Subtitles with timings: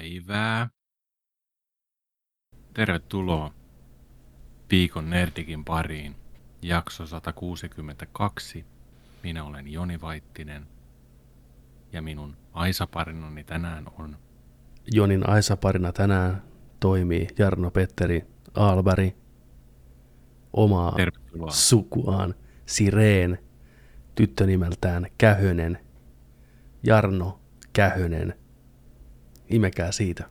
[0.00, 0.68] päivää.
[2.74, 3.54] Tervetuloa
[4.70, 6.16] Viikon Nerdikin pariin.
[6.62, 8.64] Jakso 162.
[9.22, 10.66] Minä olen Joni Vaittinen.
[11.92, 14.16] Ja minun Aisa-parinani tänään on
[14.92, 16.42] Jonin Aisa-parina tänään
[16.80, 19.14] toimii Jarno Petteri Aalberg,
[20.52, 21.50] omaa Tervetuloa.
[21.50, 22.34] sukuaan
[22.66, 23.38] Sireen,
[24.14, 25.78] tyttö nimeltään Kähönen,
[26.82, 27.40] Jarno
[27.72, 28.39] Kähönen.
[29.50, 30.28] Imekää siitä.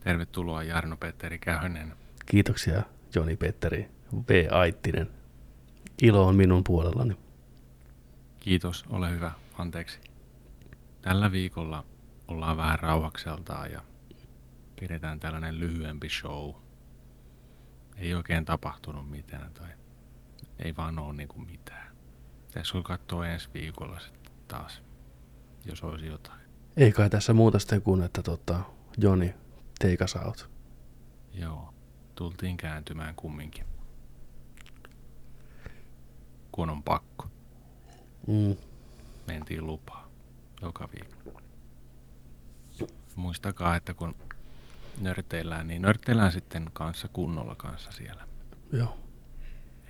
[0.00, 1.96] Tervetuloa Jarno-Petteri Kähönen.
[2.26, 2.82] Kiitoksia
[3.14, 3.90] Joni Petteri
[4.28, 4.46] V.
[4.50, 5.10] Aittinen.
[6.02, 7.16] Ilo on minun puolellani.
[8.40, 9.32] Kiitos, ole hyvä.
[9.58, 10.00] Anteeksi.
[11.02, 11.84] Tällä viikolla
[12.28, 13.82] ollaan vähän rauhakseltaan ja
[14.80, 16.54] pidetään tällainen lyhyempi show.
[17.96, 19.68] Ei oikein tapahtunut mitään tai
[20.58, 21.96] ei vaan ole niinku mitään.
[22.46, 24.82] Pitäisikö katsoa ensi viikolla sitten taas,
[25.64, 26.39] jos olisi jotain.
[26.76, 28.60] Ei kai tässä muuta sitten kuin, että tota,
[28.98, 29.34] Joni,
[29.78, 30.50] take us out.
[31.34, 31.74] Joo,
[32.14, 33.64] tultiin kääntymään kumminkin.
[36.52, 37.26] Kun on pakko.
[38.26, 38.56] Mm.
[39.26, 40.08] Mentiin lupaa
[40.62, 41.40] joka viikko.
[43.16, 44.14] Muistakaa, että kun
[45.00, 48.26] nörteillään, niin nörteillään sitten kanssa kunnolla kanssa siellä.
[48.72, 48.98] Joo.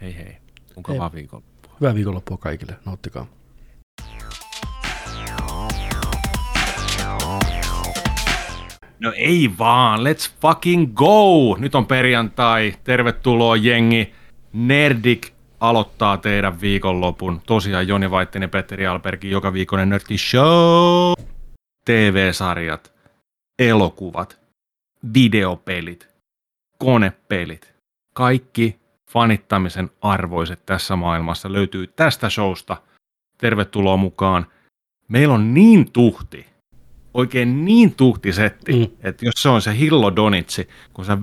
[0.01, 0.37] Hei hei,
[0.77, 1.77] mukavaa viikonloppua.
[1.81, 2.77] Hyvää viikonloppua kaikille.
[2.85, 3.27] Nauttikaa.
[9.01, 11.57] No ei vaan, let's fucking go!
[11.59, 14.15] Nyt on perjantai, tervetuloa jengi.
[14.53, 17.41] Nerdik aloittaa teidän viikonlopun.
[17.47, 21.13] Tosiaan Joni Vaittinen ja Petteri Albergin joka viikonen Nörtti Show.
[21.85, 22.93] TV-sarjat,
[23.59, 24.41] elokuvat,
[25.15, 26.09] videopelit,
[26.79, 27.75] konepelit.
[28.15, 32.77] Kaikki fanittamisen arvoiset tässä maailmassa löytyy tästä showsta.
[33.39, 34.47] Tervetuloa mukaan.
[35.09, 36.47] Meillä on niin tuhti,
[37.15, 38.87] oikein niin tuhti setti, Mm.
[39.03, 41.19] että jos se on se Hillo Donitsi, kun sä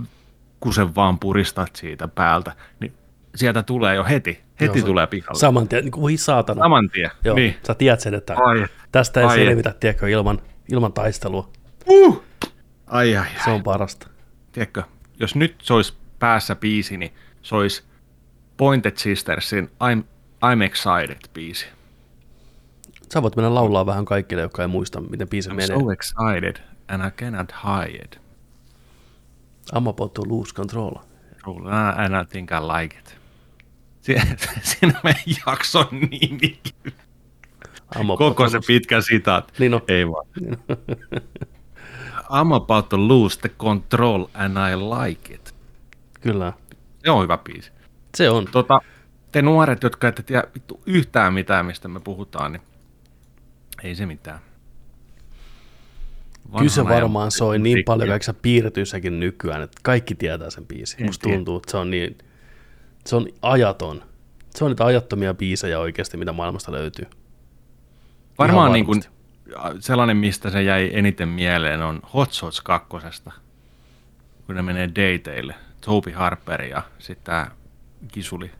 [0.60, 2.94] kun sen vaan puristat siitä päältä, niin
[3.36, 5.39] sieltä tulee jo heti, heti Joo, tulee pihalle.
[5.39, 6.61] Saman tien, niin kuin saatana.
[6.64, 7.11] Saman tien.
[7.23, 7.56] Joo, Niin.
[7.67, 10.42] sä tiedät sen, että Ai, tästä ei ai selvitä, tiedätkö, ilman,
[10.72, 11.50] ilman taistelua.
[11.90, 12.23] uh.
[12.88, 13.44] ai, ai, ai.
[13.44, 14.08] Se on parasta.
[14.52, 14.84] Tiedätkö,
[15.20, 17.84] jos nyt se olisi päässä biisi, niin se olisi
[18.58, 20.04] Pointed Sistersin I'm,
[20.45, 21.66] I'm Excited biisi.
[23.14, 25.80] Sä voit mennä laulaa vähän kaikille, jotka ei muista, miten biisi I'm menee.
[25.80, 26.56] so excited
[26.88, 28.10] and I cannot hide.
[29.76, 30.92] I'm about to lose control.
[31.48, 31.58] Oh,
[31.98, 33.17] and I think I like it.
[34.02, 34.16] Si-
[34.70, 36.60] Siinä meidän jakson nimi.
[37.96, 39.54] I'm about Koko se pitkä sitaat.
[39.60, 39.82] Niin on.
[39.88, 40.26] Ei vaan.
[42.23, 45.56] I'm about to lose the control and I like it.
[46.22, 46.54] Kyllä,
[47.04, 47.72] Se on hyvä biisi.
[48.17, 48.46] se on.
[48.52, 48.80] Tota,
[49.32, 52.62] te nuoret, jotka ette tiedä vittu yhtään mitään, mistä me puhutaan, niin
[53.83, 54.39] ei se mitään.
[56.58, 57.92] Kyllä se varmaan soi niin musiikkia.
[57.92, 61.05] paljon kaikissa piirretyissäkin nykyään, että kaikki tietää sen biisin.
[61.05, 62.17] Musta tuntuu, että se on niin,
[63.05, 64.04] se on ajaton.
[64.55, 67.05] Se on niitä ajattomia biisejä oikeasti, mitä maailmasta löytyy.
[68.37, 69.04] Varmaan niin kuin,
[69.80, 72.89] sellainen, mistä se jäi eniten mieleen, on Hot Shots 2.
[74.45, 75.55] Kun ne menee dateille.
[75.82, 77.52] Toby Harper ja sitten tämä
[78.11, 78.52] Kisuli.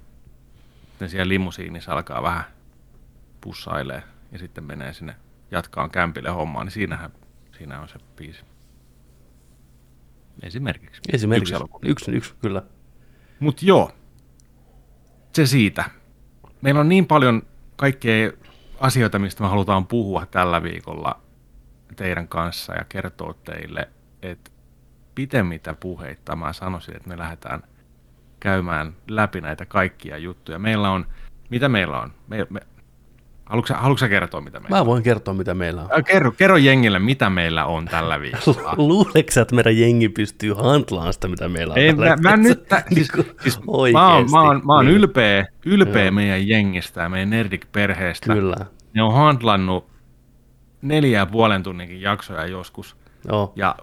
[1.00, 2.44] Ne siellä limusiinissa alkaa vähän
[3.42, 5.16] pussailee ja sitten menee sinne
[5.52, 7.12] jatkaan kämpille hommaan, niin siinähän
[7.58, 8.44] siinä on se biisi.
[10.44, 11.02] Esimerkiksi.
[11.14, 11.88] Esimerkiksi Yksi elokuva.
[11.90, 12.64] yksi, yksi kyllä.
[13.40, 13.92] Mutta joo,
[15.34, 15.90] se siitä.
[16.62, 17.42] Meillä on niin paljon
[17.76, 18.32] kaikkea
[18.80, 21.22] asioita, mistä me halutaan puhua tällä viikolla
[21.96, 23.90] teidän kanssa ja kertoa teille,
[24.22, 24.52] että
[25.16, 27.64] pitemmittä puheitta mä sanoisin, että me lähdetään
[28.40, 30.60] käymään läpi näitä kaikkia juttuja.
[30.60, 31.06] Meillä on,
[31.50, 32.14] mitä meillä on?
[32.28, 32.60] Me, me,
[33.50, 36.04] haluatko, haluatko sä kertoa, mitä meillä Mä voin kertoa, mitä meillä on.
[36.04, 38.74] Kerro, kerro jengille, mitä meillä on tällä viikolla.
[38.78, 41.78] Luuleeko sä, että meidän jengi pystyy handlaan sitä, mitä meillä on?
[41.78, 44.86] Ei, tällä mä, mä nyt, tä, siis, Niinku siis mä, oon, mä, oon, mä oon
[44.86, 44.96] Niin.
[44.98, 46.12] ylpeä, ylpeä Joo.
[46.12, 48.34] meidän jengistä ja meidän Nerdik-perheestä.
[48.34, 48.56] Kyllä,
[48.94, 49.88] Ne on handlannut
[50.82, 52.96] neljä ja puolen tunninkin jaksoja joskus.
[53.28, 53.54] joo.
[53.56, 53.76] Ja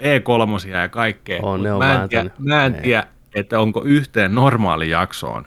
[0.00, 1.40] E3 ja kaikkea.
[1.42, 2.48] On, ne on mä en, tiedä, vääntänyt.
[2.48, 2.80] mä en Ei.
[2.82, 5.46] tiedä, että onko yhteen normaali jaksoon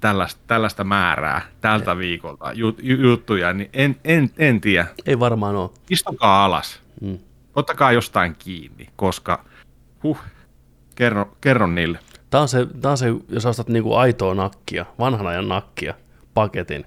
[0.00, 4.86] tällaista, tällaista määrää tältä viikolta jut, ju- juttuja, niin en, en, en tiedä.
[5.06, 5.70] Ei varmaan ole.
[5.90, 6.80] Istukaa alas.
[7.00, 7.18] Mm.
[7.56, 9.44] Ottakaa jostain kiinni, koska
[10.02, 10.18] huh,
[10.94, 11.98] kerro, kerro niille.
[12.30, 15.94] Tämä on, se, tää on se, jos ostat niinku aitoa nakkia, vanhan ajan nakkia,
[16.34, 16.84] paketin,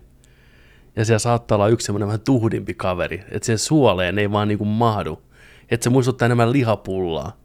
[0.96, 4.66] ja siellä saattaa olla yksi semmoinen vähän tuhdimpi kaveri, että sen suoleen ei vaan niinku
[4.66, 5.22] mahdu,
[5.72, 7.38] että se muistuttaa enemmän lihapullaa.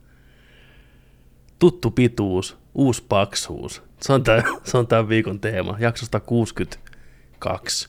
[1.59, 3.83] Tuttu pituus, uusi paksuus.
[4.01, 7.89] Se on, tää, se on tämän viikon teema, jaksosta 62.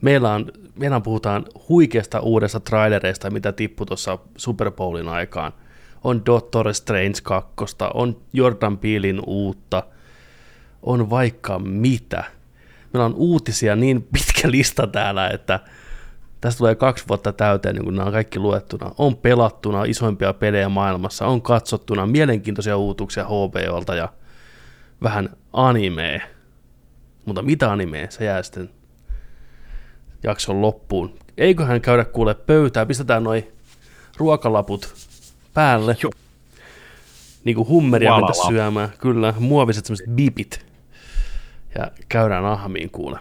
[0.00, 5.52] Meillä, on, meillä puhutaan huikeasta uudesta trailereista, mitä tippui tuossa Super Bowlin aikaan.
[6.04, 7.54] On Doctor Strange 2,
[7.94, 9.82] on Jordan Peelin uutta,
[10.82, 12.24] on vaikka mitä.
[12.92, 15.60] Meillä on uutisia niin pitkä lista täällä, että
[16.40, 18.90] tästä tulee kaksi vuotta täyteen, niin kun nämä on kaikki luettuna.
[18.98, 24.08] On pelattuna isoimpia pelejä maailmassa, on katsottuna mielenkiintoisia uutuksia HBOlta ja
[25.02, 26.20] vähän animea.
[27.24, 28.70] Mutta mitä animea, se jää sitten
[30.22, 31.18] jakson loppuun.
[31.36, 33.52] Eiköhän käydä kuule pöytää, pistetään noin
[34.16, 34.94] ruokalaput
[35.54, 35.96] päälle.
[36.02, 36.12] Joo.
[37.44, 38.26] Niin kuin hummeria Valala.
[38.26, 38.92] mennä syömään.
[38.98, 40.66] Kyllä, muoviset semmoiset bipit.
[41.78, 43.18] Ja käydään ahmiin kuule.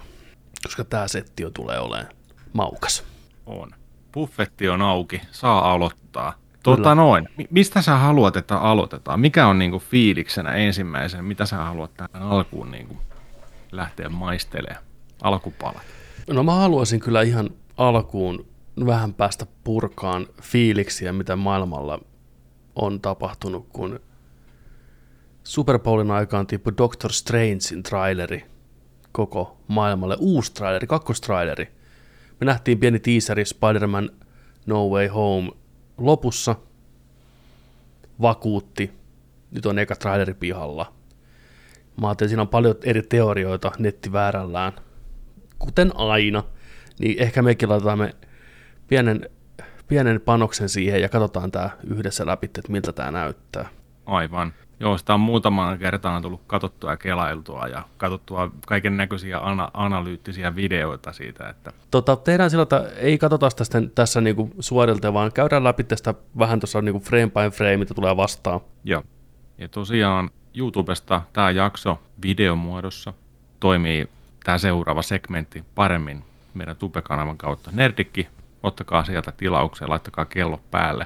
[0.63, 2.13] Koska tää setti jo tulee olemaan
[2.53, 3.03] maukas.
[3.45, 3.71] On.
[4.13, 6.33] Buffetti on auki, saa aloittaa.
[6.65, 6.77] Kyllä.
[6.77, 9.19] Tota noin, mi- mistä sä haluat, että aloitetaan?
[9.19, 11.25] Mikä on niinku fiiliksenä ensimmäisen?
[11.25, 12.97] Mitä sä haluat tähän alkuun niinku
[13.71, 14.83] lähteä maistelemaan?
[15.21, 15.83] Alkupalat.
[16.29, 18.45] No mä haluaisin kyllä ihan alkuun
[18.85, 21.99] vähän päästä purkaan fiiliksiä, mitä maailmalla
[22.75, 23.99] on tapahtunut, kun
[25.43, 28.45] Super Bowlin aikaan tippui Doctor Strangein traileri
[29.11, 30.17] koko maailmalle.
[30.19, 31.67] Uusi traileri, kakkostraileri.
[32.39, 34.09] Me nähtiin pieni teaseri Spider-Man
[34.65, 35.51] No Way Home
[35.97, 36.55] lopussa.
[38.21, 38.91] Vakuutti.
[39.51, 40.93] Nyt on eka traileri pihalla.
[42.01, 44.73] Mä ajattelin, siinä on paljon eri teorioita netti väärällään
[45.59, 46.43] kuten aina,
[46.99, 48.15] niin ehkä mekin laitetaan me
[48.87, 49.29] pienen,
[49.87, 53.69] pienen panoksen siihen ja katsotaan tämä yhdessä läpi, että miltä tämä näyttää.
[54.05, 54.53] Aivan.
[54.79, 60.55] Joo, sitä on muutamaan kertaan tullut katsottua ja kelailtua ja katsottua kaiken näköisiä ana- analyyttisiä
[60.55, 65.31] videoita siitä, että Tota, tehdään sillä, että ei katsota sitä sitten tässä niinku suorilta, vaan
[65.31, 68.59] käydään läpi tästä vähän tuossa niinku frame by frame, mitä tulee vastaan.
[68.83, 69.03] Joo.
[69.57, 73.13] Ja tosiaan YouTubesta tämä jakso videomuodossa
[73.59, 74.09] toimii
[74.43, 76.23] tämä seuraava segmentti paremmin
[76.53, 77.71] meidän Tube-kanavan kautta.
[77.73, 78.27] Nerdikki,
[78.63, 81.05] ottakaa sieltä tilauksia, laittakaa kello päälle.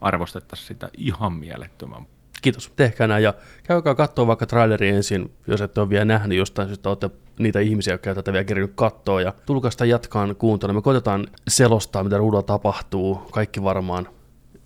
[0.00, 2.06] Arvostettaisiin sitä ihan mielettömän.
[2.42, 6.68] Kiitos, tehkää näin ja käykää katsoa vaikka traileri ensin, jos ette ole vielä nähnyt jostain
[6.68, 10.74] syystä, olette niitä ihmisiä, jotka tätä vielä kerinyt katsoa ja tulkaa sitä jatkaan kuuntelua.
[10.74, 14.08] Me koitetaan selostaa, mitä ruudulla tapahtuu, kaikki varmaan,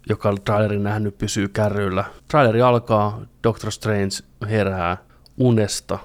[0.08, 2.04] joka on trailerin nähnyt, pysyy kärryillä.
[2.28, 4.16] Traileri alkaa, Doctor Strange
[4.48, 4.96] herää
[5.36, 5.98] unesta,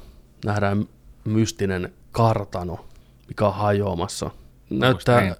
[0.45, 0.86] nähdään
[1.25, 2.86] mystinen kartano,
[3.27, 4.31] mikä on hajoamassa.
[4.69, 5.36] Näyttää.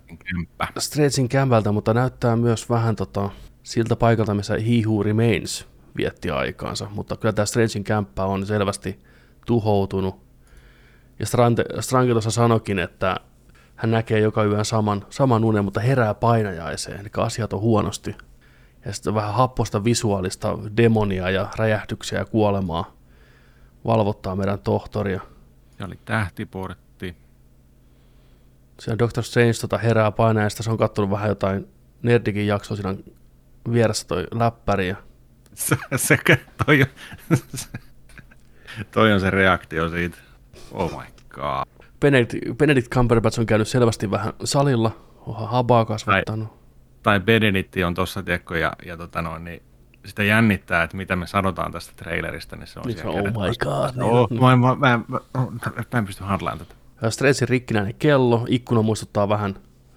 [0.80, 3.30] Strangein kämpältä, mutta näyttää myös vähän tota,
[3.64, 5.68] siltä paikalta, missä He Who Remains
[6.00, 6.88] vietti aikaansa.
[6.92, 9.00] Mutta kyllä tämä Strangein kämppä on selvästi
[9.46, 10.20] tuhoutunut.
[11.20, 13.16] Ja Strante, Strange tuossa sanokin, että
[13.76, 18.16] hän näkee joka yön saman, saman unen, mutta herää painajaiseen, eli asiat on huonosti.
[18.86, 22.94] Ja sitten vähän happosta visuaalista demonia ja räjähdyksiä ja kuolemaa
[23.86, 25.22] valvottaa meidän tohtoria.
[25.80, 27.16] Ja oli tähtiportti.
[28.80, 31.68] Siellä Doctor Strange tota herää painajaista, se on kattonut vähän jotain
[32.02, 32.96] Nerdikin jaksoa, siinä
[33.72, 34.96] vieressä toi läppäri ja
[35.60, 36.18] Se, se,
[36.66, 37.38] toi, on,
[38.92, 40.18] toi on se reaktio siitä.
[40.72, 41.86] Oh my god.
[42.00, 44.92] Benedict, Benedict Cumberbatch on käynyt selvästi vähän salilla,
[45.26, 46.60] onhan habaa kasvattanut.
[47.04, 49.64] Tai Benedict on tossa, tiedätkö, ja, ja tota noin, niin
[50.06, 53.54] sitä jännittää, että mitä me sanotaan tästä trailerista, niin se on Niin se oh my
[53.60, 53.96] god.
[53.96, 54.42] Niin, Oh, niin.
[54.42, 55.20] mä, mä, mä, mä,
[55.94, 56.76] mä en pysty handlaan tätä.
[57.10, 59.56] Strangein rikkinäinen kello, ikkuna muistuttaa vähän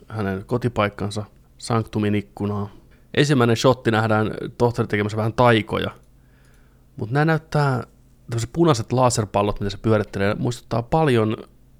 [0.08, 1.24] hänen kotipaikkansa,
[1.58, 2.70] Sanctumin ikkunaa.
[3.14, 5.90] Ensimmäinen shotti nähdään tohtori tekemässä vähän taikoja,
[6.96, 7.82] mutta nämä näyttää,
[8.30, 11.36] tämmöiset punaiset laserpallot, mitä se pyörittelee, muistuttaa paljon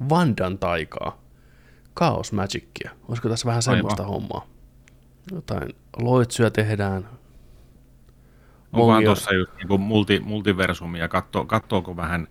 [0.08, 1.22] Vandan taikaa,
[1.98, 2.90] Chaos Magicia.
[3.08, 3.76] Olisiko tässä vähän Aivan.
[3.76, 4.46] semmoista hommaa?
[5.32, 7.08] Jotain loitsuja tehdään.
[8.72, 12.28] Onkohan Mongia- tuossa just niin multi, multiversumia, katso, katsoako vähän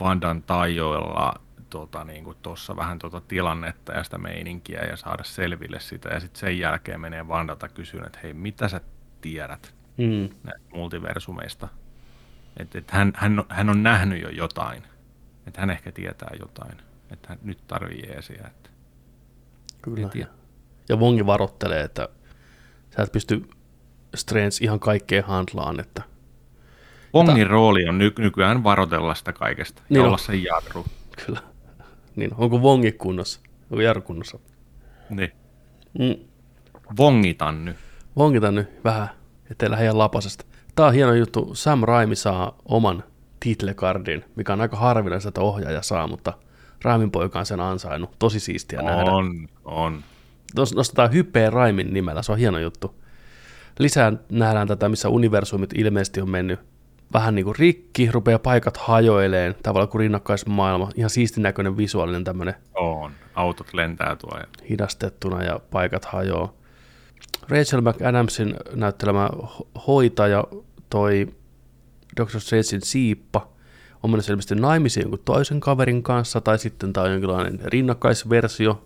[0.00, 1.34] Vandan taijoilla
[1.70, 6.08] tota, niin kuin tuossa vähän tuota tilannetta ja sitä meininkiä ja saada selville sitä.
[6.08, 8.80] Ja sitten sen jälkeen menee Vandalta kysyyn, että hei, mitä sä
[9.20, 10.28] tiedät Mm.
[10.44, 11.68] näistä multiversumeista?
[12.56, 14.82] Että et hän, hän, on- hän on nähnyt jo jotain.
[15.46, 16.78] Että hän ehkä tietää jotain.
[17.10, 18.44] Että hän nyt tarvii jeesiä.
[18.46, 18.70] Että
[19.82, 20.08] Kyllä.
[20.08, 20.28] Tiedä.
[20.88, 22.08] Ja Wongi varottelee, että
[22.96, 23.48] sä et pysty
[24.14, 26.02] Strange ihan kaikkea handlaan, että
[27.12, 30.08] Ongin rooli on ny- nykyään varotella sitä kaikesta Niin ja on.
[30.08, 30.84] olla se jarru.
[31.26, 31.40] kyllä.
[32.18, 33.40] Niin, onko Wongi kunnossa?
[33.70, 34.38] Onko Jaru kunnossa?
[35.10, 35.32] Niin.
[35.98, 36.16] Mm.
[36.98, 37.76] Vongitan nyt.
[38.16, 39.08] Vongita nyt vähän,
[39.50, 40.44] ettei lähde ihan lapasesta.
[40.74, 41.54] Tää on hieno juttu.
[41.54, 43.04] Sam Raimi saa oman
[43.40, 46.32] titlekardin, mikä on aika harvinaista, että ohjaaja saa, mutta
[46.82, 48.10] Raimin poika on sen ansainnut.
[48.18, 49.10] Tosi siistiä nähdä.
[49.10, 50.02] On, on.
[50.60, 52.94] Tos- Nostetaan hyppeen Raimin nimellä, se on hieno juttu.
[53.78, 56.60] Lisää nähdään tätä, missä universumit ilmeisesti on mennyt
[57.12, 62.54] vähän niin kuin rikki, rupeaa paikat hajoileen, tavallaan kuin rinnakkaismaailma, ihan siistin näköinen visuaalinen tämmöinen
[62.74, 63.12] On.
[63.34, 64.38] Autot lentää tuo.
[64.70, 66.52] hidastettuna ja paikat hajoaa.
[67.48, 70.44] Rachel McAdamsin näyttelemä ho- hoitaja,
[70.90, 71.28] toi
[72.16, 72.40] Dr.
[72.40, 73.48] Strangein siippa,
[74.02, 78.84] on mennyt ilmeisesti naimisiin jonkun toisen kaverin kanssa, tai sitten tämä on jonkinlainen rinnakkaisversio,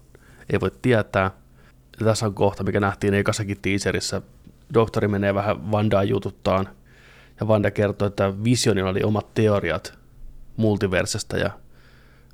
[0.53, 1.31] ei voi tietää.
[2.01, 4.23] Ja tässä on kohta, mikä nähtiin ekassakin teaserissa.
[4.75, 6.69] Doktori menee vähän Vandaa jututtaan,
[7.43, 9.99] ja Vanda kertoo, että Visionilla oli omat teoriat
[10.57, 11.51] multiversesta, ja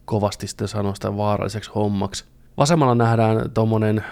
[0.05, 2.25] kovasti sitten sanoo sitä vaaralliseksi hommaksi.
[2.57, 4.05] Vasemmalla nähdään tuommoinen,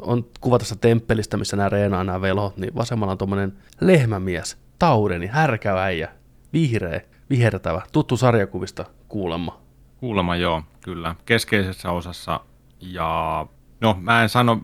[0.00, 5.26] on kuva tästä temppelistä, missä nämä reenaa nämä velhot, niin vasemmalla on tuommoinen lehmämies, taudeni,
[5.26, 6.08] härkä äijä,
[6.52, 9.60] vihreä, vihertävä, tuttu sarjakuvista kuulemma.
[9.96, 11.14] Kuulemma joo, kyllä.
[11.26, 12.40] Keskeisessä osassa.
[12.80, 13.46] Ja
[13.80, 14.60] no mä en sano,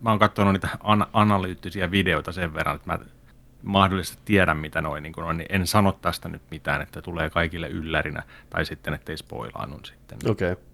[0.00, 2.98] mä oon katsonut niitä an- analyyttisiä videoita sen verran, että mä
[3.64, 7.68] mahdollisesti tiedän, mitä noin niin on, niin en sano tästä nyt mitään, että tulee kaikille
[7.68, 10.18] yllärinä, tai sitten ettei spoilaannut sitten.
[10.30, 10.52] Okei.
[10.52, 10.64] Okay.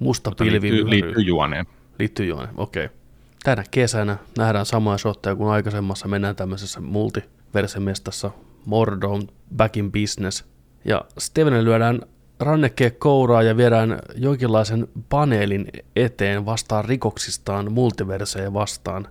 [0.00, 1.66] Musta Mutta pilvi liittyy, liittyy juoneen.
[1.98, 2.84] Liittyy juoneen, okei.
[2.84, 2.96] Okay.
[3.44, 6.08] Tänä kesänä nähdään samaa shotteja kuin aikaisemmassa.
[6.08, 8.30] Mennään tämmöisessä multiversemestassa
[8.64, 9.22] Mordor
[9.56, 10.44] Back in Business.
[10.84, 12.00] Ja Stevenille lyödään
[12.40, 15.66] rannekkeet kouraa ja viedään jonkinlaisen paneelin
[15.96, 19.08] eteen vastaan rikoksistaan multiverseja vastaan.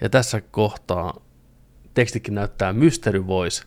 [0.00, 1.20] Ja tässä kohtaa
[2.00, 3.62] tekstikin näyttää Mystery Voice,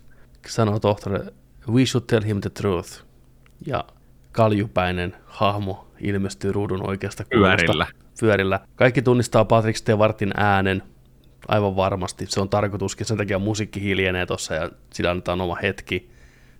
[0.47, 1.19] sanoo tohtori,
[1.67, 3.03] we should tell him the truth.
[3.65, 3.83] Ja
[4.31, 7.87] kaljupäinen hahmo ilmestyy ruudun oikeasta kulmasta Pyörillä.
[8.19, 8.59] pyörillä.
[8.75, 10.83] Kaikki tunnistaa Patrick Stewartin äänen
[11.47, 12.25] aivan varmasti.
[12.29, 16.11] Se on tarkoituskin, sen takia musiikki hiljenee tuossa ja sillä annetaan oma hetki.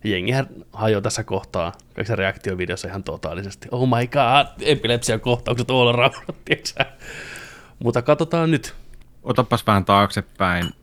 [0.03, 3.67] Jengihän hajoaa tässä kohtaa kaikissa reaktiovideossa ihan totaalisesti.
[3.71, 6.13] Oh my god, epilepsia kohtaukset all around,
[6.45, 6.85] tiiäksä?
[7.79, 8.75] Mutta katsotaan nyt.
[9.23, 10.82] Otapas vähän taaksepäin.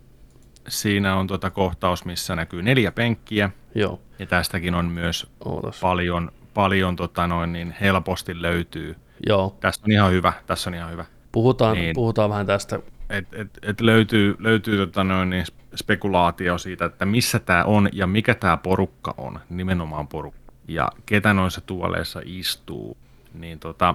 [0.69, 5.81] Siinä on tuota kohtaus, missä näkyy neljä penkkiä, Joo, ja tästäkin on myös ootas.
[5.81, 8.97] paljon, paljon tota noin, niin helposti löytyy.
[9.27, 11.05] Joo, Tässä on ihan hyvä, tässä on ihan hyvä.
[11.33, 11.95] puhutaan, Niin.
[11.95, 12.79] puhutaan vähän tästä.
[13.11, 15.45] Et, et, et löytyy, löytyy tota noin, niin
[15.77, 20.53] spekulaatio siitä, että missä tämä on ja mikä tämä porukka on, nimenomaan porukka.
[20.69, 22.97] Ja ketä noissa tuoleissa istuu.
[23.35, 23.95] Niin tota,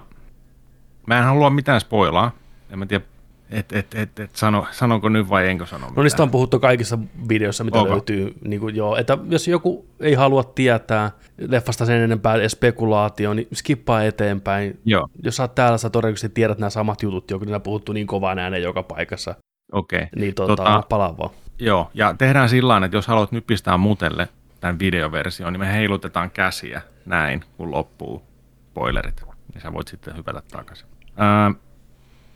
[1.08, 2.32] mä en halua mitään spoilaa.
[2.70, 3.06] En mä tiedä,
[3.50, 7.00] et, et, et, et sano, sanonko nyt vai enkö sano No niistä on puhuttu kaikissa
[7.30, 7.92] videoissa, mitä Onko?
[7.92, 8.34] löytyy.
[8.48, 13.48] Niin kuin, joo, että jos joku ei halua tietää leffasta sen enempää edes spekulaatio, niin
[13.54, 14.80] skippaa eteenpäin.
[14.86, 18.08] Joo, Jos sä oot täällä, sä todennäköisesti tiedät nämä samat jutut, joku niillä puhuttu niin
[18.08, 19.36] kovaan ääneen joka paikassa.
[19.72, 19.98] okei.
[19.98, 20.10] Okay.
[20.16, 21.30] Niin tota, Tota- palaa vaan.
[21.60, 24.28] Joo, ja tehdään sillä tavalla, että jos haluat nyt pistää mutelle
[24.62, 28.24] tämän videoversion, niin me heilutetaan käsiä näin, kun loppuu
[28.72, 29.22] spoilerit.
[29.54, 30.88] Niin sä voit sitten hypätä takaisin.
[31.18, 31.52] Ää,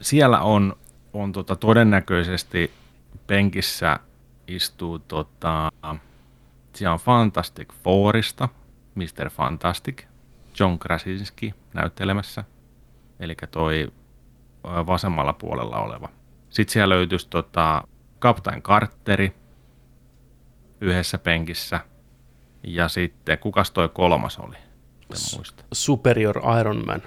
[0.02, 0.76] siellä on,
[1.14, 2.72] on tota, todennäköisesti
[3.28, 4.00] penkissä
[4.48, 5.72] istuu tota,
[6.76, 8.50] siellä on Fantastic Fourista,
[8.96, 9.30] Mr.
[9.30, 10.04] Fantastic,
[10.60, 12.44] John Krasinski näyttelemässä,
[13.20, 13.92] eli toi
[14.64, 16.10] vasemmalla puolella oleva.
[16.50, 17.84] Sitten siellä löytyisi tota,
[18.22, 19.36] Captain Carteri
[20.82, 21.80] yhdessä penkissä.
[22.64, 24.56] Ja sitten, kukas toi kolmas oli?
[24.56, 25.64] En muista.
[25.74, 27.02] Superior Iron Man.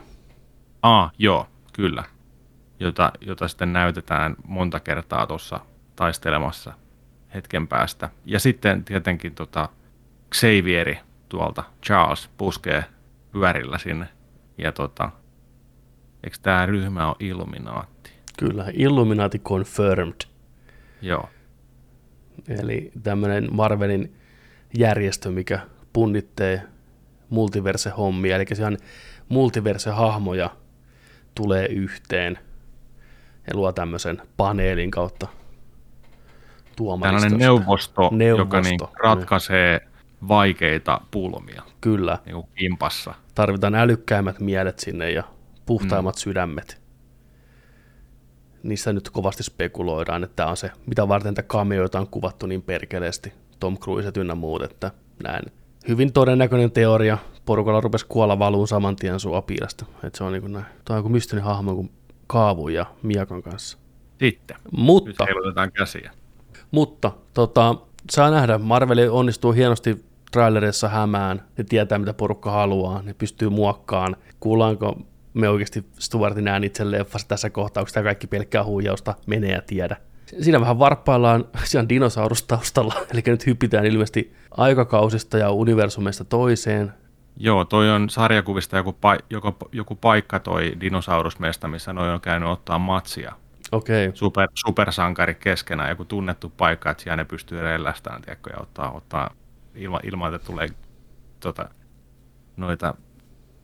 [0.82, 2.04] Ah, joo, kyllä.
[2.82, 5.60] Jota, jota sitten näytetään monta kertaa tuossa
[5.96, 6.72] taistelemassa
[7.34, 8.10] hetken päästä.
[8.24, 9.68] Ja sitten tietenkin tota
[10.34, 10.98] Xavieri
[11.28, 12.84] tuolta, Charles, puskee
[13.32, 14.08] pyörillä sinne.
[14.58, 15.10] Ja tota,
[16.24, 18.10] eikö tämä ryhmä ole Illuminaatti?
[18.38, 20.20] Kyllä, Illuminati Confirmed.
[21.02, 21.28] Joo,
[22.48, 24.14] Eli tämmöinen Marvelin
[24.78, 25.60] järjestö, mikä
[25.92, 26.62] punnittee
[27.30, 28.36] multiverse-hommia.
[28.36, 28.78] Eli siellä
[29.28, 30.50] multiverse-hahmoja
[31.34, 32.38] tulee yhteen
[33.46, 35.26] ja luo tämmöisen paneelin kautta
[36.76, 37.28] tuomaristosta.
[37.28, 39.80] tällainen neuvosto, Neuvosto, joka niin ratkaisee
[40.28, 43.14] vaikeita pulmia Kyllä, niin kuin kimpassa.
[43.34, 45.24] tarvitaan älykkäimmät mielet sinne ja
[45.66, 46.18] puhtaimmat mm.
[46.18, 46.82] sydämet.
[48.62, 52.62] Niissä nyt kovasti spekuloidaan, että tämä on se, mitä varten tätä cameoita on kuvattu niin
[52.62, 54.90] perkeleesti, Tom Cruise ynnä muut, että
[55.22, 55.44] näin.
[55.88, 59.86] Hyvin todennäköinen teoria, porukalla rupesi kuolla valuun saman tien suopiilasta.
[60.04, 60.64] Että se on niin kuin näin.
[60.84, 61.90] Tuo on joku mystinen hahmo kuin
[62.32, 63.78] Kaavu ja Miakan kanssa.
[64.18, 66.10] Sitten, nyt Mutta, heilutetaan käsiä.
[66.70, 67.74] mutta tota,
[68.10, 74.16] saa nähdä, Marvel onnistuu hienosti trailerissa hämään, ne tietää mitä porukka haluaa, ne pystyy muokkaan.
[74.40, 74.98] Kuullaanko
[75.34, 79.96] me oikeasti Stuartin äänitse leffassa tässä kohtauksessa, tämä kaikki pelkkää huijausta, menee ja tiedä.
[80.40, 86.92] Siinä vähän varppaillaan, siellä on dinosaurus taustalla, eli nyt hypitään ilmeisesti aikakausista ja universumista toiseen.
[87.36, 92.48] Joo, toi on sarjakuvista joku, pai- joku, joku paikka toi dinosaurusmesta, missä noi on käynyt
[92.48, 93.32] ottaa matsia.
[93.72, 94.16] Okei, okay.
[94.16, 99.30] Super, supersankari keskenään, joku tunnettu paikka, että siellä ne pystyy rellästään, tiedätkö, ja ottaa, ottaa
[99.74, 100.68] ilman, ilman että tulee
[101.40, 101.68] tota,
[102.56, 102.94] noita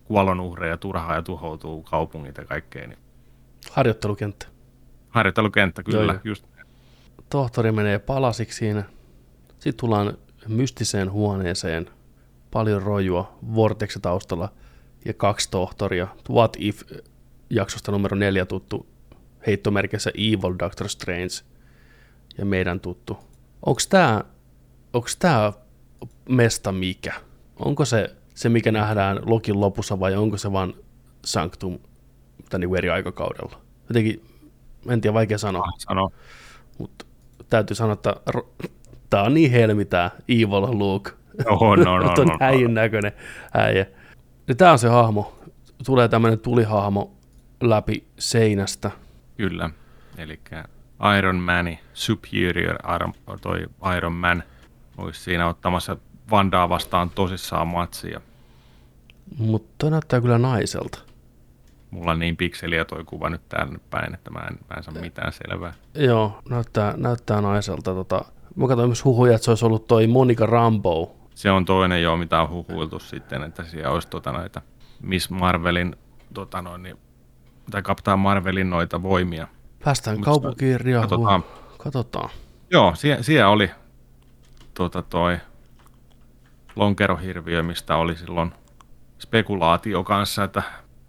[0.04, 2.87] kuolonuhreja turhaa ja tuhoutuu kaupungit ja kaikkea.
[2.87, 2.98] Niin
[3.70, 4.46] Harjoittelukenttä.
[5.08, 5.98] harjoittelukenttä, kyllä.
[5.98, 6.20] Joo, joo.
[6.25, 6.46] just,
[7.30, 8.82] Tohtori menee palasiksi siinä.
[9.48, 11.90] Sitten tullaan mystiseen huoneeseen.
[12.50, 14.52] Paljon rojua, Vortex taustalla
[15.05, 16.09] ja kaksi tohtoria.
[16.31, 16.83] What if
[17.50, 18.87] jaksosta numero neljä tuttu
[19.47, 21.45] heittomerkissä Evil Doctor Strange
[22.38, 23.19] ja meidän tuttu.
[23.67, 24.25] Onko tämä
[24.93, 25.52] onks tää
[26.28, 27.12] mesta mikä?
[27.57, 30.75] Onko se se, mikä nähdään Lokin lopussa vai onko se vaan
[31.25, 31.78] Sanctum
[32.50, 33.61] tai niin eri aikakaudella?
[33.88, 34.25] Jotenkin,
[34.88, 35.64] en tiedä, vaikea sanoa.
[35.78, 36.11] sano.
[36.78, 37.07] Mutta
[37.50, 38.69] täytyy sanoa, että ro-
[39.11, 41.11] tää on niin helmi tää Evil Luke.
[41.47, 43.12] On, on, on, Tuon on, äijän näköinen
[43.54, 43.87] äijä.
[44.49, 45.38] Ja tää on se hahmo.
[45.87, 47.12] Tulee tämmönen tulihahmo
[47.61, 48.90] läpi seinästä.
[49.37, 49.71] Kyllä.
[50.18, 50.40] Eli
[51.18, 53.66] Iron Man, Superior Iron, toi
[53.97, 54.42] Iron Man,
[54.99, 55.97] olisi siinä ottamassa
[56.30, 58.21] Vandaa vastaan tosissaan matsia.
[59.38, 60.99] Mutta näyttää kyllä naiselta.
[61.90, 64.95] Mulla on niin pikseliä toi kuva nyt tänne päin, että mä en, mä en saa
[64.95, 65.75] mitään selvää.
[65.95, 67.95] Joo, näyttää, näyttää naiselta.
[67.95, 68.25] Tota,
[68.57, 71.16] mä katsoin myös huhuja, että se olisi ollut toi Monica Rambo.
[71.38, 74.62] Se on toinen jo, mitä on huhuiltu sitten, että siellä olisi tota noita
[75.02, 75.97] Miss Marvelin,
[76.35, 76.99] tota noin, niin,
[77.71, 79.49] tai Captain Marvelin noita voimia.
[79.85, 81.09] Päästään Mut kaupunkiin riahuun.
[81.09, 81.45] katsotaan.
[81.78, 82.30] Katsotaan.
[82.71, 83.71] Joo, siellä, siellä oli
[84.75, 85.38] tota toi
[86.76, 88.52] lonkerohirviö, mistä oli silloin
[89.18, 90.62] spekulaatio kanssa, että,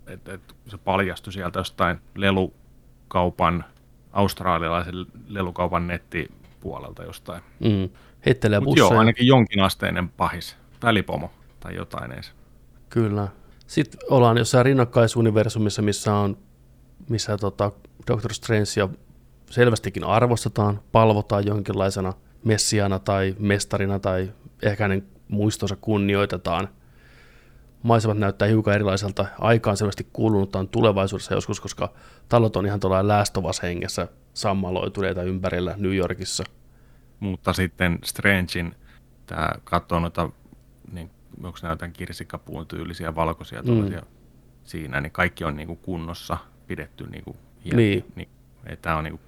[0.08, 3.66] että, että se paljastui sieltä jostain lelukaupan,
[4.14, 4.96] australialaisen
[5.28, 7.44] lelukaupan nettipuolelta jostain.
[7.60, 7.90] Mm.
[8.26, 9.00] Heittelee joo, busseja.
[9.00, 12.32] ainakin jonkinasteinen pahis, välipomo tai jotain edes.
[12.90, 13.28] Kyllä.
[13.68, 16.38] Sitten ollaan jossain rinnakkaisuniversumissa, missä on
[17.10, 17.72] missä tota,
[18.08, 18.90] Doctor Strangea
[19.50, 24.32] selvästikin arvostetaan, palvotaan jonkinlaisena messiana tai mestarina tai
[24.64, 26.70] ehkä hänen muistonsa kunnioitetaan.
[27.84, 29.26] Maisemat näyttää hiukan erilaiselta.
[29.40, 31.94] Aikaan selvästi kuulunut on tulevaisuudessa joskus, koska
[32.30, 36.44] talot on ihan tuolla läästövas hengessä sammaloituneita ympärillä New Yorkissa.
[37.20, 38.76] Mutta sitten Strangein,
[39.26, 40.30] tämä katsoo noita,
[40.92, 41.12] niin,
[41.44, 44.02] onko nämä jotain kirsikkapuun tyylisiä valkoisia mm.
[44.64, 48.06] siinä, niin kaikki on niin kuin kunnossa pidetty niin kuin hien, Niin.
[48.16, 48.30] niin
[48.82, 49.22] Tämä on niin kuin,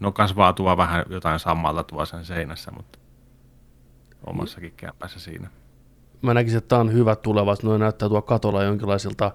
[0.00, 2.98] no kasvaa tuo vähän jotain sammalta tuo sen seinässä, mutta
[4.26, 5.50] omassakin kämpässä siinä.
[6.22, 7.64] Mä näkisin, että tämä on hyvä tulevaisuus.
[7.64, 9.32] Noin näyttää tuo katolla jonkinlaisilta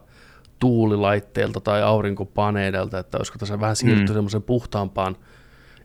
[0.60, 4.14] tuulilaitteilta tai aurinkopaneeleilta, että olisiko tässä vähän siirtyä mm.
[4.14, 5.16] semmoisen puhtaampaan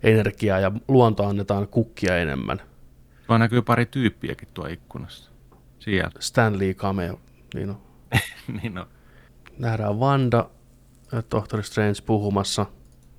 [0.03, 2.63] energiaa ja luonto annetaan kukkia enemmän.
[3.27, 5.31] Tuo näkyy pari tyyppiäkin tuo ikkunassa.
[5.79, 6.11] Siellä.
[6.21, 7.21] Stanley cameo,
[7.55, 7.79] niin on.
[8.63, 8.87] niin on.
[9.59, 10.51] Nähdään Wanda
[11.13, 12.67] ja Doctor Strange puhumassa.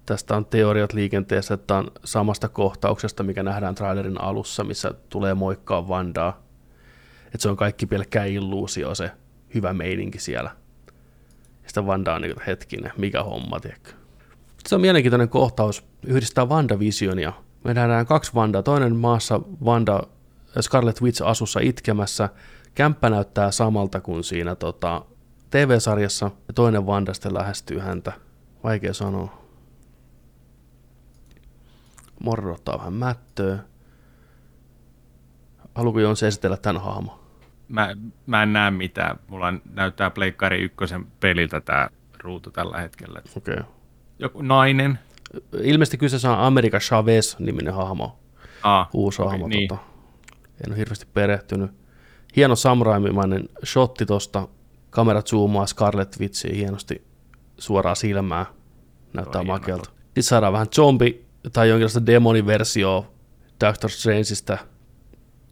[0.05, 5.81] Tästä on teoriat liikenteessä, että on samasta kohtauksesta, mikä nähdään trailerin alussa, missä tulee moikkaa
[5.81, 6.43] Wandaa.
[7.25, 9.11] Että se on kaikki pelkkää illuusio, se
[9.53, 10.49] hyvä meininki siellä.
[11.63, 13.91] Ja sitten Wanda on niin hetkinen, mikä homma, tiedätkö.
[14.67, 17.33] Se on mielenkiintoinen kohtaus, yhdistää WandaVisionia.
[17.63, 20.03] Me nähdään kaksi Wandaa, toinen maassa Wanda
[20.61, 22.29] Scarlet Witch asussa itkemässä.
[22.75, 25.05] Kämppä näyttää samalta kuin siinä tota,
[25.49, 28.13] TV-sarjassa, ja toinen Wanda sitten lähestyy häntä.
[28.63, 29.47] Vaikea sanoa.
[32.23, 33.59] Morro ottaa vähän mättöä.
[35.75, 37.19] Haluatko Jons esitellä tämän hahmo?
[37.67, 39.19] Mä, mä en näe mitään.
[39.27, 43.21] Mulla näyttää Pleikkari ykkösen peliltä tämä ruutu tällä hetkellä.
[43.37, 43.53] Okei.
[43.53, 43.65] Okay.
[44.19, 44.99] Joku nainen.
[45.61, 48.19] Ilmeisesti kyseessä on America Chavez-niminen hahmo.
[48.63, 49.47] Ah, Uusi okei, hahmo.
[49.47, 49.67] niin.
[49.67, 49.81] Tota.
[50.65, 51.71] En ole hirveästi perehtynyt.
[52.35, 54.47] Hieno samraimimainen shotti tosta.
[54.89, 57.07] Kamera zoomaa Scarlet Witchiin hienosti
[57.57, 58.45] suoraan silmää.
[59.13, 59.89] Näyttää Toi makealta.
[60.05, 63.07] Sitten saadaan vähän zombi tai jonkinlaista demoniversiota
[63.65, 64.57] Doctor Strangeista.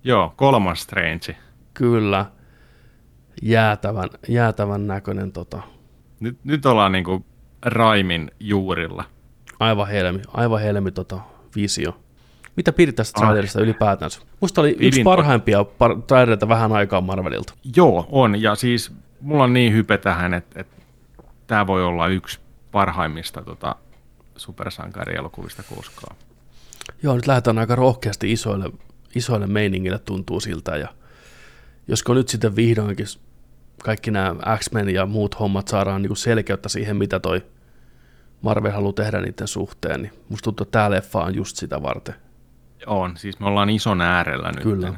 [0.04, 1.38] Joo, kolmas Strange.
[1.74, 2.26] Kyllä.
[3.42, 5.62] Jäätävän, jäätävän näköinen tota.
[6.20, 7.26] Nyt, nyt ollaan niinku
[7.66, 9.04] Raimin juurilla.
[9.60, 11.20] Aivan helmi, aivan helmi tota
[11.56, 11.98] visio.
[12.56, 14.22] Mitä pidit tästä trailerista ylipäätänsä?
[14.41, 17.54] Musta oli yksi Pidin parhaimpia par- trailereita vähän aikaa Marvelilta.
[17.76, 18.41] Joo, on.
[18.41, 18.91] Ja siis
[19.22, 20.76] mulla on niin hype tähän, että, että
[21.48, 22.39] tämä voi olla yksi
[22.72, 23.76] parhaimmista tota,
[24.36, 26.15] supersankarielokuvista koskaan.
[27.04, 28.70] Joo, nyt lähdetään aika rohkeasti isoille,
[29.15, 30.78] isoille meiningille tuntuu siltä.
[30.78, 30.88] Ja
[31.88, 33.06] josko nyt sitten vihdoinkin
[33.84, 37.41] kaikki nämä X-Men ja muut hommat saadaan niin selkeyttä siihen, mitä toi
[38.41, 42.15] Marvel haluaa tehdä niiden suhteen, niin musta tuntuu, että tämä leffa on just sitä varten.
[42.86, 44.63] On, siis me ollaan ison äärellä nyt.
[44.63, 44.93] Kyllä.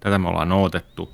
[0.00, 1.12] Tätä me ollaan odotettu,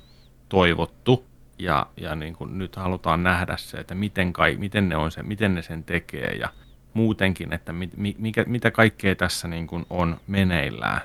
[0.49, 1.25] toivottu
[1.59, 5.23] ja, ja niin kuin nyt halutaan nähdä se, että miten, kai, miten, ne, on se,
[5.23, 6.49] miten ne sen tekee ja
[6.93, 11.01] muutenkin, että mit, mi- mikä, mitä kaikkea tässä niin kuin on meneillään.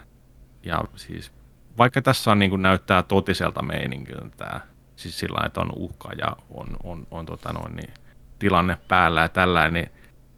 [0.63, 1.33] Ja siis
[1.79, 4.61] vaikka tässä on, niin kuin näyttää totiselta meininkiltä tämä,
[4.97, 7.95] siis sillä että on uhka ja on, on, on tota noin, niin,
[8.39, 9.91] tilanne päällä ja tällä, niin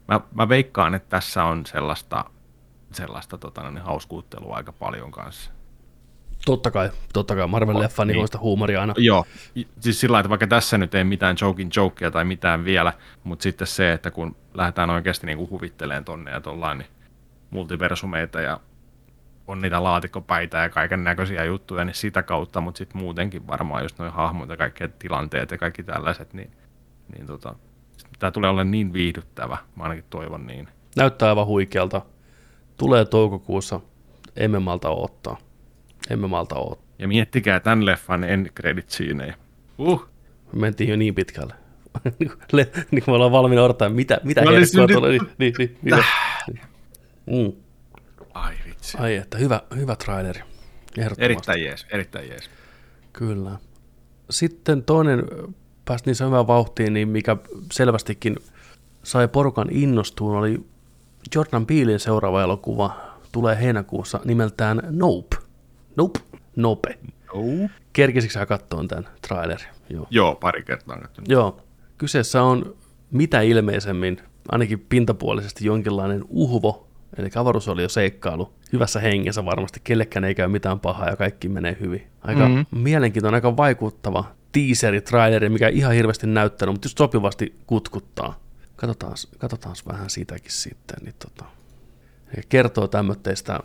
[0.09, 2.25] mä, mä veikkaan, että tässä on sellaista,
[2.93, 5.51] sellaista tota, niin hauskuuttelua aika paljon kanssa.
[6.47, 7.47] Totta kai, totta kai.
[7.47, 8.17] Marvel-leffa niin.
[8.17, 8.95] niin huumoria aina.
[8.97, 9.27] Joo,
[9.81, 12.93] siis sillä että vaikka tässä nyt ei mitään joking jokea tai mitään vielä,
[13.25, 16.89] mutta sitten se, että kun lähdetään oikeasti niin kuin huvitteleen tonne ja tuollain, niin
[17.51, 18.61] multiversumeita ja
[19.47, 23.99] on niitä laatikkopäitä ja kaiken näköisiä juttuja, niin sitä kautta, mutta sitten muutenkin varmaan just
[23.99, 26.51] noin hahmot ja kaikki tilanteet ja kaikki tällaiset, niin,
[27.13, 27.55] niin tota,
[28.19, 30.69] tämä tulee olemaan niin viihdyttävä, mä ainakin toivon niin.
[30.97, 32.03] Näyttää aivan huikealta.
[32.77, 33.81] Tulee toukokuussa,
[34.37, 35.39] emme malta ottaa.
[36.11, 36.87] Emme malta ottaa.
[36.99, 39.35] Ja miettikää tämän leffan end credit siinejä.
[39.79, 40.09] Uh.
[40.53, 41.55] Me mentiin jo niin pitkälle.
[42.13, 42.31] niin
[42.91, 45.11] kuin me ollaan valmiina odottaa, mitä, mitä herkkua tulee.
[45.11, 46.05] Niin, niin, niin, niin,
[46.47, 46.61] niin.
[47.27, 47.53] Mm.
[48.35, 48.99] Ai vitsi.
[48.99, 50.41] Ai että, hyvä, hyvä traileri.
[51.19, 52.51] Erittäin jees, erittäin jees.
[53.13, 53.59] Kyllä.
[54.31, 55.25] Sitten toinen
[55.87, 57.37] päästiin niin hyvään vauhtiin, niin mikä
[57.73, 58.37] selvästikin
[59.03, 60.61] sai porukan innostuun, oli
[61.35, 62.97] Jordan Peelin seuraava elokuva,
[63.33, 65.37] tulee heinäkuussa nimeltään Nope.
[65.97, 66.21] Nope.
[66.57, 66.99] Nope.
[67.35, 67.71] Nope.
[67.93, 69.69] Kerkisikö katsoa tämän trailerin?
[69.91, 71.29] Joo, Joo pari kertaa katsonut.
[71.29, 71.61] Joo.
[71.99, 72.75] Kyseessä on
[73.11, 76.87] mitä ilmeisemmin, ainakin pintapuolisesti jonkinlainen uhvo,
[77.19, 77.29] eli
[77.83, 82.07] jo seikkailu, hyvässä hengessä varmasti, kellekään ei käy mitään pahaa ja kaikki menee hyvin.
[82.21, 82.81] Aika mm-hmm.
[82.81, 88.41] mielenkiintoinen, aika vaikuttava teaseri, traileri, mikä ihan hirveästi näyttänyt, mutta just sopivasti kutkuttaa.
[88.77, 90.97] Katsotaan, katsotaan vähän sitäkin sitten.
[91.05, 91.45] Niin tota,
[92.49, 93.61] kertoo tämmöistä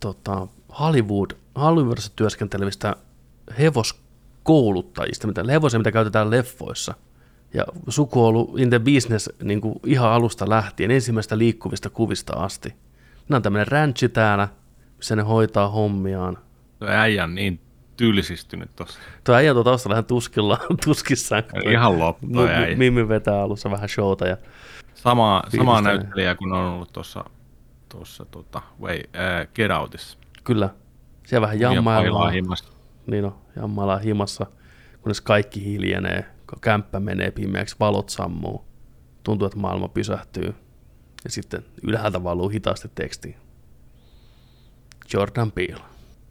[0.00, 0.48] tota,
[0.80, 2.96] Hollywood, Hollywoodissa työskentelevistä
[3.58, 6.94] hevoskouluttajista, mitä hevosia, mitä käytetään leffoissa.
[7.54, 12.32] Ja suku on ollut in the business niin kuin ihan alusta lähtien, ensimmäistä liikkuvista kuvista
[12.32, 12.74] asti.
[13.28, 14.48] Nämä on tämmöinen ranchi täällä,
[14.96, 16.38] missä ne hoitaa hommiaan.
[16.86, 17.60] Äijä on niin
[18.02, 18.98] tyylisistynyt tuossa.
[19.24, 21.42] Tuo äijä tuo taustalla ihan tuskilla, tuskissaan.
[21.70, 22.26] Ihan loppu
[22.76, 24.26] Mimmi vetää alussa vähän showta.
[24.26, 24.36] Ja
[24.94, 27.24] sama, sama näyttelijä kuin on ollut tuossa
[27.88, 30.18] tuossa tota, way, äh, Get Outissa.
[30.44, 30.70] Kyllä.
[31.26, 32.32] Siellä vähän jammaillaan.
[33.06, 34.46] Niin on, jammaillaan himassa,
[35.02, 38.64] kunnes kaikki hiljenee, kun kämppä menee pimeäksi, valot sammuu.
[39.24, 40.54] Tuntuu, että maailma pysähtyy.
[41.24, 43.36] Ja sitten ylhäältä valuu hitaasti teksti.
[45.14, 45.82] Jordan Peele.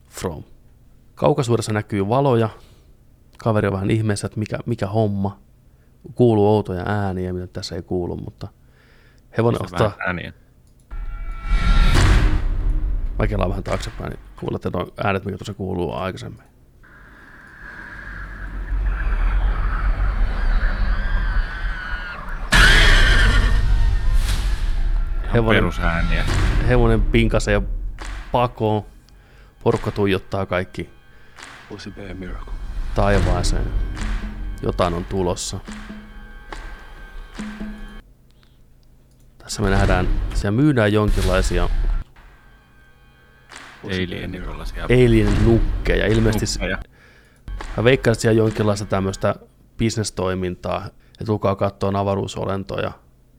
[0.10, 0.44] From.
[1.22, 2.50] Kaukaisuudessa näkyy valoja.
[3.38, 5.40] Kaveri on vähän ihmeessä, että mikä, mikä homma.
[6.16, 8.48] Kuuluu outoja ääniä, mitä tässä ei kuulu, mutta
[9.38, 10.06] hevonen Mistä ottaa...
[10.08, 10.34] ääniä?
[13.20, 16.44] Mä kelaan vähän taaksepäin, niin kuulette nuo äänet, mikä tuossa kuuluu aikaisemmin.
[25.34, 26.24] Hevonen, perusääniä.
[26.68, 27.62] Hevonen pinkasee
[28.32, 28.84] pakoon.
[29.64, 31.01] Porukka tuijottaa kaikki
[32.96, 33.68] taivaaseen.
[34.62, 35.60] Jotain on tulossa.
[39.38, 41.70] Tässä me nähdään, siellä myydään jonkinlaisia
[44.90, 46.08] Alien nukkeja.
[46.08, 46.78] Ilmeisesti nukkeja.
[47.78, 49.36] mä veikkaan, että siellä jonkinlaista tämmöistä
[49.78, 52.92] bisnestoimintaa, että tulkaa katsoa avaruusolentoja.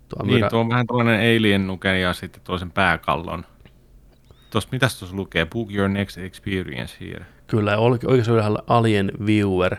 [0.08, 0.48] Tuo niin, myydä...
[0.50, 3.44] tuo on vähän tällainen alien nuke ja sitten toisen pääkallon.
[4.50, 5.46] Tuossa, mitäs tuossa lukee?
[5.46, 7.26] Book your next experience here.
[7.52, 9.76] Kyllä, oikein ylhäällä Alien Viewer,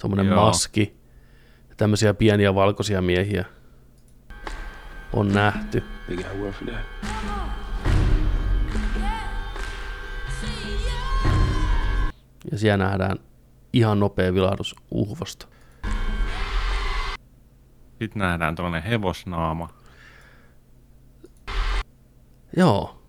[0.00, 0.96] tuommoinen maski,
[1.76, 3.44] tämmöisiä pieniä valkoisia miehiä
[5.12, 5.82] on nähty.
[12.50, 13.18] Ja siellä nähdään
[13.72, 15.46] ihan nopea vilahdus uhvosta.
[17.98, 19.68] Sitten nähdään tuollainen hevosnaama.
[22.56, 23.02] Joo.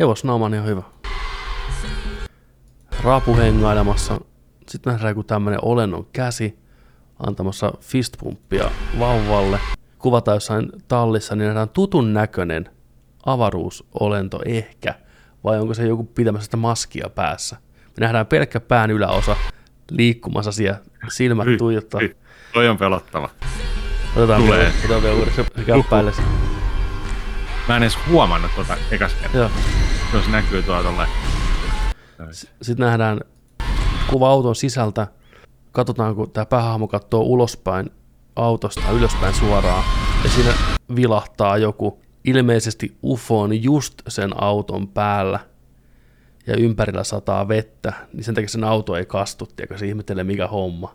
[0.00, 0.82] Hevosnaama on ihan hyvä.
[3.06, 4.20] Raapu hengailemassa.
[4.68, 6.58] Sitten nähdään joku tämmönen olennon käsi
[7.26, 9.58] antamassa fistpumppia vauvalle.
[9.98, 12.70] Kuvataan jossain tallissa, niin nähdään tutun näköinen
[13.26, 14.94] avaruusolento ehkä.
[15.44, 17.56] Vai onko se joku pitämässä sitä maskia päässä?
[17.86, 19.36] Me nähdään pelkkä pään yläosa
[19.90, 22.00] liikkumassa siellä, silmät tuijottaa.
[22.52, 23.30] Toi on pelottava.
[24.16, 24.58] Otetaan Tulee.
[24.58, 26.12] vielä, otetaan vielä uudestaan käppäille.
[27.68, 29.50] Mä en edes huomannut tuota ekas kertaa.
[30.12, 31.08] Jos näkyy tuolla tolleen.
[32.62, 33.20] Sitten nähdään
[34.10, 35.06] kuva auton sisältä.
[35.72, 37.90] Katsotaan, kun tämä päähahmo katsoo ulospäin
[38.36, 39.84] autosta ylöspäin suoraan.
[40.24, 40.52] Ja siinä
[40.96, 45.40] vilahtaa joku ilmeisesti UFOn just sen auton päällä
[46.46, 50.46] ja ympärillä sataa vettä, niin sen takia sen auto ei kastu, tiedätkö, se ihmettelee mikä
[50.46, 50.94] homma.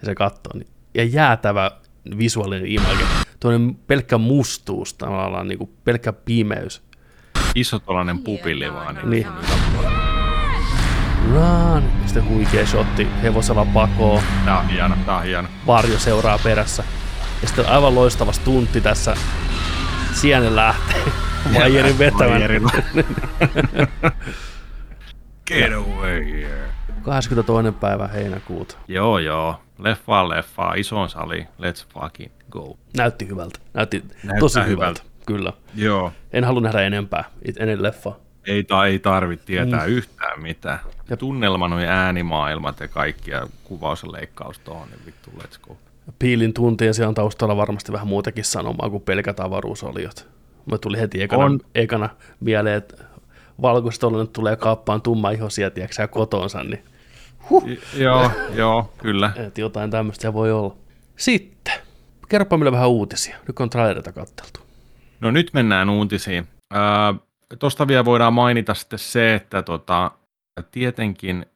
[0.00, 0.52] Ja se katsoo.
[0.54, 1.70] Niin, ja jäätävä
[2.18, 3.04] visuaalinen image.
[3.40, 6.82] Tuollainen pelkkä mustuus, tavallaan niin kuin pelkkä pimeys.
[7.54, 8.94] Iso tuollainen pupilli vaan.
[8.94, 9.10] Niin.
[9.10, 10.03] niin.
[11.32, 11.82] Run.
[12.06, 14.22] Sitten huikea shotti hevosella pakoo.
[14.44, 15.48] Tää on hieno, tää on hieno.
[15.66, 16.84] Varjo seuraa perässä.
[17.42, 19.16] Ja sitten aivan loistava stuntti tässä.
[20.12, 21.02] Sienen lähtee.
[21.58, 22.28] Maijerin vetämän.
[22.30, 22.70] Maijerilla.
[25.46, 26.68] Get away here.
[27.02, 27.72] 22.
[27.72, 28.76] päivä heinäkuuta.
[28.88, 29.60] Joo, joo.
[29.78, 31.46] Leffa leffa, isoon sali.
[31.60, 32.76] Let's fucking go.
[32.96, 33.58] Näytti hyvältä.
[33.74, 34.70] Näytti Näyttää tosi hyvältä.
[34.70, 35.00] hyvältä.
[35.26, 35.52] Kyllä.
[35.74, 36.12] Joo.
[36.32, 37.24] En halua nähdä enempää
[37.58, 38.16] ennen leffaa.
[38.46, 39.92] Ei, ta- ei tarvitse tietää mm.
[39.92, 40.78] yhtään mitään.
[41.10, 45.76] Ja tunnelma, noi äänimaailmat ja kaikki ja kuvaus ja leikkaus tuohon, niin vittu, let's go.
[46.18, 50.28] Piilin tuntia siellä on taustalla varmasti vähän muutakin sanomaa kuin pelkät avaruusoliot.
[50.70, 51.60] Mä tuli heti ekana, On.
[51.74, 52.08] ekana
[52.40, 53.04] mieleen, että
[53.62, 56.84] valkoiset nyt tulee kaappaan tumma ihosia, tiedätkö kotonsa, niin
[57.66, 59.32] Y- joo, joo, kyllä.
[59.36, 60.76] et jotain tämmöistä voi olla.
[61.16, 61.74] Sitten,
[62.28, 63.36] kerropa meille vähän uutisia.
[63.46, 64.60] Nyt on trailerita katteltu.
[65.20, 66.48] No nyt mennään uutisiin.
[67.58, 70.10] Tuosta vielä voidaan mainita sitten se, että tota,
[70.70, 71.46] tietenkin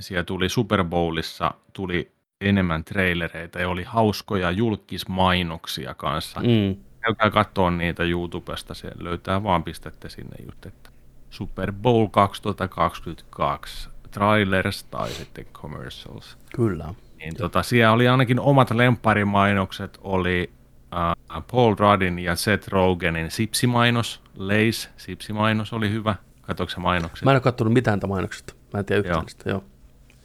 [0.00, 6.40] siellä tuli Super Bowlissa tuli enemmän trailereita ja oli hauskoja julkismainoksia kanssa.
[6.40, 6.76] Mm.
[7.00, 10.90] Käykää katsoa niitä YouTubesta, se löytää vaan pistätte sinne just, että
[11.30, 16.38] Super Bowl 2022 trailers tai sitten commercials.
[16.56, 16.94] Kyllä.
[17.18, 20.50] Niin tota, siellä oli ainakin omat lempparimainokset, oli
[20.94, 26.14] äh, Paul Ruddin ja Seth Rogenin sipsimainos, Lays sipsimainos oli hyvä.
[26.42, 27.24] Katsoitko mainokset?
[27.24, 28.54] Mä en ole katsonut mitään mainoksesta.
[28.72, 29.22] Mä en tiedä yhtään Joo.
[29.22, 29.50] niistä.
[29.50, 29.64] Joo.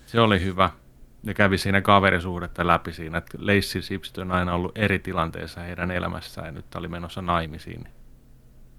[0.06, 0.69] Se oli hyvä.
[1.23, 5.91] Ne kävi siinä kaverisuhdetta läpi siinä, että Lace sipsit on aina ollut eri tilanteissa heidän
[5.91, 7.88] elämässään ja nyt oli menossa naimisiin.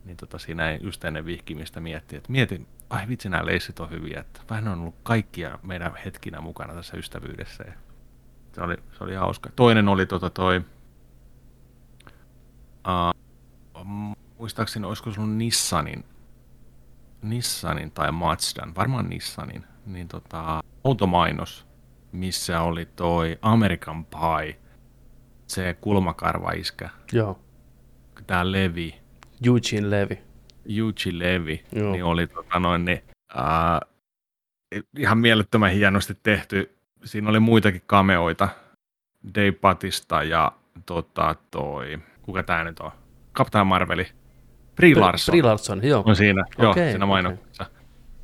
[0.04, 3.90] Niin, tota, siinä ei just ennen vihkimistä miettiä, että mietin, ai vitsi nämä leissit on
[3.90, 7.64] hyviä, että vähän on ollut kaikkia meidän hetkinä mukana tässä ystävyydessä.
[7.66, 7.72] Ja
[8.54, 9.50] se, oli, se oli hauska.
[9.56, 10.60] Toinen oli tota toi,
[12.88, 13.86] uh,
[14.38, 16.04] muistaakseni olisiko se ollut Nissanin,
[17.22, 21.66] Nissanin tai Mazdan, varmaan Nissanin, niin tota, automainos,
[22.12, 24.58] missä oli toi American Pie,
[25.46, 27.38] se kulmakarvaiskä, Joo.
[28.26, 29.00] tämä Levi,
[29.46, 30.18] Eugene Levy.
[30.68, 31.92] Yuji Levi, Joo.
[31.92, 33.02] niin oli tota noin, niin,
[33.34, 33.80] ää,
[34.98, 36.76] ihan mielettömän hienosti tehty.
[37.04, 38.48] Siinä oli muitakin kameoita,
[39.34, 40.52] Dave Batista ja
[40.86, 42.90] tota toi, kuka tää nyt on?
[43.34, 44.06] Captain Marveli.
[44.76, 46.02] Brie Larson Brie Larson, joo.
[46.06, 47.66] on siinä, joo, Okei, siinä mainoksessa.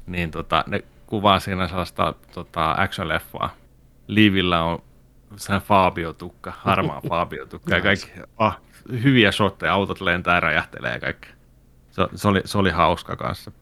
[0.07, 3.49] Niin tota, ne kuvaa siinä sellaista tota, action-leffaa.
[4.07, 4.83] Liivillä on
[5.37, 8.61] sellainen Fabio-tukka, harmaa Fabio-tukka ja kaikki, ah,
[9.03, 11.29] hyviä shotteja, autot lentää ja räjähtelee ja kaikki.
[11.91, 13.53] Se, se, oli, se oli hauska kanssa.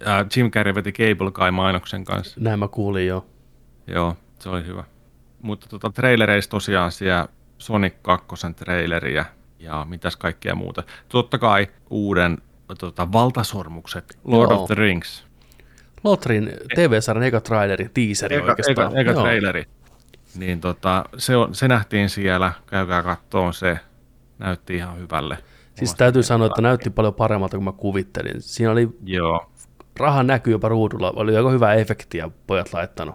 [0.00, 2.40] Ja Jim Carrey veti Cable Guy mainoksen kanssa.
[2.40, 3.26] Näin mä kuulin jo.
[3.86, 4.84] Joo, se oli hyvä.
[5.42, 9.24] Mutta tota, trailereissa tosiaan siellä Sonic 2 traileria
[9.58, 10.82] ja mitäs kaikkea muuta.
[11.08, 12.38] Totta kai uuden
[12.78, 14.62] tota, valtasormukset, Lord Joo.
[14.62, 15.26] of the Rings.
[16.04, 18.88] Lotrin TV-sarjan eka traileri, teaseri Eka, oikeastaan.
[18.92, 19.20] eka, eka Joo.
[19.22, 19.64] traileri.
[20.36, 23.78] Niin tota, se, on, se nähtiin siellä, käykää kattoon se,
[24.38, 25.38] näytti ihan hyvälle.
[25.74, 28.34] Siis täytyy sanoa, että näytti paljon paremmalta kuin mä kuvittelin.
[28.42, 29.50] Siinä oli, Joo,
[29.96, 33.14] raha näkyy jopa ruudulla, oli aika hyvä efektiä pojat laittanut.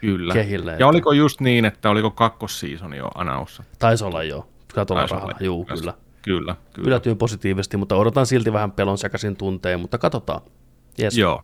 [0.00, 0.34] kyllä.
[0.34, 3.62] Kehille, Ja että- oliko just niin, että oliko kakkosseasoni jo anaussa?
[3.78, 5.94] Taisi olla jo, katolla rahalla, juu, kyllä.
[6.22, 6.56] kyllä.
[6.72, 6.86] Kyllä.
[6.86, 10.40] Yllätyin positiivisesti, mutta odotan silti vähän pelon sekaisin tunteen, mutta katsotaan.
[11.02, 11.18] Yes.
[11.18, 11.42] Joo.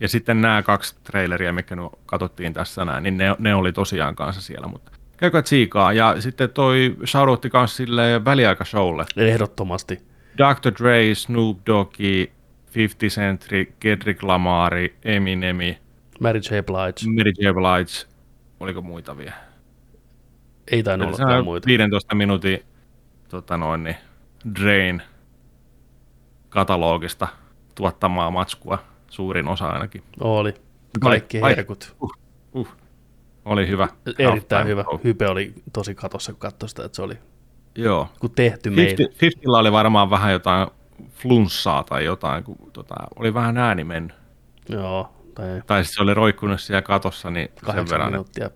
[0.00, 4.16] Ja sitten nämä kaksi traileria, mikä nu katsottiin tässä näin, niin ne, ne oli tosiaan
[4.16, 5.92] kanssa siellä, mutta käykää tsiikaa.
[5.92, 9.04] Ja sitten toi shoutoutti kanssa sille väliaikashowlle.
[9.16, 10.00] Ehdottomasti.
[10.38, 10.72] Dr.
[10.82, 12.30] Dre, Snoop Doggy,
[12.74, 13.46] 50 Cent,
[13.80, 14.72] Kendrick Lamar,
[15.04, 15.78] Eminemi,
[16.20, 16.48] Mary J.
[16.66, 17.14] Blige.
[17.16, 17.52] Mary J.
[17.52, 18.06] Blige,
[18.60, 19.51] oliko muita vielä?
[20.70, 21.66] Ei tainnut olla vielä muita.
[21.66, 22.64] 15 minuutin
[23.28, 23.96] tota noin, niin,
[24.60, 25.02] Drain
[26.48, 27.28] katalogista
[27.74, 30.02] tuottamaa matskua, suurin osa ainakin.
[30.20, 30.54] Oli.
[31.00, 31.96] Kaikki Ai- herkut.
[32.02, 32.12] Uh,
[32.54, 32.68] uh.
[33.44, 33.88] Oli hyvä.
[34.18, 34.82] Erittäin hyvä.
[34.82, 35.00] show.
[35.04, 37.14] Hype oli tosi katossa, kun katsoi sitä, että se oli
[37.74, 38.08] Joo.
[38.20, 38.84] kun tehty meille.
[38.84, 40.68] 50, 50 oli varmaan vähän jotain
[41.10, 44.16] flunssaa tai jotain, kun tota, oli vähän ääni mennyt.
[44.68, 48.10] Joo, tai Tai se oli roikkunut siellä katossa, niin sen verran.
[48.10, 48.50] minuuttia.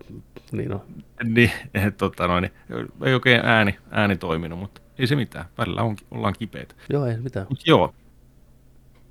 [0.51, 0.81] Niin on.
[1.23, 5.45] Niin, et, tota, noin, niin, ei oikein ääni, ääni toiminut, mutta ei se mitään.
[5.57, 6.75] Välillä on, ollaan kipeitä.
[6.89, 7.47] Joo, ei mitään.
[7.49, 7.93] Mut joo.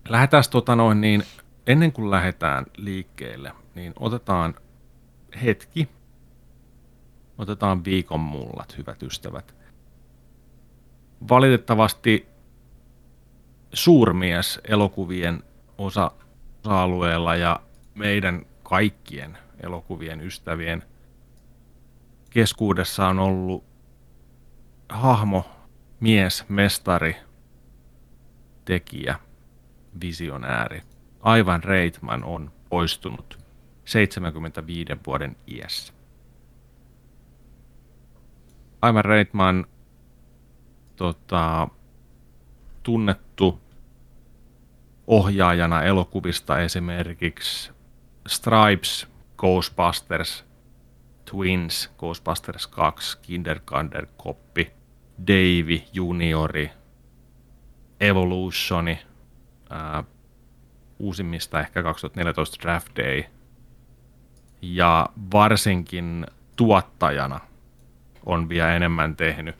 [0.08, 1.22] Lähdetään tota noin, niin
[1.66, 4.54] ennen kuin lähdetään liikkeelle, niin otetaan
[5.44, 5.88] hetki.
[7.38, 9.54] Otetaan viikon mullat, hyvät ystävät.
[11.28, 12.28] Valitettavasti
[13.72, 15.42] suurmies elokuvien
[15.78, 16.10] osa,
[16.64, 17.60] osa-alueella ja
[17.94, 20.82] meidän kaikkien elokuvien ystävien
[22.36, 23.64] keskuudessa on ollut
[24.88, 25.44] hahmo,
[26.00, 27.16] mies, mestari,
[28.64, 29.18] tekijä,
[30.00, 30.82] visionääri.
[31.20, 33.38] Aivan Reitman on poistunut
[33.84, 35.92] 75 vuoden iässä.
[38.82, 39.66] Aivan Reitman
[40.96, 41.68] tota,
[42.82, 43.60] tunnettu
[45.06, 47.72] ohjaajana elokuvista esimerkiksi
[48.28, 50.46] Stripes, Ghostbusters,
[51.30, 54.72] Twins, Ghostbusters 2, Kindergarten Koppi,
[55.26, 56.70] Davy Juniori,
[58.00, 58.98] Evolutioni,
[59.70, 60.04] ää,
[60.98, 63.24] uusimmista ehkä 2014 Draft Day,
[64.62, 67.40] ja varsinkin tuottajana
[68.26, 69.56] on vielä enemmän tehnyt.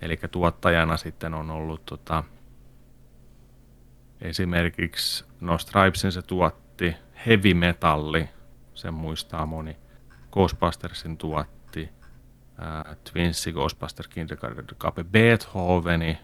[0.00, 2.24] Eli tuottajana sitten on ollut tota,
[4.20, 8.28] esimerkiksi no Stripesin se tuotti, Heavy Metalli,
[8.74, 9.76] sen muistaa moni,
[10.32, 11.88] Ghostbustersin tuotti,
[13.12, 16.18] Twinsi, Ghostbusters, Kindergarten Cape, Beethoveni,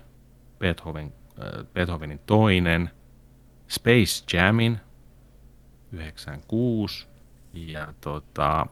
[0.59, 2.90] Beethoven, äh, Beethovenin toinen,
[3.69, 4.81] Space Jamin,
[5.93, 7.07] 96,
[7.53, 8.67] ja tota,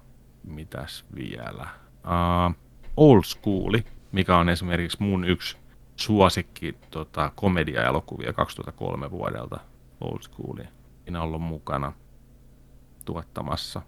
[0.45, 1.69] mitäs vielä,
[2.05, 2.55] uh,
[2.97, 5.57] Old Schooli, mikä on esimerkiksi mun yksi
[5.97, 9.61] suosikki tota, komedia-elokuvia 2003 vuodelta,
[10.01, 10.69] Old Schoolia.
[11.05, 11.93] Siinä ollut mukana
[13.05, 13.83] tuottamassa.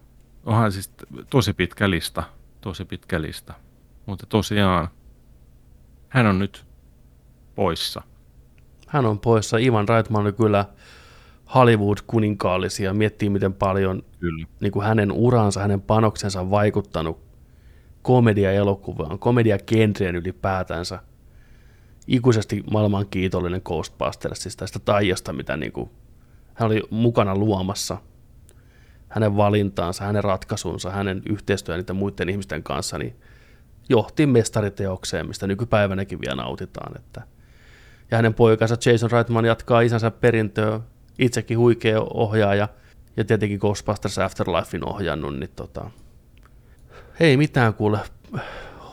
[0.47, 0.93] Onhan siis
[1.31, 2.23] tosi pitkä lista,
[2.61, 3.55] tosi pitkä lista.
[4.07, 4.89] Mutta tosiaan,
[6.09, 6.67] hän on nyt
[7.55, 8.03] poissa.
[8.87, 9.57] Hän on poissa.
[9.57, 10.65] Ivan Reitman on kyllä
[11.55, 12.95] Hollywood-kuninkaallisia.
[12.95, 14.47] Miettii, miten paljon Kyllä.
[14.61, 17.21] Niin kuin hänen uransa, hänen panoksensa on vaikuttanut
[18.03, 20.99] komedia-elokuvaan, komedia-genreen ylipäätänsä.
[22.07, 25.91] Ikuisesti maailman kiitollinen Ghostbustersista, tästä taijasta, mitä niin kuin
[26.55, 27.99] hän oli mukana luomassa.
[29.15, 33.17] Hänen valintaansa, hänen ratkaisunsa, hänen yhteistyön niiden muiden ihmisten kanssa, niin
[33.89, 36.97] johti mestariteokseen, mistä nykypäivänäkin vielä nautitaan.
[36.97, 37.23] Että.
[38.11, 40.81] Ja hänen poikansa Jason Reitman jatkaa isänsä perintöä,
[41.19, 42.69] itsekin huikea ohjaaja,
[43.17, 45.91] ja tietenkin Ghostbusters Afterlifein ohjannut, niin tota,
[47.21, 47.99] hei mitään kuule,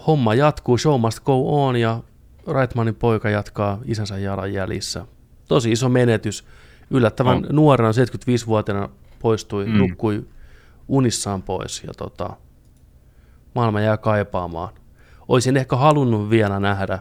[0.07, 1.99] homma jatkuu, show must go on, ja
[2.47, 5.05] Reitmanin poika jatkaa isänsä jalanjäljissä.
[5.47, 6.45] Tosi iso menetys.
[6.91, 7.45] Yllättävän On.
[7.51, 8.89] nuorena, 75-vuotiaana
[9.21, 9.77] poistui, Mm.
[9.77, 10.25] nukkui
[10.88, 12.29] unissaan pois, ja tota,
[13.55, 14.73] maailma jää kaipaamaan.
[15.27, 16.99] Olisin ehkä halunnut vielä nähdä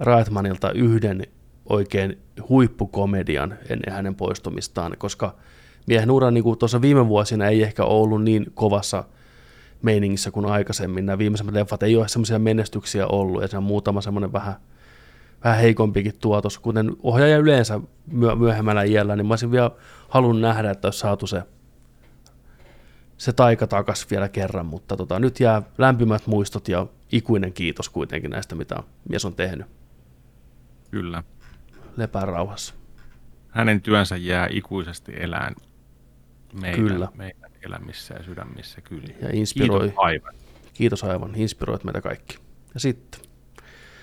[0.00, 1.22] Reitmanilta yhden
[1.68, 2.18] oikein
[2.48, 5.34] huippukomedian ennen hänen poistumistaan, koska
[5.86, 9.04] miehen ura niin kuin tuossa viime vuosina ei ehkä ollut niin kovassa
[9.82, 11.06] meiningissä kuin aikaisemmin.
[11.06, 14.54] Nämä viimeisemmät leffat ei ole semmoisia menestyksiä ollut, ja se on muutama semmoinen vähän,
[15.44, 19.70] vähän heikompikin tuotos, kuten ohjaaja yleensä myö- myöhemmällä iällä, niin mä olisin vielä
[20.08, 21.42] halunnut nähdä, että olisi saatu se,
[23.16, 28.30] se taika takas vielä kerran, mutta tota, nyt jää lämpimät muistot ja ikuinen kiitos kuitenkin
[28.30, 29.66] näistä, mitä mies on tehnyt.
[30.90, 31.22] Kyllä.
[31.96, 32.74] Lepää rauhassa.
[33.48, 35.54] Hänen työnsä jää ikuisesti elään
[36.60, 37.08] meidän, Kyllä.
[37.14, 38.80] meidän elämissä ja sydämissä.
[38.80, 39.14] Kyllä.
[39.22, 39.80] Ja inspiroi.
[39.80, 40.34] Kiitos aivan.
[40.74, 42.38] Kiitos aivan, inspiroit meitä kaikki.
[42.74, 43.20] Ja sitten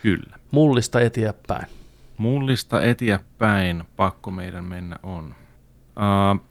[0.02, 0.38] Kyllä.
[0.52, 1.66] mullista eteenpäin.
[2.18, 5.36] Mullista eteenpäin pakko meidän mennä on.
[6.36, 6.42] Uh,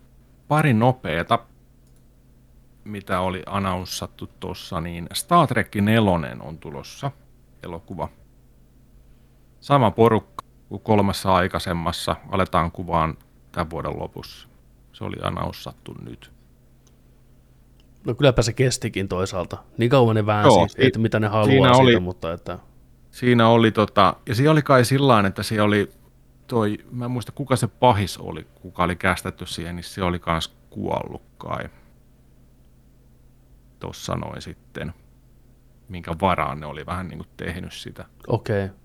[0.48, 1.38] pari nopeeta,
[2.84, 7.10] mitä oli annoussattu tuossa, niin Star Trek 4 on tulossa
[7.62, 8.08] elokuva.
[9.60, 13.16] Sama porukka kuin kolmessa aikaisemmassa aletaan kuvaan
[13.52, 14.48] tämän vuoden lopussa.
[14.92, 16.32] Se oli annoussattu nyt.
[18.06, 19.58] No kylläpä se kestikin toisaalta.
[19.78, 22.32] Niin kauan ne väänsi, Joo, Joo, si- että mitä ne haluaa siinä siitä, oli- mutta
[22.32, 22.58] että
[23.10, 25.92] Siinä oli tota, ja siinä oli kai sillä että siellä oli
[26.46, 30.18] toi, mä en muista kuka se pahis oli, kuka oli kästetty siihen, niin se oli
[30.18, 31.68] kans kuollut kai.
[33.78, 34.94] Tossa noin sitten,
[35.88, 38.04] minkä varaan ne oli vähän niin kuin tehnyt sitä.
[38.26, 38.64] okei.
[38.64, 38.76] Okay.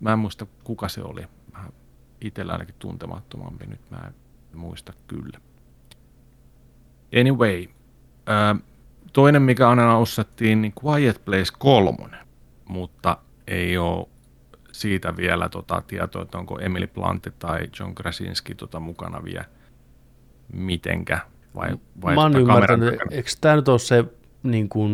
[0.00, 1.22] Mä en muista kuka se oli,
[1.52, 1.72] vähän
[2.20, 4.14] itsellä ainakin tuntemattomampi, nyt mä en
[4.58, 5.40] muista kyllä.
[7.20, 7.66] Anyway,
[8.26, 8.56] ää,
[9.12, 12.18] toinen mikä annoussattiin, niin Quiet Place 3,
[12.68, 13.18] mutta
[13.50, 14.06] ei ole
[14.72, 19.44] siitä vielä tota, tietoa, että onko Emily Blunt tai John Krasinski tota, mukana vielä
[20.52, 21.18] mitenkä.
[21.54, 21.70] Vai,
[22.02, 23.16] vai Mä oon tota ymmärtänyt, takana?
[23.16, 24.04] eikö tämä nyt ole se
[24.42, 24.92] niin kuin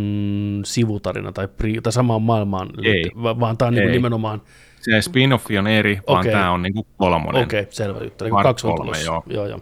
[0.64, 3.10] sivutarina tai, pri, tai samaan maailmaan, Ei.
[3.22, 4.42] va- vaan tämä on niin kuin nimenomaan,
[4.80, 6.32] Se spin-offi on eri, vaan Okei.
[6.32, 7.42] tämä on niinku kolmonen.
[7.42, 9.22] okei, okay, selvä juttu, Part kaksi on kolme, joo.
[9.26, 9.60] Joo, joo,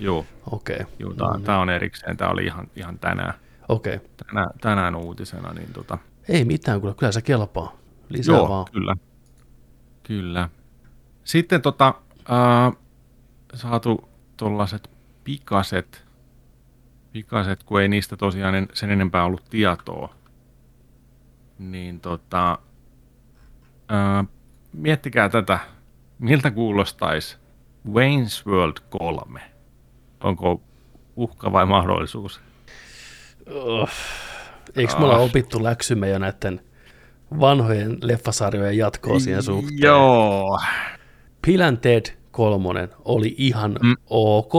[0.00, 2.16] Joo, okei, joo No tämä, on erikseen.
[2.16, 3.34] Tämä oli ihan, ihan tänään,
[3.68, 4.00] okei.
[4.26, 5.52] tänään, tänään uutisena.
[5.52, 5.98] Niin tota,
[6.28, 7.76] Ei mitään, kyllä, kyllä se kelpaa.
[8.08, 8.64] Lisää Joo, vaan.
[8.72, 8.96] kyllä.
[10.02, 10.48] Kyllä.
[11.24, 11.94] Sitten tota,
[12.28, 12.72] ää,
[13.54, 14.90] saatu tuollaiset
[15.24, 16.04] pikaset,
[17.12, 20.14] pikaset, kun ei niistä tosiaan en- sen enempää ollut tietoa,
[21.58, 22.58] niin tota,
[23.88, 24.24] ää,
[24.72, 25.58] miettikää tätä,
[26.18, 27.36] miltä kuulostaisi
[27.88, 29.40] Wayne's World 3.
[30.20, 30.62] Onko
[31.16, 32.40] uhka vai mahdollisuus?
[33.54, 33.90] Oh.
[34.76, 36.60] Eikö me olla opittu läksymme jo näiden
[37.40, 39.78] vanhojen leffasarjojen jatkoa siihen suhteen?
[39.80, 40.60] Joo.
[41.46, 43.94] Bill and Ted kolmonen oli ihan mm.
[44.10, 44.52] ok,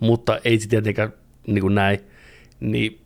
[0.00, 1.12] mutta ei se tietenkään
[1.46, 2.00] niin kuin näin.
[2.60, 3.00] Niin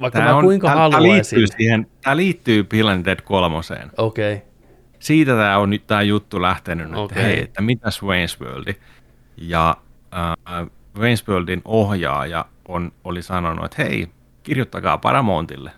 [0.00, 1.38] vaikka Tämä, mä on, kuinka tämä, tämä haluaisin.
[1.38, 3.90] liittyy, siihen, tämä liittyy Bill and Ted kolmoseen.
[3.96, 4.48] Okei, okay.
[4.98, 7.22] Siitä tämä on nyt tämä juttu lähtenyt, että Okei.
[7.22, 8.74] hei, että mitäs Wayne's World?
[9.36, 9.76] Ja
[10.14, 10.66] äh,
[10.98, 14.06] Wayne's Worldin ohjaaja on, oli sanonut, että hei,
[14.42, 15.70] kirjoittakaa Paramountille.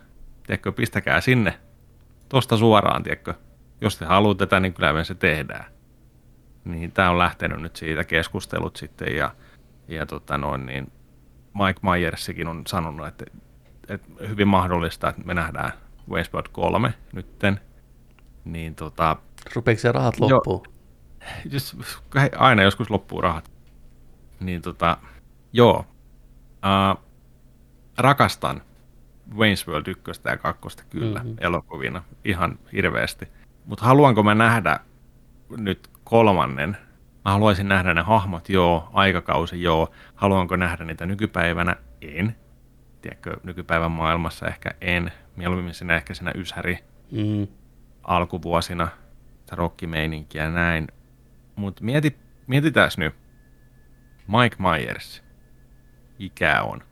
[0.46, 1.60] Tiedätkö, pistäkää sinne
[2.30, 3.34] tosta suoraan, tiedätkö.
[3.80, 5.64] Jos te haluatte tätä, niin kyllä me se tehdään.
[6.64, 9.34] Niin tämä on lähtenyt nyt siitä keskustelut sitten ja,
[9.88, 10.92] ja tota noin, niin
[11.54, 13.24] Mike Myersikin on sanonut, että,
[13.88, 15.72] että hyvin mahdollista, että me nähdään
[16.10, 17.60] Wayne's World 3 nytten.
[18.44, 19.16] Niin tota,
[19.54, 20.62] rupeeko se rahat loppuun?
[21.50, 21.76] jos,
[22.36, 23.50] aina joskus loppuu rahat.
[24.40, 24.96] Niin tota,
[25.52, 25.86] joo.
[26.50, 27.04] Uh,
[27.98, 28.62] rakastan
[29.32, 30.60] Wayne's World 1 ja 2
[30.90, 31.26] kyllä Mhm.
[31.28, 31.36] mm-hmm.
[31.40, 33.28] elokuvina ihan hirveästi.
[33.66, 34.80] Mutta haluanko mä nähdä
[35.56, 36.76] nyt kolmannen?
[37.24, 38.90] Mä haluaisin nähdä ne hahmot, joo.
[38.92, 39.88] Aikakausi, joo.
[40.14, 41.76] Haluanko nähdä niitä nykypäivänä?
[42.00, 42.36] En.
[43.02, 45.12] Tiedätkö, nykypäivän maailmassa ehkä en.
[45.36, 46.78] Mieluummin sinä ehkä siinä Ysäri
[47.12, 47.46] Mm.
[48.02, 48.88] alkuvuosina,
[49.40, 50.86] sitä rockimeininkiä ja näin.
[51.56, 52.16] Mutta mieti,
[52.46, 53.14] mietitään nyt.
[54.28, 55.22] Mike Myers,
[56.18, 56.82] ikä on.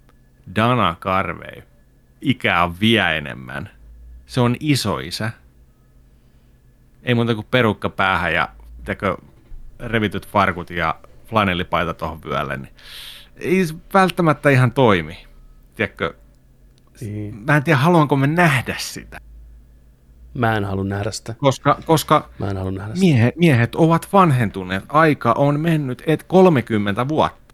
[0.56, 1.62] Dana Carvey,
[2.20, 3.70] ikä on vielä enemmän.
[4.26, 5.30] Se on isoisä.
[7.02, 8.48] Ei muuta kuin perukka päähän ja
[8.84, 9.18] teko,
[9.80, 10.94] revityt farkut ja
[11.26, 12.56] flanellipaita tuohon vyölle.
[12.56, 12.72] Niin
[13.36, 15.26] ei se välttämättä ihan toimi.
[15.76, 16.14] Tiedätkö,
[17.00, 17.34] Niin.
[17.46, 19.18] mä en tiedä, haluanko me nähdä sitä.
[20.34, 21.34] Mä en halua nähdä sitä.
[21.38, 23.06] Koska, koska Mä en halua nähdä sitä.
[23.06, 24.84] miehet, miehet ovat vanhentuneet.
[24.88, 27.47] Aika on mennyt et 30 vuotta.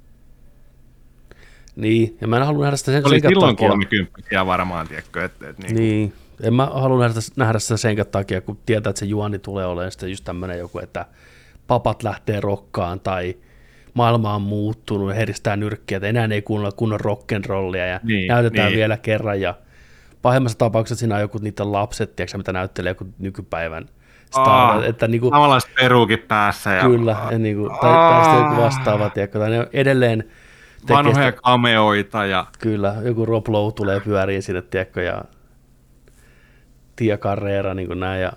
[1.76, 3.68] Niin, ja mä en halua nähdä sitä sen, Oli senkään silloin takia.
[3.68, 6.12] 30 varmaan, tiedätkö, että et, niin, Niin.
[6.42, 9.92] En mä halua nähdä, nähdä sitä senkään takia, kun tietää, että se juoni tulee olemaan
[9.92, 11.06] sitten just tämmöinen joku, että
[11.66, 13.36] papat lähtee rokkaan tai
[13.94, 18.76] maailma on muuttunut, heristää nyrkkiä, että enää ei kuunnella kunnon rock'n'rollia ja Niin, näytetään niin.
[18.76, 19.54] vielä kerran ja
[20.22, 23.88] pahimmassa tapauksessa siinä on joku niiden lapset, tiedätkö, mitä näyttelee joku nykypäivän
[24.34, 29.10] Aa, että niinku, Samanlaiset perukin päässä ja kyllä, ja niinku, tai, tai sitten joku vastaava,
[29.10, 30.24] tiedätkö, tai ne edelleen
[30.88, 35.24] vanhoja sitä, kameoita ja Kyllä, joku Rob Lowe tulee pyöriin sinne, tiedätkö, ja
[36.96, 38.32] Tia Carrera, niin kuin näin, ja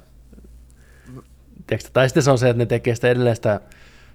[1.68, 3.62] tiedätkö, tai sitten se on se, että ne tekee sitä edelleen sitä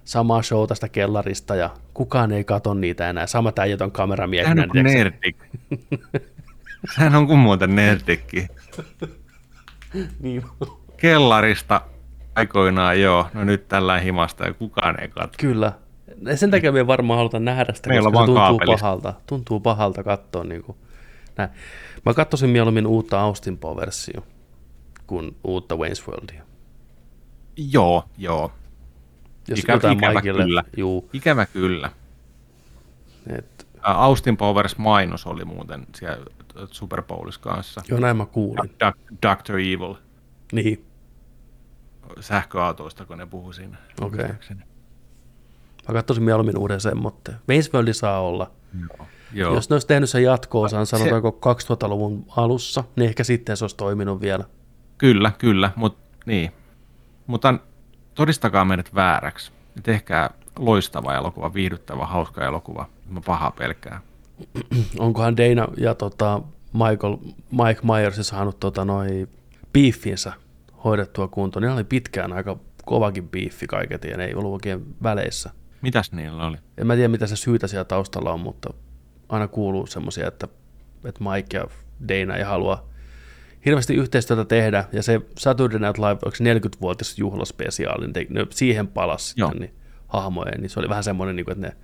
[0.03, 3.27] samaa showta sitä kellarista, ja kukaan ei kato niitä enää.
[3.27, 4.61] Sama äijät on Sehän kameramiehenä.
[4.63, 5.37] on kuin nerdik.
[6.95, 8.47] Sehän on kuin muuten nerdikki.
[10.19, 10.43] Niin.
[10.97, 11.81] Kellarista
[12.35, 15.37] aikoinaan joo, no nyt tällä himasta ja kukaan ei katso.
[15.39, 15.73] Kyllä.
[16.35, 18.81] Sen takia me varmaan haluta nähdä sitä, Meillä koska se tuntuu kaapelista.
[18.83, 19.13] pahalta.
[19.27, 20.43] Tuntuu pahalta katsoa.
[20.43, 20.77] Niin kuin,
[21.37, 21.49] näin.
[22.05, 24.21] Mä katsoisin mieluummin uutta Austin Powersio
[25.07, 26.43] kuin uutta Wayne's Worldia.
[27.57, 28.51] Joo, joo.
[29.47, 30.63] Jos Ikä- ikävä Mikelle, kyllä.
[30.77, 31.91] Juu, Ikävä kyllä.
[33.37, 36.25] et, Austin Powers mainos oli muuten siellä
[36.71, 37.81] Super Bowlissa kanssa.
[37.87, 38.71] joo näin mä kuulin.
[39.21, 39.53] Dr.
[39.59, 39.95] Evil
[40.51, 40.85] Niin,
[42.19, 43.77] sähköautoista, kun ne puhui siinä.
[44.01, 44.17] Okei.
[44.19, 44.61] Muistaakseni.
[45.87, 47.37] Mä katsoisin mieluummin uuden semmoitteen.
[47.51, 48.51] Wayne's World saa olla.
[48.81, 49.07] Joo.
[49.33, 49.53] Joo.
[49.53, 53.77] Jos ne olisi tehnyt sen jatko-osan, Se- sanotaanko 2000-luvun alussa, niin ehkä sitten se olisi
[53.77, 54.43] toiminut vielä.
[54.97, 56.51] Kyllä, kyllä, mutta niin.
[57.27, 57.53] Mutta
[58.15, 59.51] todistakaa meidät vääräksi.
[59.83, 60.29] Tehkää
[60.59, 62.89] loistava elokuva, viihdyttävä, hauska elokuva.
[63.09, 64.01] Mä pahaa pelkää.
[64.99, 66.41] Onkohan Dana ja tota
[66.73, 67.17] Michael,
[67.51, 69.27] Mike Myers saanut tota noi
[69.73, 70.33] beefinsä
[70.83, 71.61] hoidettua kuntoon.
[71.63, 75.49] Niillä oli pitkään aika kovakin biiffi kaiketi ja ne ei ollut oikein väleissä.
[75.83, 76.57] Mitäs niillä oli?
[76.77, 78.73] En mä tiedä, mitä se syytä siellä taustalla on, mutta
[79.29, 80.47] aina kuuluu semmoisia, että,
[81.05, 81.67] että Mike ja
[82.07, 82.89] Dana ei halua
[83.65, 88.87] hirveästi yhteistyötä tehdä, ja se Saturday Night Live, onko se 40-vuotis juhlaspesiaali, niin ne siihen
[88.87, 89.49] palasi Joo.
[89.49, 89.75] sitten niin
[90.07, 91.75] hahmoja, niin se oli vähän semmoinen, niin kuin, että ne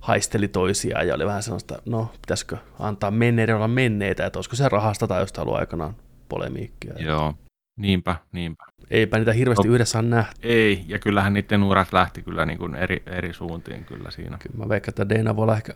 [0.00, 4.68] haisteli toisiaan, ja oli vähän sellaista, no, pitäisikö antaa menneiden olla menneitä, että olisiko se
[4.68, 5.96] rahasta tai jostain ollut aikanaan
[6.28, 6.94] polemiikkia.
[6.98, 7.34] Joo.
[7.76, 8.64] Niinpä, niinpä.
[8.90, 9.74] Eipä niitä hirveästi No.
[9.74, 10.40] yhdessä on nähty.
[10.42, 14.38] Ei, ja kyllähän niiden urat lähti kyllä niin kuin eri, eri suuntiin kyllä siinä.
[14.38, 15.74] Kyllä mä veikkaan, että Dana voi olla ehkä,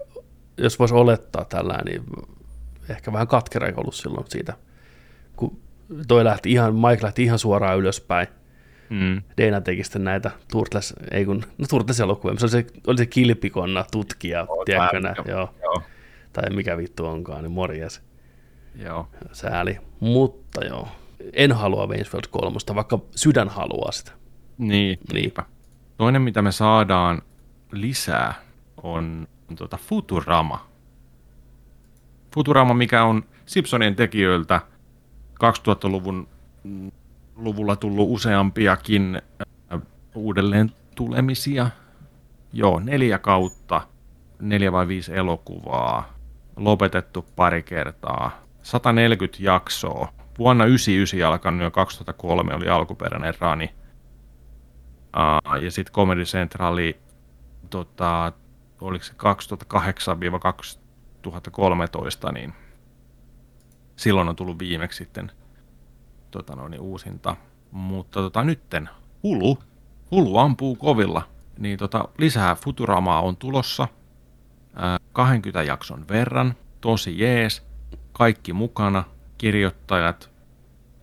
[0.57, 2.03] jos voisi olettaa tällä, niin
[2.89, 4.55] ehkä vähän katkera ollut silloin siitä,
[5.37, 5.59] kun
[6.09, 8.27] toi lähti ihan, Mike lähti ihan suoraan ylöspäin.
[8.91, 9.23] Mm.
[9.41, 13.85] Dana teki sitten näitä Turtles, ei kun, no Turtles-elokuvia, se oli se, oli se kilpikonna
[13.93, 15.83] tutkija, tiedätkö nää, joo, Joo,
[16.33, 18.03] tai mikä vittu onkaan, niin morjes,
[18.75, 19.09] joo.
[19.33, 19.79] sääli.
[20.01, 20.89] Mutta joo,
[21.33, 24.13] en halua Waynesfield kolmosta, vaikka sydän haluaa sitä.
[24.59, 24.99] Niin, Niin.
[25.13, 25.45] niinpä.
[25.97, 27.23] Toinen, mitä me saadaan
[27.73, 28.35] lisää,
[28.83, 30.67] on, on tota Futurama.
[32.35, 34.61] Futurama, mikä on Simpsonien tekijöiltä
[35.45, 36.29] 2000-luvun
[36.65, 36.91] mm,
[37.37, 39.23] luvulla tullut useampiakin
[39.73, 39.81] äh,
[40.15, 41.71] uudelleen tulemisia.
[42.53, 43.81] Joo, neljä kautta,
[44.41, 46.15] neljä vai viisi elokuvaa,
[46.57, 48.31] lopetettu pari kertaa,
[48.63, 50.13] 140 jaksoa.
[50.41, 53.75] Vuonna 99 alkanut jo 2003 oli alkuperäinen rani.
[55.17, 57.01] Uh, ja sitten Comedy Centrali,
[57.71, 58.33] tota,
[58.81, 59.13] oliko se
[62.29, 62.55] 2008-2013, niin
[63.97, 65.33] silloin on tullut viimeksi sitten
[66.31, 67.37] tota noin, uusinta.
[67.71, 68.89] Mutta tota, nytten
[69.23, 69.59] Hulu,
[70.11, 71.23] Hulu ampuu kovilla,
[71.59, 73.89] niin tota, lisää Futuramaa on tulossa
[74.75, 77.67] ää, 20 jakson verran, tosi jees,
[78.13, 79.05] kaikki mukana,
[79.39, 80.30] kirjoittajat,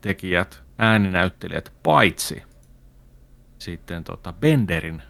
[0.01, 2.43] tekijät, ääninäyttelijät, paitsi
[3.59, 5.01] sitten tota Benderin,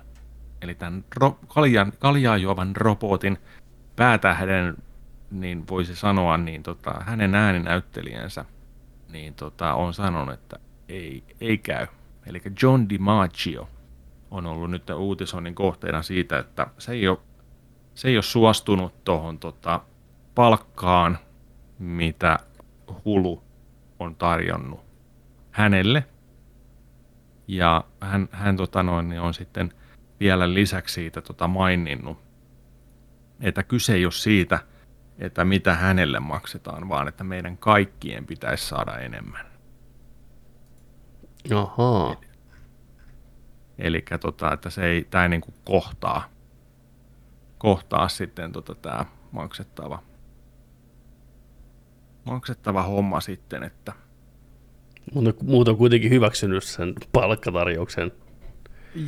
[0.61, 3.37] eli tämän ro- kaljan, kaljaa juovan robotin
[3.95, 4.77] päätähden,
[5.31, 8.45] niin voisi sanoa, niin tota, hänen ääninäyttelijänsä
[9.09, 10.59] niin tota, on sanonut, että
[10.89, 11.87] ei, ei käy.
[12.25, 13.69] Eli John DiMaggio
[14.31, 17.17] on ollut nyt uutisoinnin kohteena siitä, että se ei ole,
[17.95, 19.81] se ei ole suostunut tuohon tota,
[20.35, 21.17] palkkaan,
[21.79, 22.39] mitä
[23.05, 23.43] Hulu
[23.99, 24.79] on tarjonnut
[25.51, 26.05] hänelle.
[27.47, 29.73] Ja hän, hän tota noin, niin on sitten
[30.19, 32.17] vielä lisäksi siitä tota maininnut,
[33.41, 34.59] että kyse ei ole siitä,
[35.19, 39.45] että mitä hänelle maksetaan, vaan että meidän kaikkien pitäisi saada enemmän.
[41.55, 42.15] Ahaa.
[43.77, 46.29] Eli tota, että se ei, tämä ei niin kohtaa,
[47.57, 50.03] kohtaa sitten tota, tämä maksettava,
[52.27, 53.93] maksettava homma sitten, että
[55.13, 58.11] Mutta muut on kuitenkin hyväksynyt sen palkkatarjouksen.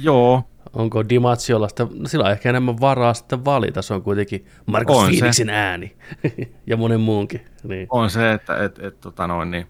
[0.01, 0.43] joo,
[0.74, 4.97] Onko Dimaziolla sitä, no sillä on ehkä enemmän varaa sitten valita, se on kuitenkin Markus
[4.97, 5.45] On se.
[5.51, 5.95] Ääni
[6.67, 7.41] ja monen muunkin.
[7.63, 7.88] Niin.
[7.89, 9.67] on se, että et, et, tota noin, niin,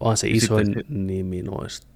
[0.00, 1.86] On se isoin Sitten nimi noista.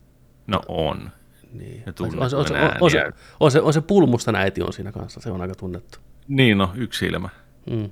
[0.47, 1.11] no on.
[1.53, 1.83] Niin.
[1.87, 4.93] Ja On, se, on, se, on, se, on, se, on se Pulmustan äiti on siinä
[4.93, 5.99] kanssa, se on aika tunnettu.
[6.29, 7.29] Niin no, yksi silmä.
[7.71, 7.91] Mm.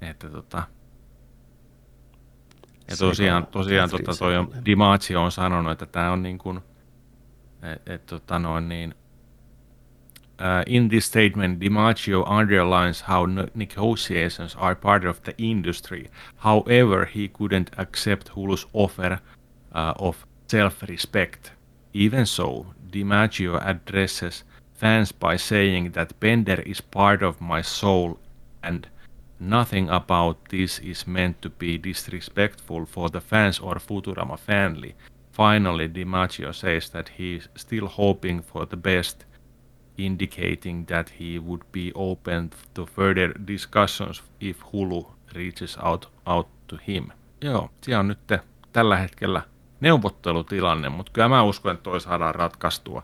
[0.00, 0.62] Että tota,
[2.90, 4.52] ja tosiaan, tosiaan tota, toi on.
[4.64, 6.60] Dimaggio on sanonut, että tämä on niin kuin,
[7.62, 8.94] et, et, tota noin niin,
[10.40, 16.06] uh, in this statement, DiMaggio underlines how negotiations are part of the industry.
[16.36, 21.52] However, he couldn't accept Hulu's offer uh, of self-respect.
[21.94, 24.44] Even so, DiMaggio addresses
[24.74, 28.18] fans by saying that Bender is part of my soul
[28.62, 28.88] and
[29.40, 34.94] nothing about this is meant to be disrespectful for the fans or Futurama family.
[35.32, 39.24] Finally, DiMaggio says that he is still hoping for the best,
[39.98, 46.78] indicating that he would be open to further discussions if Hulu reaches out, out to
[46.88, 47.04] him.
[47.40, 48.18] Joo, siellä on nyt
[48.72, 49.42] tällä hetkellä
[49.80, 53.02] neuvottelutilanne, mutta kyllä mä uskon, että toi saadaan ratkaistua.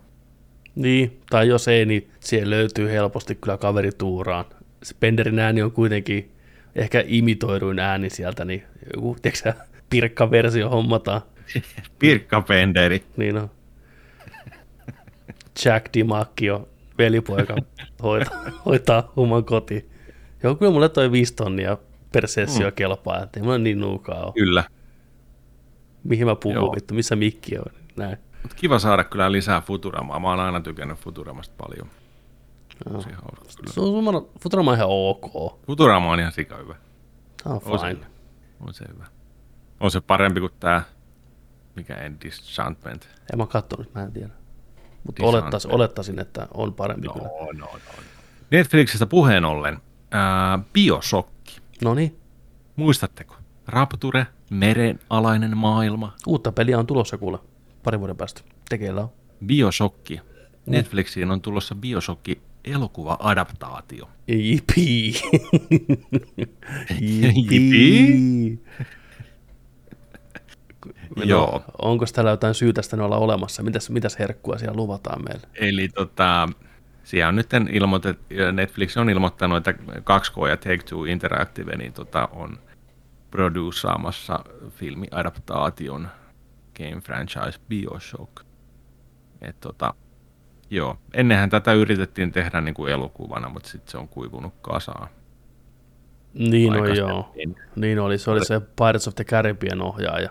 [0.75, 4.45] Niin, tai jos ei, niin siellä löytyy helposti kyllä kaverituuraan.
[4.85, 6.33] Spenderin ääni on kuitenkin
[6.75, 8.63] ehkä imitoiduin ääni sieltä, niin
[8.95, 9.53] joku, tiedätkö
[9.91, 11.21] pirkka-versio hommataan.
[11.99, 13.05] Pirkka Penderi.
[13.17, 13.51] Niin on.
[15.65, 16.69] Jack Dimacchio,
[16.99, 17.57] velipoika,
[18.03, 19.91] hoitaa, hoitaa humman kotiin.
[20.43, 21.79] Joo, kyllä mulle toi viisi tonnia
[22.13, 22.73] per sessio mm.
[22.73, 24.33] kelpaa, että ei mulla niin nuukaa ole.
[24.33, 24.65] Kyllä.
[26.05, 26.75] Mihin mä puhun Joo.
[26.75, 27.65] vittu, missä mikki on,
[27.97, 28.17] näin.
[28.43, 30.21] Mut kiva saada kyllä lisää Futuramaa.
[30.21, 31.91] Mä oon aina tykännyt Futuramasta paljon.
[32.93, 33.63] Tosi hauska.
[33.73, 35.61] Se on Futurama- Futurama on ihan ok.
[35.67, 36.75] Futurama on ihan sika hyvä.
[37.43, 37.95] Tämä on On se fine.
[37.99, 38.07] hyvä.
[38.61, 39.07] On se hyvä.
[39.81, 40.83] On se parempi kuin tää,
[41.77, 43.09] mikä en Disenchantment.
[43.33, 44.31] En mä kattonut, mä en tiedä.
[45.07, 47.29] Mutta olettais, olettaisin, että on parempi kyllä.
[47.29, 47.79] No, no, no.
[48.51, 49.79] Netflixistä puheen ollen,
[50.11, 51.61] ää, Biosokki.
[51.85, 52.19] No niin,
[52.77, 53.37] Muistatteko?
[53.67, 57.39] Rapture, merenalainen maailma, uutta peliä on tulossa kuule.
[57.83, 58.41] Pari vuoden päästä.
[58.69, 59.09] Tekeillä on.
[59.47, 60.21] Biosokki.
[60.67, 64.09] Netflixiin on tulossa Biosokki elokuva-adaptaatio.
[64.29, 65.15] Jipi.
[67.01, 68.61] Jipi.
[71.25, 71.65] Joo.
[71.83, 73.63] Onko täällä jotain syytä sitten olla olemassa?
[73.63, 75.49] Mitäs, mitäs herkkua siellä luvataan meille?
[75.55, 76.49] Eli tota,
[77.05, 78.19] siellä on nyt ilmoitet,
[78.53, 82.59] Netflix on ilmoittanut, että 2K ja Take-Two Interactive niin tota, on
[83.31, 86.09] produsaamassa filmiadaptaation
[86.79, 88.41] game franchise Bioshock.
[89.41, 89.95] Et tota,
[90.71, 95.09] joo, ennenhän tätä yritettiin tehdä niin kuin elokuvana, mutta sitten se on kuivunut kasaan.
[96.35, 97.15] Niin no aikaisemmin.
[97.15, 97.33] joo.
[97.77, 100.31] Niin oli, se oli se Pirates of the Caribbean ohjaaja.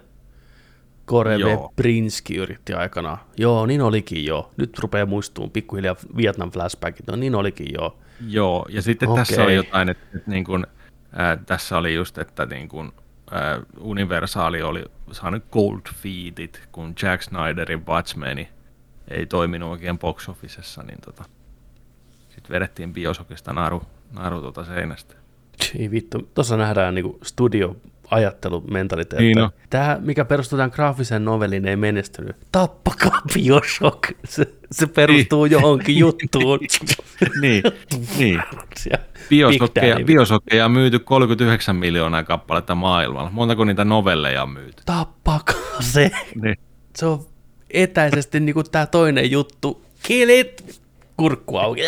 [1.06, 1.74] Kore Joo.
[1.76, 3.18] Brinski yritti aikanaan.
[3.38, 4.52] Joo, niin olikin joo.
[4.58, 7.08] Nyt rupeaa muistuun pikkuhiljaa Vietnam flashbackit.
[7.08, 7.98] No niin olikin joo.
[8.28, 9.22] Joo, ja sitten Okei.
[9.26, 10.68] tässä oli jotain, että, että niin kuin,
[11.14, 12.92] ää, tässä oli just, että niin kuin,
[13.32, 18.50] ää, Universali oli saanut gold feedit, kun Jack Snyderin Watchmeni
[19.08, 21.24] ei toiminut oikein box officessa, niin tota,
[22.30, 25.16] sitten vedettiin Biosokista naru, naru tuota seinästä.
[25.80, 26.30] Ei vittu.
[26.34, 27.76] Tuossa nähdään niinku studio
[28.12, 29.26] ajattelumentaliteetti.
[29.26, 29.52] Niin no.
[29.70, 32.36] Tämä, mikä perustuu tämän graafisen noveliin, ei menestynyt.
[32.52, 34.12] Tappakaa Bioshock.
[34.26, 36.60] Se, se perustuu johonkin juttuun.
[37.42, 37.64] niin,
[38.18, 38.44] niin.
[38.92, 38.98] Ja
[39.30, 40.06] Biosokkeja, Big Daddy.
[40.06, 43.30] biosokkeja on myyty 39 miljoonaa kappaletta maailmalla.
[43.30, 44.84] Montako niitä novelleja on myyty?
[44.86, 46.12] Tappakaa se.
[46.42, 46.56] Niin.
[46.96, 47.26] Se on
[47.74, 49.86] etäisesti niinku tää toinen juttu.
[50.04, 50.82] Kill it!
[51.18, 51.82] Kurkku auki.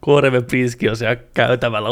[0.00, 1.88] Koreve Prinski on siellä käytävällä.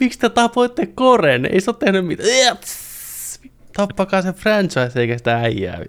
[0.00, 1.46] Miksi te tapoitte Koren?
[1.52, 2.58] Ei se ole tehnyt mitään.
[3.72, 5.84] Tappakaa se franchise eikä sitä äijää.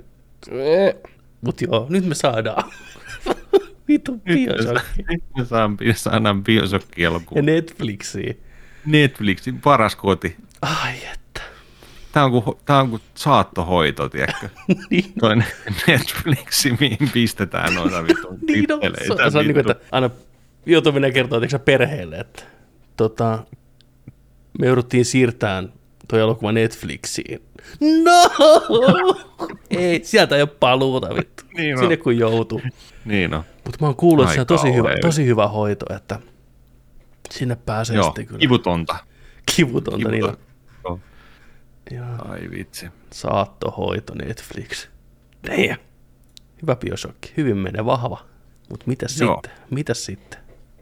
[1.41, 2.71] Mut joo, nyt me saadaan.
[3.87, 4.85] Vitu Bioshock.
[5.09, 7.41] Nyt me saan- saadaan Ja Biosokki-elokuva.
[7.41, 8.39] Netflixiin.
[8.85, 10.35] Netflixin paras koti.
[10.61, 11.30] Ai että.
[12.11, 14.49] Tämä on kuin, tää on kuin saattohoito, tiedätkö?
[14.89, 15.13] Niin.
[15.19, 15.35] Toi
[15.87, 20.09] Netflixi, mihin pistetään noita vitun Niin on, se, se on niin kuin, että aina
[20.65, 22.43] joutuminen kertoo tiedätkö, perheelle, että
[22.97, 23.43] tota,
[24.59, 25.73] me jouduttiin siirtämään
[26.07, 27.41] tuo elokuva Netflixiin.
[28.03, 28.31] No!
[29.69, 31.43] ei, sieltä ei ole paluuta vittu.
[31.57, 31.77] Niin.
[31.77, 32.61] Sinne kun joutuu.
[33.05, 33.43] Niin on.
[33.65, 36.19] Mutta mä oon kuullut, että se on tosi hyvä, tosi hyvä hoito, että
[37.31, 38.39] sinne pääsee Joo, sitten kyllä.
[38.39, 38.95] kivutonta.
[39.55, 40.37] Kivutonta, niin on.
[41.91, 42.05] Joo.
[42.29, 42.89] Ai vitsi.
[43.11, 44.87] Saattohoito Netflix.
[45.47, 45.77] Damn.
[46.61, 48.25] Hyvä biosokki, hyvin menee vahva.
[48.69, 49.33] Mutta mitäs Joo.
[49.43, 49.51] sitten?
[49.69, 50.39] Mitäs sitten?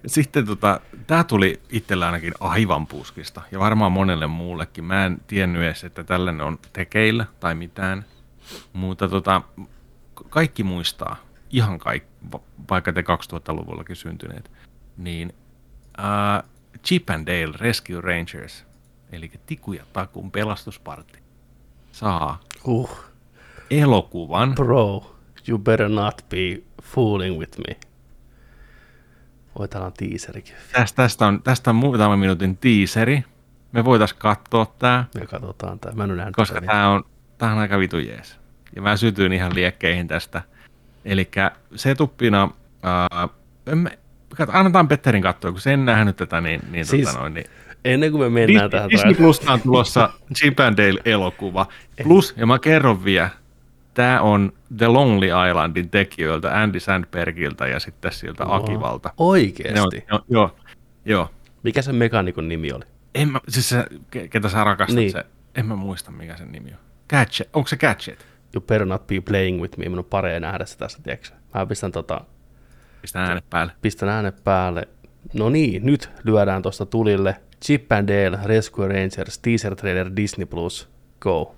[0.08, 4.84] Sitten tota, tämä tuli itsellä ainakin aivan puskista ja varmaan monelle muullekin.
[4.84, 8.06] Mä en tiennyt edes, että tällainen on tekeillä tai mitään.
[8.74, 9.42] Mutta tota,
[10.30, 11.16] kaikki muistaa,
[11.50, 14.52] ihan kaikki, va- vaikka te 2000-luvullakin syntyneet,
[14.98, 15.34] niin
[15.98, 16.44] ää,
[16.84, 18.66] Chip and Dale Rescue Rangers,
[19.12, 21.20] eli Tiku ja Takun pelastusparti,
[21.92, 23.06] saa Uh.
[23.72, 24.56] elokuvan.
[24.56, 25.16] Bro,
[25.48, 27.78] you better not be fooling with me.
[29.56, 30.56] Oi, täällä on teaserikin.
[30.72, 33.24] Tästä, tästä, on, tästä on muutaman minuutin tiiseri.
[33.72, 35.06] Me voitais katsoa tää.
[35.16, 35.92] Me katsotaan tää.
[35.92, 37.04] Mä en nähnyt koska tämä on,
[37.38, 38.40] tää on aika vitu jees.
[38.76, 40.42] Ja mä sytyin ihan liekkeihin tästä.
[41.06, 41.30] Eli
[41.76, 42.52] setuppina,
[42.84, 43.28] ää,
[43.68, 44.00] emme,
[44.36, 47.46] kato, annetaan Petterin katsoa, kun sen nähnyt tätä, niin, niin, Siis tota noin, niin.
[47.86, 51.66] Ennen kuin me mennään Disney, tähän Disney Plusta on tulossa Chip and Dale-elokuva.
[52.04, 53.30] Plus, ja mä kerron vielä,
[53.94, 58.56] tämä on The Lonely Islandin tekijöiltä, Andy Sandbergiltä ja sitten siltä Wow.
[58.56, 59.10] Akivalta.
[59.10, 60.04] Ne on, Oikeesti.
[60.12, 60.56] jo, joo,
[61.06, 61.30] joo.
[61.64, 62.84] Mikä sen mekaanikon nimi oli?
[63.16, 65.12] En mä, siis se, ke- ketä sä rakastat Niin.
[65.12, 65.24] se,
[65.56, 66.78] en mä muista mikä sen nimi on.
[67.10, 68.26] Gadget, onko se Gadget?
[68.56, 69.84] You better not be playing with me.
[69.84, 71.30] Minun on pare nähdä se tässä, tiedätkö?
[71.54, 72.22] Mä pistän, tota,
[73.02, 73.72] Pistä äänet päälle.
[73.82, 74.88] pistän äänet päälle.
[75.34, 77.36] No niin, nyt lyödään tuosta tulille.
[77.62, 80.86] Chip and Dale Rescue Rangers teaser trailer Disney Plus.
[81.20, 81.54] Go.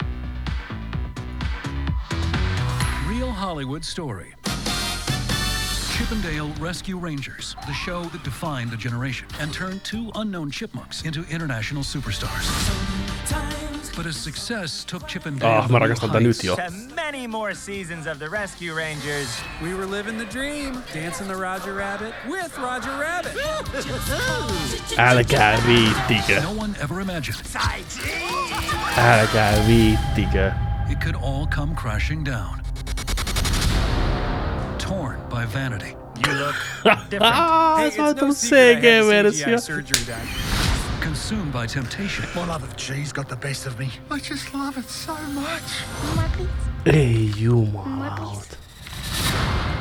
[3.07, 4.33] Real Hollywood story.
[5.95, 11.23] Chippendale Rescue Rangers, the show that defined a generation and turned two unknown chipmunks into
[11.29, 12.49] international superstars.
[13.95, 16.55] But his success took Chippendale Ah, to mä new rakastan tätä nyt to
[16.95, 19.27] many more seasons of the Rescue Rangers.
[19.61, 23.35] We were living the dream, dancing the Roger Rabbit with Roger Rabbit.
[24.97, 26.41] Älkää viittikö.
[26.41, 27.35] no one ever imagined
[28.97, 30.51] Älkää viittikö.
[30.91, 32.61] it could all come crashing down.
[34.87, 35.95] Torn by vanity,
[36.27, 36.55] You look
[37.09, 37.35] different.
[37.35, 39.45] Ah, Hey, se it's on no tullut secret I had CG-versio.
[39.47, 40.27] CGI surgery done.
[41.01, 43.89] Consumed by temptation, My love of cheese got the best of me.
[44.09, 45.83] I just love it so much.
[46.85, 48.55] Ei jumalauta.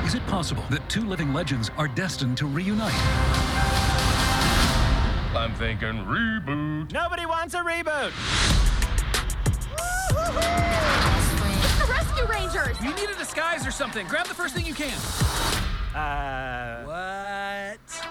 [0.07, 2.93] is it possible that two living legends are destined to reunite?
[5.37, 6.91] I'm thinking reboot.
[6.93, 8.13] Nobody wants a reboot.
[11.63, 12.81] It's The Rescue Rangers!
[12.83, 14.07] You need a disguise or something.
[14.09, 14.97] Grab the first thing you can.
[15.95, 18.10] Uh, What?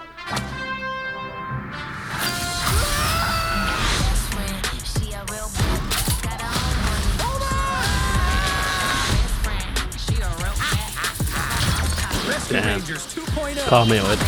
[12.50, 12.80] Damn.
[12.80, 13.20] Rangers oh.
[13.20, 13.54] 2.0.
[13.70, 14.26] Kameoita.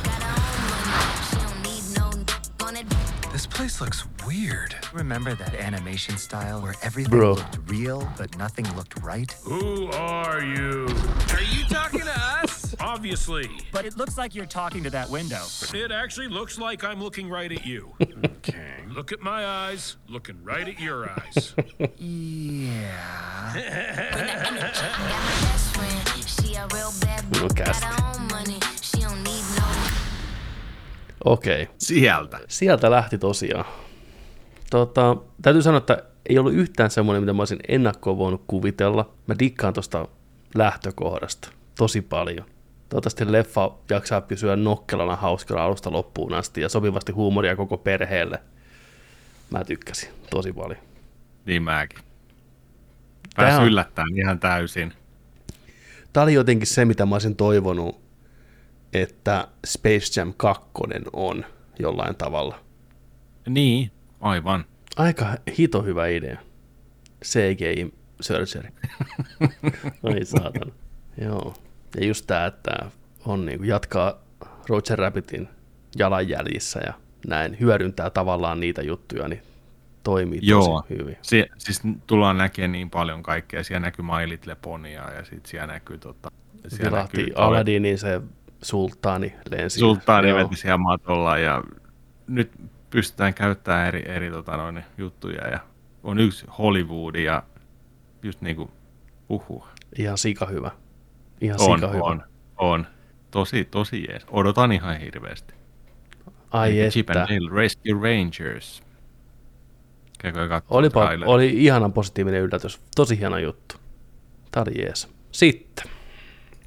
[3.32, 4.74] This place looks weird.
[4.92, 7.34] remember that animation style where everything Bro.
[7.34, 9.32] looked real but nothing looked right?
[9.44, 10.86] Who are you?
[11.32, 12.39] Are you talking to us?
[12.70, 13.50] Yes, obviously.
[13.72, 15.42] But it looks like you're talking to that window.
[15.74, 17.94] It actually looks like I'm looking right at you.
[18.24, 18.84] Okay.
[18.88, 21.54] Look at my eyes, looking right at your eyes.
[21.98, 22.90] Yeah.
[31.24, 31.62] Okei.
[31.62, 31.66] Okay.
[31.78, 32.40] Sieltä.
[32.48, 33.64] Sieltä lähti tosiaan.
[34.70, 39.10] Tota, täytyy sanoa, että ei ollut yhtään semmoinen, mitä mä olisin ennakkoon voinut kuvitella.
[39.26, 40.08] Mä dikkaan tosta
[40.54, 41.48] lähtökohdasta
[41.78, 42.46] tosi paljon.
[42.90, 48.38] Toivottavasti leffa jaksaa pysyä nokkelana hauskana alusta loppuun asti ja sopivasti huumoria koko perheelle.
[49.50, 50.80] Mä tykkäsin tosi paljon.
[51.46, 51.98] Niin mäkin.
[53.36, 54.92] Pääs on- yllättämään ihan täysin.
[56.12, 58.00] Tämä oli jotenkin se, mitä mä olisin toivonut,
[58.92, 60.70] että Space Jam 2
[61.12, 61.44] on
[61.78, 62.60] jollain tavalla.
[63.48, 64.64] Niin, aivan.
[64.96, 65.26] Aika
[65.58, 66.38] hito hyvä idea.
[67.24, 68.68] CGI surgery.
[70.04, 70.72] Ai saatana.
[71.20, 71.54] Joo.
[71.96, 72.70] Ja just tää, että
[73.26, 74.14] on niinku jatkaa
[74.68, 75.48] Roger Rabbitin
[75.96, 76.94] jalanjäljissä ja
[77.26, 79.42] näin hyödyntää tavallaan niitä juttuja, niin
[80.02, 80.84] toimii tosi Joo.
[80.90, 81.18] hyvin.
[81.22, 83.64] Sie, siis tullaan näkemään niin paljon kaikkea.
[83.64, 86.30] Siellä näkyy My Little Ponya ja sitten siellä näkyy tota...
[86.68, 88.20] Siellä Vilahti näkyy Aladdinin se
[88.62, 89.78] sultaani lensi.
[89.78, 90.38] Sultaani Joo.
[90.38, 91.62] veti siellä matolla ja
[92.26, 92.52] nyt
[92.90, 95.60] pystytään käyttämään eri, eri tota, noin, juttuja ja
[96.02, 97.42] on yksi Hollywood ja
[98.22, 98.70] just niinku
[99.28, 99.64] uhu.
[99.98, 100.70] Ihan sika hyvä.
[101.40, 102.02] Ihan On, hyvä.
[102.02, 102.22] on,
[102.56, 102.86] on.
[103.30, 104.26] Tosi, tosi jees.
[104.30, 105.54] Odotan ihan hirveästi.
[106.50, 107.20] Ai Chip että.
[107.20, 108.82] and Dale Rescue Rangers.
[110.18, 112.80] Käykö Olipa, oli ihanan positiivinen yllätys.
[112.96, 113.74] Tosi hieno juttu.
[114.50, 115.08] Tää oli jees.
[115.32, 115.84] Sitten.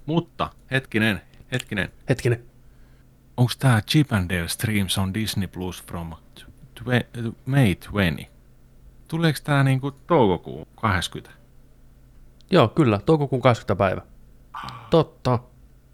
[0.06, 1.22] Mutta, hetkinen,
[1.52, 1.90] hetkinen.
[2.10, 2.44] Hetkinen.
[3.38, 6.12] Onko tämä Chip and Dale Streams on Disney Plus from
[7.46, 8.24] May 20?
[9.08, 11.32] Tuleeko tämä niinku toukokuun 20?
[12.52, 13.00] Joo, kyllä.
[13.06, 13.76] Toukokuun 20.
[13.76, 14.13] päivä.
[14.90, 15.40] Totta.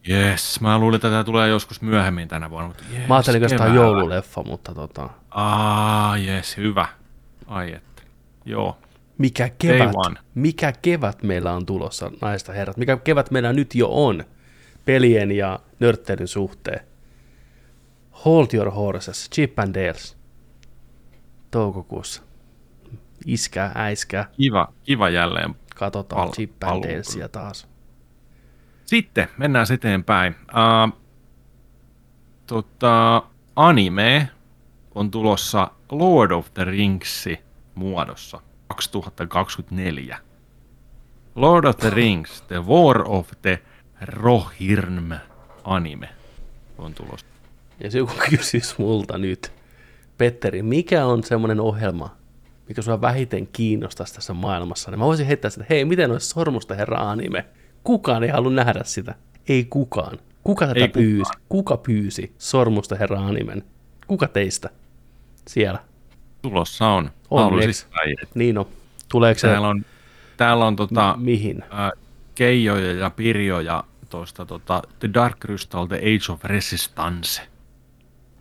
[0.10, 2.68] Yes, mä luulin, että tämä tulee joskus myöhemmin tänä vuonna.
[2.68, 5.10] Mutta yes, Mä ajattelin, että tämä on joululeffa, mutta tota...
[5.32, 6.88] Aa, yes, hyvä.
[7.48, 8.02] Ai että.
[8.46, 8.78] Joo.
[9.18, 9.96] Mikä kevät,
[10.36, 12.78] mikä kevät meillä on tulossa, naista herrat?
[12.78, 14.24] Mikä kevät meillä nyt jo on
[14.86, 16.80] pelien ja nörtteilyn suhteen?
[18.26, 20.18] Hold your horses, Chip and Dales.
[21.52, 22.22] Toukokuussa.
[23.26, 24.30] Iskää, äiskää.
[24.38, 25.56] Kiva, kiva jälleen.
[25.76, 27.68] Katsotaan Pal- Chip and Dalesia taas.
[28.90, 30.36] Sitten mennään eteenpäin.
[30.42, 31.00] Uh,
[32.48, 33.24] tota,
[33.56, 34.30] anime
[34.96, 37.40] on tulossa Lord of the Ringsi
[37.76, 40.18] muodossa 2024.
[41.36, 43.60] Lord of the Rings, The War of the
[44.02, 45.12] Rohirrim
[45.64, 46.10] anime
[46.78, 47.26] on tulossa.
[47.84, 49.52] Jos joku kysyisi multa nyt,
[50.18, 52.16] Petteri, mikä on semmoinen ohjelma,
[52.68, 56.30] mikä sua vähiten kiinnostaisi tässä maailmassa, niin mä voisin heittää sitä, että hei, miten olisi
[56.30, 57.46] Sormusten herra anime?
[57.84, 59.16] Kukaan ei halua nähdä sitä.
[59.50, 60.20] Ei kukaan.
[60.44, 61.04] Kuka tätä Ei ei kukaan.
[61.06, 61.32] pyysi?
[61.50, 63.64] Kuka pyysi Sormusten herra animen?
[64.08, 64.70] Kuka teistä?
[65.48, 65.80] Siellä.
[66.42, 67.12] Tulossa on.
[67.32, 67.86] Onneksi.
[67.92, 68.66] Laulusis Niin on.
[69.12, 69.86] Tuleeko se Täällä on,
[70.38, 71.64] täällä on tota, mihin?
[71.72, 71.92] ää,
[72.36, 77.42] Keijoja ja Pirjoja tuosta tota, The Dark Crystal, The Age of Resistance.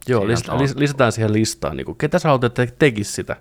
[0.09, 0.29] Joo, on.
[0.61, 1.77] lis- lisätään siihen listaan.
[1.77, 3.37] Niin kuin, ketä sä haluat, että tekisi sitä?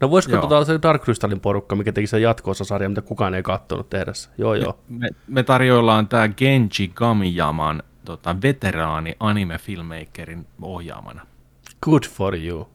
[0.00, 0.42] No voisiko Joo.
[0.42, 4.12] tota se Dark Crystalin porukka, mikä teki sen jatko sarja, mitä kukaan ei kattonut tehdä?
[4.38, 4.78] Joo, joo.
[4.88, 11.26] Me, me tarjoillaan tämä Genji Kamiyaman tota, veteraani anime-filmmakerin ohjaamana.
[11.82, 12.68] Good for you.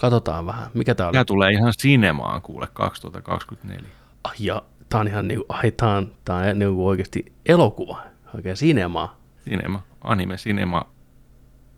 [0.00, 0.70] Katsotaan vähän.
[0.74, 1.12] Mikä tää?
[1.12, 3.88] Tämä tulee ihan sinemaan kuule 2024.
[4.24, 8.02] Ai, ja tää on ihan niinku, ai tää on, tää on niinku oikeasti elokuva.
[8.34, 9.16] Oikein sinema.
[9.44, 10.84] Sinema, anime, sinema,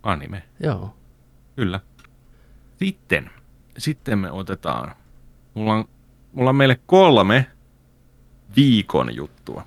[0.02, 0.94] anime, Joo.
[1.56, 1.80] kyllä.
[2.76, 3.30] Sitten,
[3.80, 4.94] sitten me otetaan,
[5.54, 5.84] mulla on,
[6.32, 7.46] mulla on meille kolme
[8.56, 9.66] viikon juttua.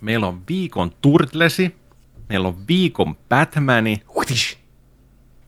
[0.00, 1.76] Meillä on viikon Turtlesi,
[2.28, 4.02] meillä on viikon Batmani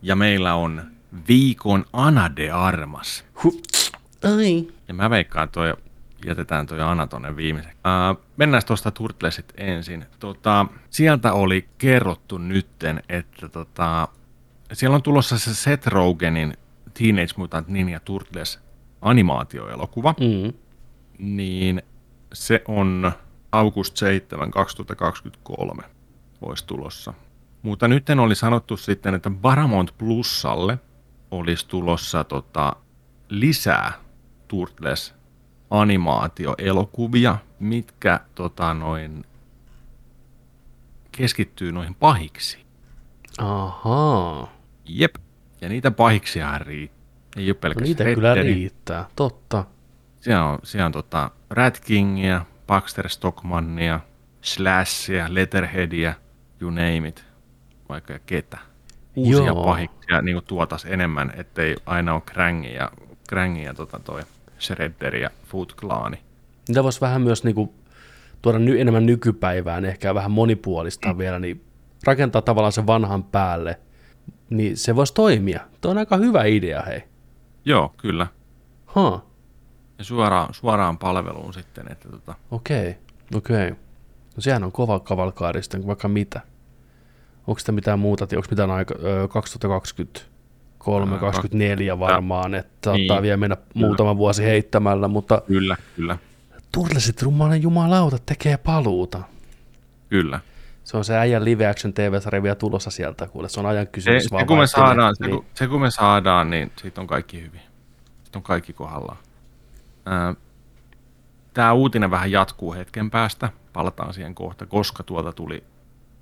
[0.02, 0.82] ja meillä on
[1.28, 3.24] viikon Ana de Armas.
[4.36, 4.68] Ai.
[4.88, 5.74] Ja mä veikkaan toi,
[6.26, 7.72] jätetään toi Ana tonne viimeisen.
[7.72, 10.06] Uh, mennään tuosta Turtlesit ensin.
[10.18, 14.08] Tota, sieltä oli kerrottu nytten, että tota,
[14.72, 16.56] siellä on tulossa se Seth Rogenin
[16.98, 18.60] Teenage Mutant Ninja Turtles
[19.00, 20.14] animaatioelokuva.
[20.20, 20.52] Mm.
[21.18, 21.82] Niin
[22.32, 23.12] se on
[23.52, 25.82] august 7 2023
[26.42, 27.14] olisi tulossa.
[27.62, 30.78] Mutta nyt oli sanottu sitten, että Paramount Plusalle
[31.30, 32.76] olisi tulossa tota,
[33.28, 33.92] lisää
[34.48, 35.14] Turtles
[35.70, 39.24] animaatioelokuvia, mitkä tota, noin,
[41.12, 42.58] keskittyy noihin pahiksi.
[43.38, 44.52] Ahaa.
[44.84, 45.16] Jep.
[45.64, 47.04] Ja niitä pahiksia riittää.
[47.36, 48.54] Ei ole No pelkästään niitä kyllä Riddleri.
[48.54, 49.06] riittää.
[49.16, 49.64] Totta.
[50.20, 54.00] Siellä on, siellä on tota Rat Kingia, Baxter Stockmannia,
[54.40, 56.14] Slashia, Letterheadia,
[56.60, 57.24] you name it,
[57.88, 58.58] vaikka ja ketä.
[59.16, 59.64] Uusia Joo.
[59.64, 62.90] pahiksia niin tuotas enemmän, ettei aina ole Krängi ja,
[63.28, 64.22] Krängi ja tota toi
[64.60, 66.18] Shredder ja Foot Clani.
[66.68, 67.74] Niitä voisi vähän myös niinku
[68.42, 71.18] tuoda ny- enemmän nykypäivään, ehkä vähän monipuolista mm.
[71.18, 71.64] vielä, niin
[72.06, 73.80] rakentaa tavallaan sen vanhan päälle,
[74.50, 75.60] niin se voisi toimia.
[75.80, 77.02] Tuo on aika hyvä idea, hei.
[77.64, 78.26] Joo, kyllä.
[78.94, 79.22] Huh.
[79.98, 82.96] Ja suoraan, suoraan palveluun sitten, että tota, Okei,
[83.34, 83.70] okei.
[83.70, 86.40] No sehän on kova kavalkaari sitten, vaikka mitä.
[87.46, 93.22] Onko sitä mitään muuta, onko mitään aika, ö, 2023, Ää, 2024 varmaan, että saattaa niin,
[93.22, 96.18] vielä mennä muutama vuosi heittämällä, mutta kyllä, kyllä,
[96.72, 99.22] Turtlesit rummanen jumalauta tekee paluuta.
[100.08, 100.40] kyllä.
[100.84, 103.48] Se on se äijän live action TV-sarja vielä tulossa sieltä, kuule.
[103.48, 104.46] Se on ajan Se, kysymys se, vaan.
[104.46, 107.60] kun me saadaan, ne- se, kun, se kun me saadaan, niin siitä on kaikki hyvin.
[108.24, 109.16] Siitä on kaikki kohdallaan.
[111.54, 113.50] Tämä uutinen vähän jatkuu hetken päästä.
[113.72, 115.64] Palataan siihen kohta, koska tuolta tuli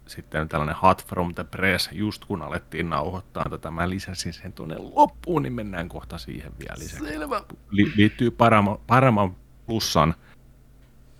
[0.07, 3.71] sitten tällainen hot from the press, just kun alettiin nauhoittaa tätä.
[3.71, 7.05] Mä lisäsin sen tuonne loppuun, niin mennään kohta siihen vielä lisäksi.
[7.09, 7.43] Selvä.
[7.71, 9.37] Li, liittyy Paramount, Paramount
[9.67, 10.15] Plusan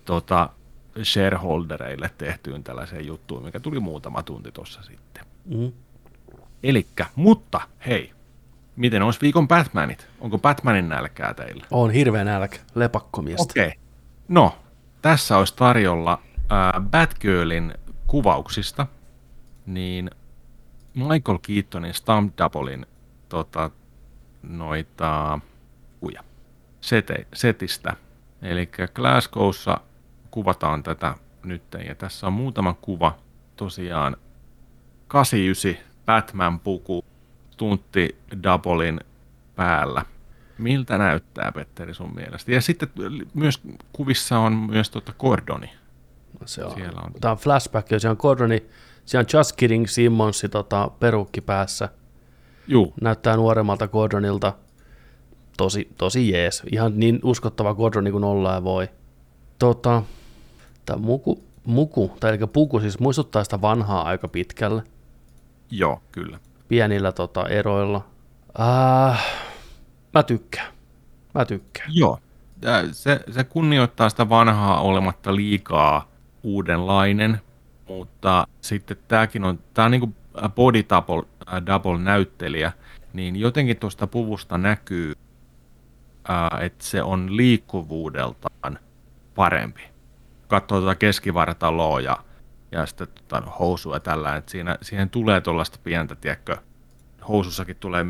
[0.05, 0.49] tota,
[1.03, 5.25] shareholdereille tehtyyn tällaiseen juttuun, mikä tuli muutama tunti tuossa sitten.
[5.45, 5.71] Mm.
[6.63, 8.11] Elikkä, mutta hei,
[8.75, 10.07] miten olisi viikon Batmanit?
[10.19, 11.65] Onko Batmanin nälkää teillä?
[11.71, 13.51] On hirveä nälkä, lepakkomiestä.
[13.51, 13.67] Okei.
[13.67, 13.79] Okay.
[14.27, 14.55] No,
[15.01, 17.73] tässä olisi tarjolla äh, Batgirlin
[18.07, 18.87] kuvauksista,
[19.65, 20.11] niin
[20.93, 22.85] Michael Keatonin Stamp Doublein
[23.29, 23.71] tota,
[24.43, 25.39] noita
[25.99, 26.23] kuja
[26.81, 27.95] sete, setistä.
[28.41, 29.79] Eli Glasgowssa
[30.33, 33.17] kuvataan tätä nyt, ja tässä on muutama kuva
[33.55, 34.17] tosiaan
[35.07, 37.05] 89 Batman-puku
[37.57, 38.99] tuntti Doublein
[39.55, 40.05] päällä.
[40.57, 42.51] Miltä näyttää, Petteri, sun mielestä?
[42.51, 42.89] Ja sitten
[43.33, 43.61] myös
[43.93, 45.69] kuvissa on myös tuota Gordoni.
[46.45, 46.73] Se on.
[46.73, 47.13] Siellä on.
[47.21, 48.65] Tämä on flashback, ja siellä on Gordoni,
[49.05, 51.89] siellä on Just Kidding Simmonsi tota, perukki päässä.
[52.67, 54.53] Juu, Näyttää nuoremmalta Gordonilta.
[55.57, 56.63] Tosi, tosi jees.
[56.71, 58.89] Ihan niin uskottava Gordoni kuin ollaan voi.
[59.59, 60.03] Tota,
[60.85, 64.83] tämä muku, muku, tai eli puku siis muistuttaa sitä vanhaa aika pitkälle.
[65.71, 66.39] joo, kyllä.
[66.67, 68.05] Pienillä tota, eroilla.
[68.59, 69.25] Äh,
[70.13, 70.73] mä tykkään.
[71.35, 71.89] Mä tykkään.
[71.93, 72.19] Joo.
[72.91, 76.07] Se, se kunnioittaa sitä vanhaa olematta liikaa
[76.43, 77.41] uudenlainen,
[77.87, 80.15] mutta sitten tämäkin on, tämä on niin kuin
[80.55, 81.23] body double,
[81.53, 82.71] äh, double näyttelijä,
[83.13, 85.13] niin jotenkin tuosta puvusta näkyy,
[86.27, 88.79] ää, että se on liikkuvuudeltaan
[89.35, 89.92] parempi.
[90.53, 92.17] Katsoo tuota keskivartaloa ja,
[92.71, 96.57] ja sitten tota housua ja tällä, että siinä, siihen tulee tuollaista pientä, tiedätkö,
[97.27, 98.05] housussakin tulee,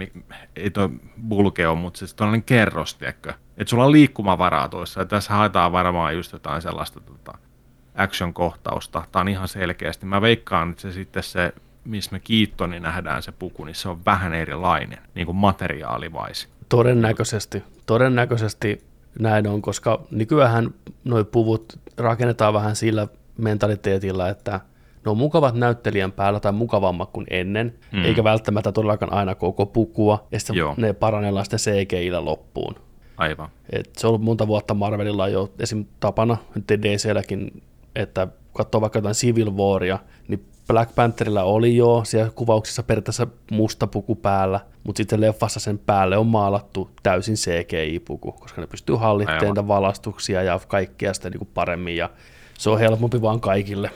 [0.56, 0.89] ei toi
[1.28, 6.16] bulkeo, mutta siis tuollainen kerros, tiedätkö, että sulla on liikkumavaraa tuossa, ja tässä haetaan varmaan
[6.16, 7.38] just jotain sellaista tota,
[7.96, 11.54] action-kohtausta, tämä on ihan selkeästi, mä veikkaan, että se sitten se,
[11.86, 16.50] missä me kiittoni nähdään se puku, niin se on vähän erilainen, niin kuin materiaalivais.
[16.70, 23.07] Todennäköisesti, todennäköisesti näin on, koska nykyään nuo puvut rakennetaan vähän sillä
[23.38, 24.59] mentaliteetilla, että
[25.05, 27.99] ne on mukavat näyttelijän päällä tai mukavammat kuin ennen, Mm.
[27.99, 28.05] mm.
[28.05, 30.74] eikä välttämättä todellakaan aina koko pukua, ja sitten Joo.
[30.78, 32.76] ne parannellaan sitten CGI-llä loppuun.
[33.18, 33.49] Aivan.
[33.70, 35.86] Et se on ollut monta vuotta Marvelilla jo esim.
[35.99, 37.64] tapana, nyt DClläkin,
[37.95, 43.88] että katsoo vaikka jotain Civil Waria, niin Black Pantherilla oli jo siellä kuvauksissa periaatteessa musta
[43.88, 48.95] puku päällä, mutta sitten leffassa sen päälle on maalattu täysin CGI-puku, koska ne pystyy
[49.41, 52.09] niitä valastuksia ja kaikkea sitä niin kuin paremmin, ja
[52.57, 53.91] se on helpompi vaan kaikille,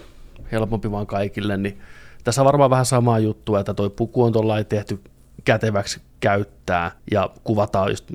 [0.51, 1.79] helpompi vaan kaikille, niin
[2.23, 4.99] tässä on varmaan vähän samaa juttua, että toi puku on tuollain tehty
[5.43, 8.11] käteväksi käyttää ja kuvataan just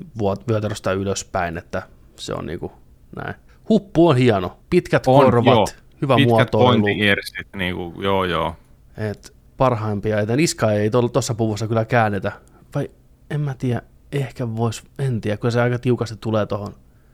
[0.47, 1.83] vyötäröstä ylöspäin, että
[2.15, 2.71] se on niinku
[3.15, 3.35] näin.
[3.69, 5.65] Huppu on hieno, pitkät On, korvat, joo.
[6.03, 8.55] Hyvä Pitkät muotoilu, earsit, niin kuin, joo joo.
[8.97, 12.31] et parhaimpia, että niska ei tuossa puvussa kyllä käännetä,
[12.75, 12.89] vai
[13.29, 13.81] en mä tiedä,
[14.11, 16.73] ehkä vois, en tiedä, kun se aika tiukasti tulee tuohon,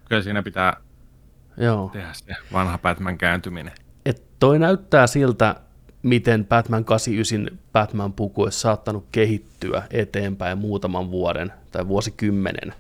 [0.10, 0.78] Kyllä siinä pitää
[1.58, 1.90] joo.
[1.94, 3.74] tehdä se vanha Batman kääntyminen.
[4.06, 5.56] Et toi näyttää siltä,
[6.04, 12.74] miten Batman 89 Batman-puku olisi saattanut kehittyä eteenpäin muutaman vuoden tai vuosikymmenen.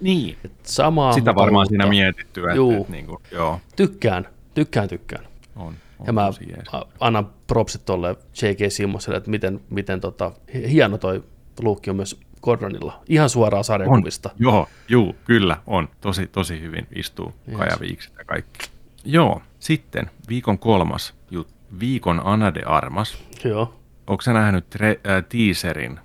[0.00, 0.36] Niin.
[0.62, 2.72] Samaa Sitä varmaan siinä mietitty, että, Juu.
[2.72, 5.24] että niin kuin, joo, Tykkään, tykkään, tykkään.
[5.56, 6.30] On, on Ja mä
[7.00, 8.58] annan propsit tolle J.K.
[8.72, 11.24] Simmonselle, että miten, miten tota, hi- hieno toi
[11.62, 13.02] luukki on myös Gordonilla.
[13.08, 14.30] Ihan suoraan On, sarjakuvista.
[14.38, 15.88] joo, juu, kyllä, on.
[16.00, 17.58] Tosi, tosi hyvin istuu Yes.
[17.58, 18.70] kajaviikset ja kaikki.
[19.04, 21.52] Joo, sitten viikon kolmas juttu.
[21.80, 23.18] Viikon Ana de Armas.
[23.44, 23.74] Joo.
[24.06, 26.00] Onko sä nähnyt tre- äh, teaserin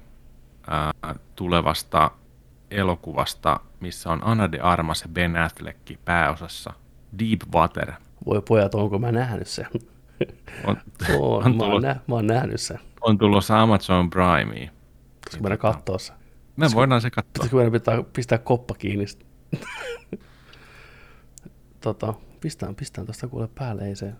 [0.72, 2.12] äh, tulevasta
[2.72, 6.74] elokuvasta, missä on Ana de Armas ja Ben Affleck pääosassa?
[7.20, 7.92] Deep Water.
[8.26, 9.66] Voi pojat, onko mä nähnyt sen?
[10.66, 10.78] On,
[11.20, 12.80] Oo, on, mä, oon tullut, nä- mä oon nähnyt sen.
[13.02, 14.70] on tulossa Amazon Primeen.
[15.16, 16.14] Pitäisikö mennä kattoo se?
[16.56, 17.32] Me voidaan se katsoa.
[17.34, 19.06] Pitäisikö meidän pitää pistää koppa kiinni?
[21.82, 24.14] tota, pistään, pistään tuosta kuule päälle, ei se.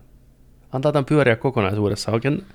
[0.72, 2.14] Antaa tämän pyöriä kokonaisuudessaan.
[2.14, 2.46] Oikein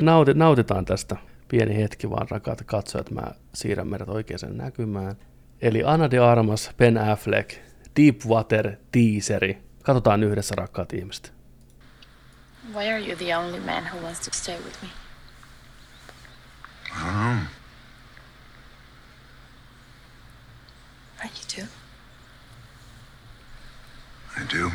[0.00, 1.16] nauti, nautitaan tästä.
[1.48, 3.22] Pieni hetki vaan, rakkaat katsojat, mä
[3.54, 5.16] siirrän meidät oikeaan näkymään.
[5.62, 7.50] Eli Anna de Armas, Ben Affleck,
[7.96, 9.58] Deepwater teaseri.
[9.82, 11.32] Katsotaan yhdessä, rakkaat ihmiset.
[12.72, 14.88] Why are you the only man who wants to stay with me?
[21.20, 21.66] Are you too?
[24.36, 24.70] I do.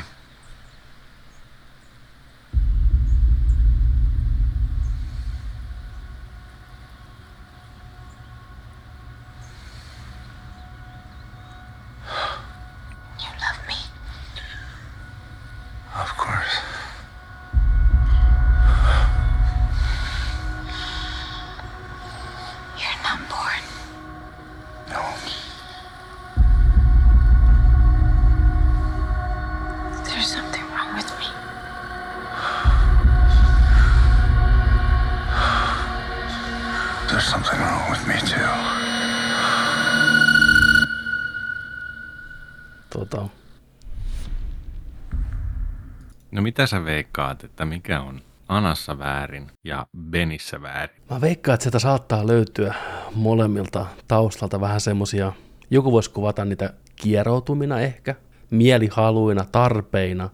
[46.54, 50.96] Mitä sä veikkaat, että mikä on Anassa väärin ja Benissä väärin?
[51.10, 52.74] Mä veikkaan, että sieltä saattaa löytyä
[53.16, 55.34] molemmilta taustalta vähän semmosia,
[55.70, 58.16] joku voisi kuvata niitä kieroutumina ehkä,
[58.50, 60.30] mielihaluina, tarpeina,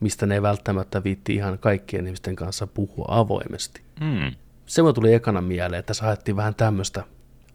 [0.00, 3.82] mistä ne ei välttämättä viitti ihan kaikkien ihmisten kanssa puhua avoimesti.
[4.00, 4.32] Hmm.
[4.66, 7.04] Se mulle tuli ekana mieleen, että saettiin vähän tämmöistä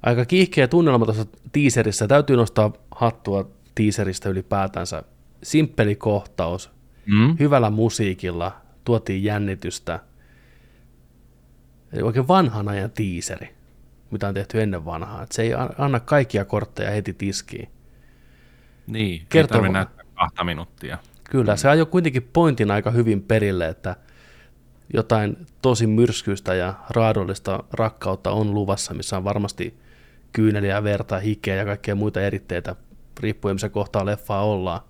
[0.04, 2.08] aika kiihkeä tunnelma tuossa tiiserissä.
[2.08, 5.04] Täytyy nostaa hattua tiiseristä ylipäätänsä.
[5.44, 7.36] Simppeli kohtaus, Mm?
[7.40, 10.00] hyvällä musiikilla, tuotiin jännitystä.
[11.94, 13.56] Eli oikein vanhan ajan tiiseri,
[14.12, 15.24] mitä on tehty ennen vanhaa.
[15.24, 17.70] Et se ei anna kaikkia kortteja heti tiskiin.
[18.88, 20.98] Niin, Kertoo- ei näyttää kahta minuuttia.
[21.24, 23.96] Kyllä, se ajoi kuitenkin pointin aika hyvin perille, että
[24.94, 29.78] jotain tosi myrskyistä ja raadollista rakkautta on luvassa, missä on varmasti
[30.34, 32.76] kyyneliä, verta, hikeä ja kaikkea muita eritteitä,
[33.20, 34.82] riippuen missä kohtaa leffaa ollaan.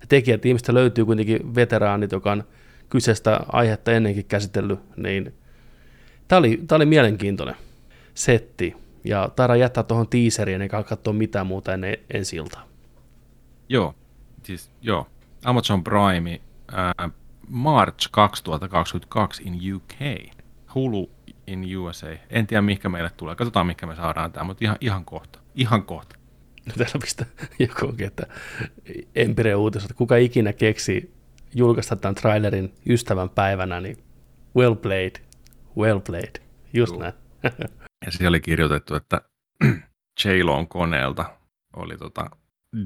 [0.00, 2.44] Ja tekijät ihmistä löytyy kuitenkin veteraanit, joka on
[2.88, 5.34] kyseistä aihetta ennenkin käsitellyt, niin
[6.28, 7.56] tämä oli, oli mielenkiintoinen
[8.14, 8.76] setti.
[9.04, 12.68] Ja taidaan jättää tuohon teaseriin, eikä katsoa mitään muuta ennen ensi iltaa.
[13.68, 13.94] Joo,
[14.42, 15.06] siis joo.
[15.44, 16.40] Amazon Prime
[16.72, 17.10] ää,
[17.48, 19.92] March 2022 in UK.
[20.74, 21.10] Hulu
[21.46, 22.06] in USA.
[22.30, 23.34] En tiedä, mikä meille tulee.
[23.34, 25.38] Katsotaan, mikä me saadaan tämä, mutta ihan, ihan kohta.
[25.54, 26.17] Ihan kohta.
[26.78, 27.26] Täällä pistä
[27.58, 28.26] joku onkin, että
[29.14, 31.14] Empire uutiset, kuka ikinä keksi
[31.54, 34.04] julkaista tämän trailerin ystävän päivänä, niin
[34.56, 35.16] well played,
[35.76, 36.42] well played,
[36.72, 37.02] just Juu.
[37.02, 37.14] näin.
[38.06, 39.22] Ja siellä oli kirjoitettu, että
[40.24, 41.38] j on koneelta
[41.76, 42.30] oli tota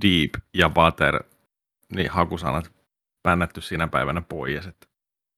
[0.02, 1.22] Deep ja Butter,
[1.94, 2.72] niin hakusanat
[3.22, 4.86] pännätty siinä päivänä pois, että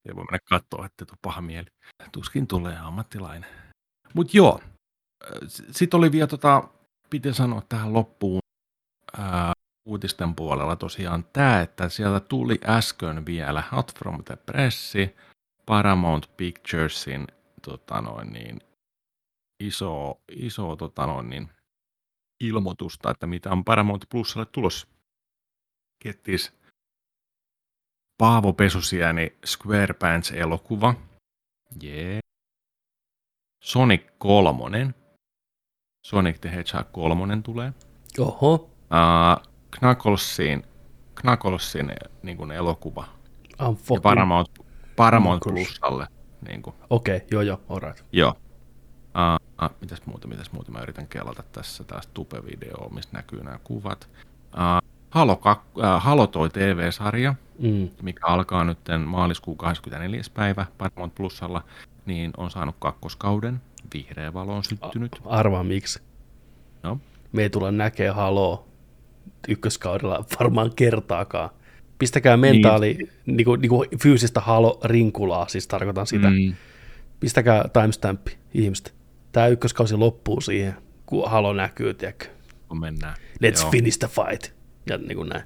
[0.09, 1.66] ei voi mennä katsoa, että tuu paha mieli.
[2.12, 3.51] Tuskin tulee ammattilainen.
[4.14, 4.61] Mutta joo,
[5.70, 6.68] sitten oli vielä, tota,
[7.14, 8.40] piti sanoa tähän loppuun
[9.18, 9.52] ää,
[9.88, 15.16] uutisten puolella tosiaan tämä, että sieltä tuli äsken vielä Hot from the Pressi,
[15.66, 17.26] Paramount Picturesin
[17.62, 18.60] tota noin, niin,
[19.60, 21.48] iso, iso tota noin, niin,
[22.40, 24.86] ilmoitusta, että mitä on Paramount Plusalle tulossa.
[26.04, 26.52] Kettis
[28.18, 30.94] Paavo Pesusieni SquarePants-elokuva.
[31.82, 32.20] Jee.
[33.62, 35.03] Sonic 3.
[36.07, 37.72] Sonic the Hedgehog 3 tulee.
[38.18, 39.42] Oho, Uh,
[39.78, 40.62] Knucklesin,
[41.14, 41.92] Knucklesin
[42.22, 43.05] niin kuin elokuva.
[43.05, 44.02] I'm Ja fucking...
[44.02, 44.48] Paramount,
[44.96, 45.68] Paramount Knuckles.
[45.68, 46.07] Plusalle.
[46.48, 46.62] Niin.
[46.90, 48.05] Okei, okay, joo joo, alright.
[48.12, 48.30] Joo.
[48.30, 53.59] Uh, uh, mitäs muuta, mitäs muuta mä yritän kelata tässä taas tupe-video, mistä näkyy nämä
[53.64, 54.09] kuvat.
[54.46, 57.88] Uh, Halo, kak, uh, Halo toi TV-sarja, Mm.
[58.02, 60.20] mikä alkaa nyt maaliskuun 24.
[60.34, 61.62] päivä Paramount Plusalla,
[62.07, 63.61] niin on saanut kakkoskauden.
[63.95, 65.12] Vihreä valo on syttynyt.
[65.24, 66.03] Arvaa miksi.
[66.82, 66.99] No.
[67.32, 68.68] Me ei tulla näkee haloo
[69.49, 71.51] ykköskaudella varmaan kertaakaan.
[71.99, 73.11] Pistäkää mentaali, niin.
[73.26, 76.30] niinku, niinku fyysistä halo-rinkulaa, siis tarkoitan sitä.
[76.30, 76.37] Mm.
[76.37, 76.55] Mm,
[77.20, 78.95] Pistäkää timestampi ihmiset.
[79.32, 80.74] Tämä ykköskausi loppuu siihen,
[81.07, 82.26] kun halo näkyy, tiedätkö.
[82.68, 83.14] kun mennään.
[83.45, 83.70] Let's Joo.
[83.70, 84.53] finish the fight.
[84.91, 85.45] Ja niin kuin näin.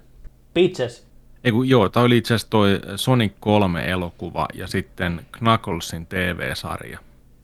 [0.55, 1.07] Bitches.
[1.45, 6.99] Ei, kun, joo, tämä oli itse asiassa toi Sonic 3 elokuva ja sitten Knucklesin TV-sarja.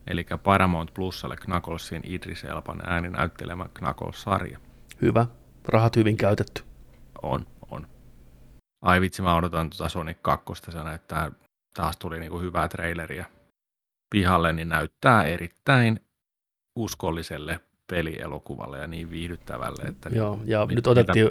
[0.06, 4.58] Eli Paramount Plusalle Knucklesin Idris Elban ääninäyttelemä Knuckles-sarja.
[5.02, 5.26] Hyvä.
[5.64, 6.62] Rahat hyvin käytetty.
[7.22, 7.86] On, on.
[8.82, 11.30] Ai vitsi, mä odotan tuota Sonic 2, se näyttää
[11.74, 13.24] taas tuli niin kuin hyvää traileria
[14.10, 16.00] pihalle, niin näyttää erittäin
[16.76, 19.82] uskolliselle pelielokuvalle ja niin viihdyttävälle.
[19.88, 21.30] Että Joo, ja mit, nyt otettiin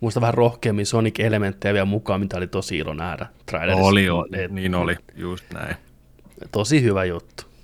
[0.00, 3.86] muista vähän rohkeammin Sonic-elementtejä vielä mukaan, mitä oli tosi ilo nähdä trailerissa.
[3.86, 5.76] Oli, oli niin oli, just näin.
[6.52, 7.55] Tosi hyvä juttu.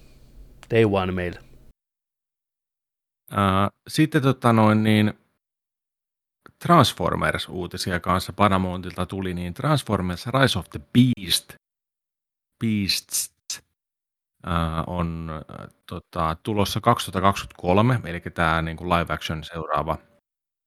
[0.72, 1.40] Day one meille.
[3.32, 5.12] Uh, sitten tota noin, niin
[6.58, 11.54] Transformers-uutisia kanssa Paramountilta tuli, niin Transformers Rise of the Beast,
[12.64, 13.34] Beasts
[14.46, 19.98] uh, on uh, tota, tulossa 2023, eli tämä niin kuin live action seuraava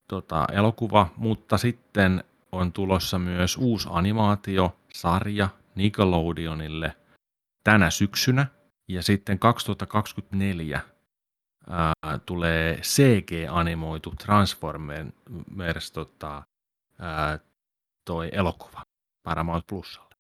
[0.07, 6.95] tota, elokuva, mutta sitten on tulossa myös uusi animaatiosarja Nickelodeonille
[7.63, 8.47] tänä syksynä,
[8.87, 10.81] ja sitten 2024
[11.69, 11.93] ää,
[12.25, 16.43] tulee CG-animoitu Transformers tota,
[16.99, 17.39] ää,
[18.05, 18.83] toi elokuva
[19.23, 20.15] Paramount Plusalle.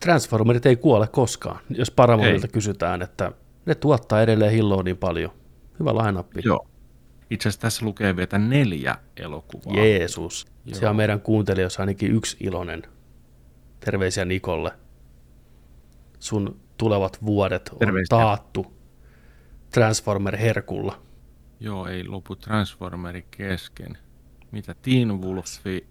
[0.00, 3.32] Transformerit ei kuole koskaan, jos Paramountilta kysytään, että
[3.66, 5.30] ne tuottaa edelleen hilloa niin paljon.
[5.80, 6.40] Hyvä lainappi.
[6.44, 6.68] Joo.
[7.30, 9.76] Itse asiassa tässä lukee vielä neljä elokuvaa.
[9.76, 10.46] Jeesus.
[10.64, 10.78] Joo.
[10.78, 12.82] Se on meidän kuuntelijoissa ainakin yksi iloinen.
[13.80, 14.72] Terveisiä Nikolle.
[16.18, 18.18] Sun tulevat vuodet on Terveisiä.
[18.18, 18.74] taattu
[19.70, 21.02] Transformer-herkulla.
[21.60, 23.98] Joo, ei lopu Transformeri kesken.
[24.50, 25.86] Mitä Teen Wolfi,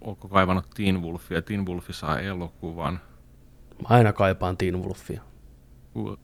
[0.00, 1.42] onko kaivannut Teen Wolfia?
[1.42, 3.00] Teen Wolfi saa elokuvan.
[3.82, 5.22] Mä aina kaipaan Teen Wolfia.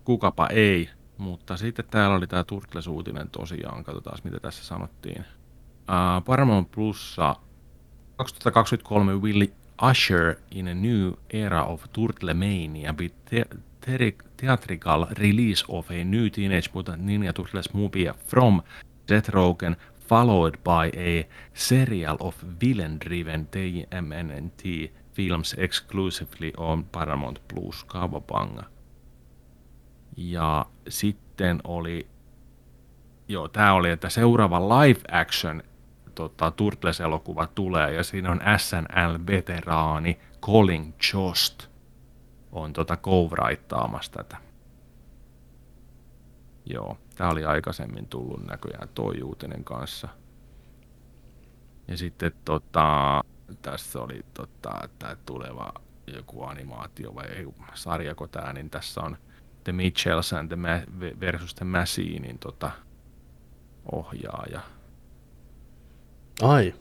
[0.05, 5.21] Kukapa ei, mutta sitten täällä oli tämä Turtles-uutinen tosiaan, katsotaan mitä tässä sanottiin.
[5.21, 7.37] Uh, Paramount Plussa
[8.17, 9.47] 2023 will
[9.79, 13.13] usher in a new era of Turtlemania with
[14.37, 18.63] theatrical release of a new Teenage Mutant Ninja Turtles movie from
[19.09, 19.77] Seth Rogen,
[20.09, 28.65] followed by a serial of villain-driven TMNT films exclusively on Paramount Plus Kavabanga.
[30.17, 32.07] Ja sitten oli,
[33.29, 35.63] joo, tämä oli, että seuraava live action
[36.17, 41.67] tota, Turtles-elokuva tulee, ja siinä on SNL-veteraani Colin Jost–
[42.57, 44.37] on tota kovraittaamassa tätä.
[46.65, 50.09] Joo, tämä oli aikaisemmin tullut näköjään toi uutinen kanssa.
[51.89, 53.21] Ja sitten tota,
[53.63, 55.73] tässä oli tota, tämä tuleva
[56.07, 59.17] joku animaatio vai ei, sarjako tämä, niin tässä on
[59.65, 62.71] The Mitchells and the Ma- versus the Machinein tota,
[63.93, 64.61] ohjaaja.
[66.43, 66.75] Ai.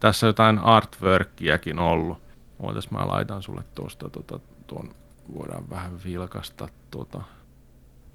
[0.00, 2.18] Tässä on jotain artworkiakin ollut.
[2.58, 4.94] Ootas mä laitan sulle tuosta tota, tuon
[5.34, 7.22] voidaan vähän vilkasta tuota.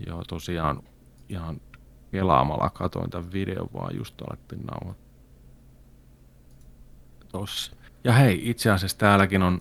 [0.07, 0.83] Joo, tosiaan
[1.29, 1.61] ihan
[2.11, 5.07] kelaamalla katoin tämän videon, vaan just alettiin nauhoittaa.
[7.31, 7.75] Tossa.
[8.03, 9.59] Ja hei, itse asiassa täälläkin on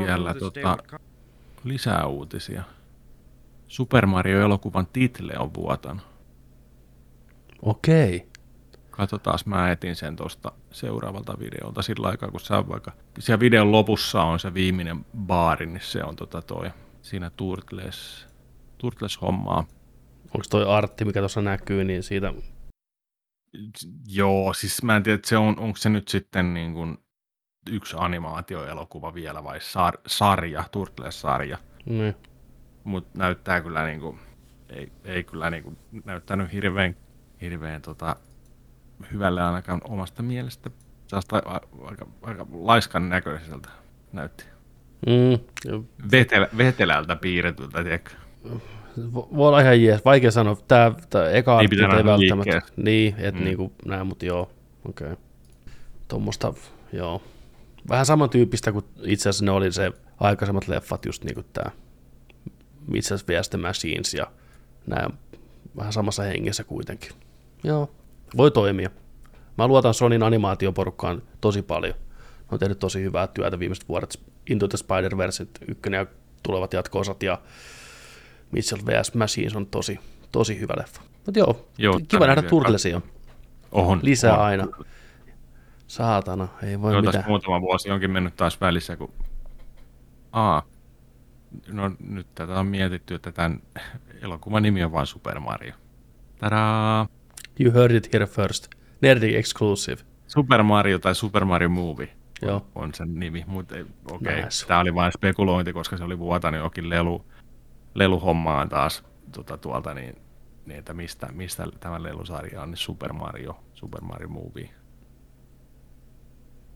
[0.00, 0.76] vielä tota,
[1.64, 2.62] lisää uutisia.
[3.68, 6.02] Super Mario-elokuvan title on vuotanut.
[7.62, 8.28] Okei.
[8.98, 12.92] Katsotaan, mä etin sen tuosta seuraavalta videolta sillä aikaa, kun sä vaikka...
[13.18, 16.70] Siellä videon lopussa on se viimeinen baari, niin se on tota toi,
[17.02, 18.26] siinä Turtles,
[18.78, 19.64] Turtles-hommaa.
[20.24, 22.34] Onko toi artti, mikä tuossa näkyy, niin siitä...
[24.08, 26.98] Joo, siis mä en tiedä, että se on, onko se nyt sitten niin kuin
[27.70, 31.58] yksi animaatioelokuva vielä vai sar, sarja, Turtles-sarja.
[31.86, 32.14] Mm.
[32.84, 34.18] Mutta näyttää kyllä niin kuin,
[34.68, 36.96] ei, ei kyllä niin kuin näyttänyt hirveän,
[37.40, 38.16] hirveän tota,
[39.12, 40.70] hyvälle ainakaan omasta mielestä.
[41.06, 43.68] Saasta aika, aika laiskan näköiseltä
[44.12, 44.44] näytti.
[45.06, 45.38] Mm,
[46.12, 48.10] Vetel, vetelältä piirretyltä, tiedätkö?
[49.12, 50.04] Voi olla ihan jees.
[50.04, 50.56] Vaikea sanoa.
[50.68, 52.62] Tämä, tämä eka ei, ei välttämättä.
[52.76, 53.44] Niin, että mm.
[53.44, 54.50] niinku näin, mutta joo.
[54.88, 55.06] Okei.
[55.12, 55.16] Okay.
[56.08, 56.54] Tuommoista,
[56.92, 57.22] joo.
[57.88, 61.70] Vähän samantyyppistä kuin itse asiassa ne oli se aikaisemmat leffat, just niin kuin tämä
[62.94, 63.58] itse asiassa.
[63.58, 64.26] Machines ja
[64.86, 65.10] nämä
[65.76, 67.10] vähän samassa hengessä kuitenkin.
[67.64, 67.90] Joo,
[68.36, 68.90] voi toimia.
[69.58, 71.94] Mä luotan Sonin animaatioporukkaan tosi paljon.
[71.94, 74.20] Ne on tehnyt tosi hyvää työtä viimeiset vuodet.
[74.50, 76.06] Into the Spider-Verse ykkönen ja
[76.42, 77.38] tulevat jatko-osat ja
[78.50, 79.14] Mitchell vs.
[79.14, 80.00] Machines on tosi,
[80.32, 81.02] tosi hyvä leffa.
[81.26, 83.00] Mutta joo, joo kiva nähdä Turtlesia.
[83.72, 84.44] Ohon, Lisää ohon.
[84.44, 84.66] aina.
[85.86, 87.24] Saatana, ei voi joo, mitään.
[87.26, 89.12] muutama vuosi onkin mennyt taas välissä, kun...
[90.32, 90.62] Aa,
[91.68, 93.62] no nyt tätä on mietitty, että tämän
[94.22, 95.74] elokuvan nimi on vain Super Mario.
[96.38, 97.08] Tadaa!
[97.60, 98.68] You heard it here first.
[99.00, 100.02] Nerdy exclusive.
[100.26, 102.08] Super Mario tai Super Mario Movie
[102.42, 102.66] Joo.
[102.74, 104.44] on sen nimi, mutta okei, okay.
[104.44, 104.66] Nice.
[104.66, 107.24] tämä oli vain spekulointi, koska se oli vuotanut jokin lelu,
[107.94, 110.16] leluhommaan taas tota, tuolta, niin,
[110.66, 114.70] niin, että mistä, mistä tämä lelusarja on, niin Super Mario, Super Mario Movie.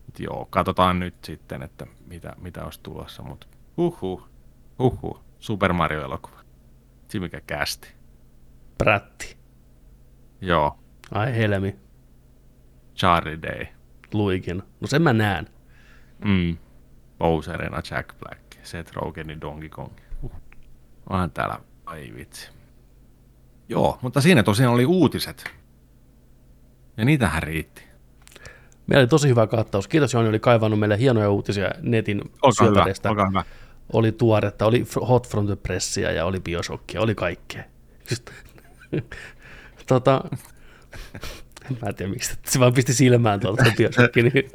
[0.05, 3.47] Mut joo, katsotaan nyt sitten, että mitä, mitä olisi tulossa, mutta
[3.77, 4.29] huhhuh.
[4.79, 5.23] Huhhuh.
[5.39, 6.39] Super Mario-elokuva.
[7.07, 7.87] Siinä mikä kästi.
[8.77, 9.42] Prätti.
[10.43, 10.79] Joo.
[11.11, 11.75] Ai helmi.
[12.95, 13.65] Charlie Day.
[14.13, 14.63] Luikin.
[14.81, 15.47] No sen mä näen.
[16.25, 16.57] Mm.
[17.17, 18.41] Bowserina Jack Black.
[18.63, 19.91] Seth Rogenin Donkey Kong.
[20.23, 20.31] Uh.
[21.09, 22.49] Onhan täällä, ai vitsi.
[23.69, 25.43] Joo, mutta siinä tosiaan oli uutiset.
[26.97, 27.83] Ja niitähän riitti.
[28.87, 29.87] Meillä oli tosi hyvä kattaus.
[29.87, 33.09] Kiitos Jooni, oli kaivannut meille hienoja uutisia netin Olkaa syöpäreistä.
[33.09, 33.43] hyvä.
[33.93, 37.63] Oli tuoretta, oli Hot from the Pressia ja oli Bioshockia, oli kaikkea.
[38.09, 38.29] Just,
[39.87, 40.23] tota,
[41.81, 44.49] mä en tiedä miksi, se vaan pisti silmään tuolta Bioshocki, niin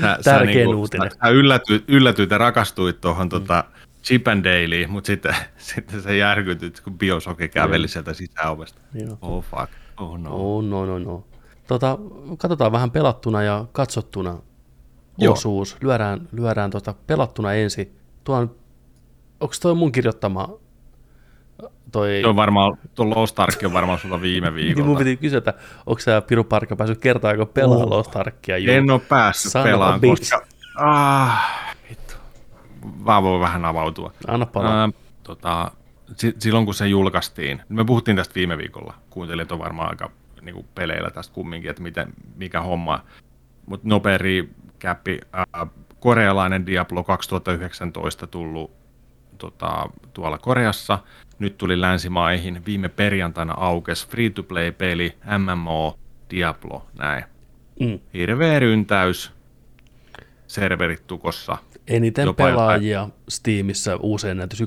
[0.00, 1.10] Sä, tärkein niinku- uutinen.
[1.10, 3.64] Sä yllätyit, yllätyit ja rakastuit tuohon tota
[4.04, 8.80] Chip and Dalyin, mutta sitten, sitten sä järkytyt, kun Bioshock käveli sieltä sisäovesta.
[8.94, 9.18] Joo.
[9.22, 9.72] Oh fuck.
[9.96, 10.30] Oh no.
[10.32, 11.24] Oh, no, no, no.
[11.66, 11.98] Tota,
[12.38, 14.38] katsotaan vähän pelattuna ja katsottuna
[15.18, 15.32] Joo.
[15.32, 15.76] osuus.
[15.82, 17.96] Lyödään, lyödään tota pelattuna ensin.
[18.24, 18.54] Tuo on,
[19.40, 20.58] onko toi mun kirjoittama
[21.92, 22.18] toi...
[22.22, 24.98] Se on varmaan, tuo Lost Ark on varmaan sulla viime Niin mun viikolla.
[24.98, 25.54] piti kysyä, että
[25.86, 27.90] onko sä Piru Parkka päässyt kertaakaan pelaa Oh.
[27.90, 28.56] Lost Arkia?
[28.56, 30.18] En ole päässyt a pelaamaan, bitch.
[30.30, 30.46] koska...
[30.76, 32.14] Ah, vittu.
[33.04, 34.12] Vaan voi vähän avautua.
[34.26, 34.80] Anna palaa.
[34.80, 34.88] Ää,
[35.22, 35.70] tota,
[36.16, 40.10] si- silloin kun se julkaistiin, me puhuttiin tästä viime viikolla, kuuntelijat on varmaan aika
[40.42, 43.00] niin kuin peleillä tästä kumminkin, että miten, mikä homma.
[43.66, 45.66] Mutta nopea recappi, ää,
[46.00, 48.70] korealainen Diablo 2019 tullut
[49.38, 50.98] tota, tuolla Koreassa,
[51.38, 55.98] nyt tuli länsimaihin, viime perjantaina aukes free-to-play-peli, MMO,
[56.30, 57.24] Diablo, näin.
[57.80, 57.98] Mm.
[58.14, 59.32] Hirveä ryntäys,
[60.46, 61.58] serverit tukossa,
[61.88, 64.66] Eniten jopa pelaajia Steamissa uusi ennätys 1,3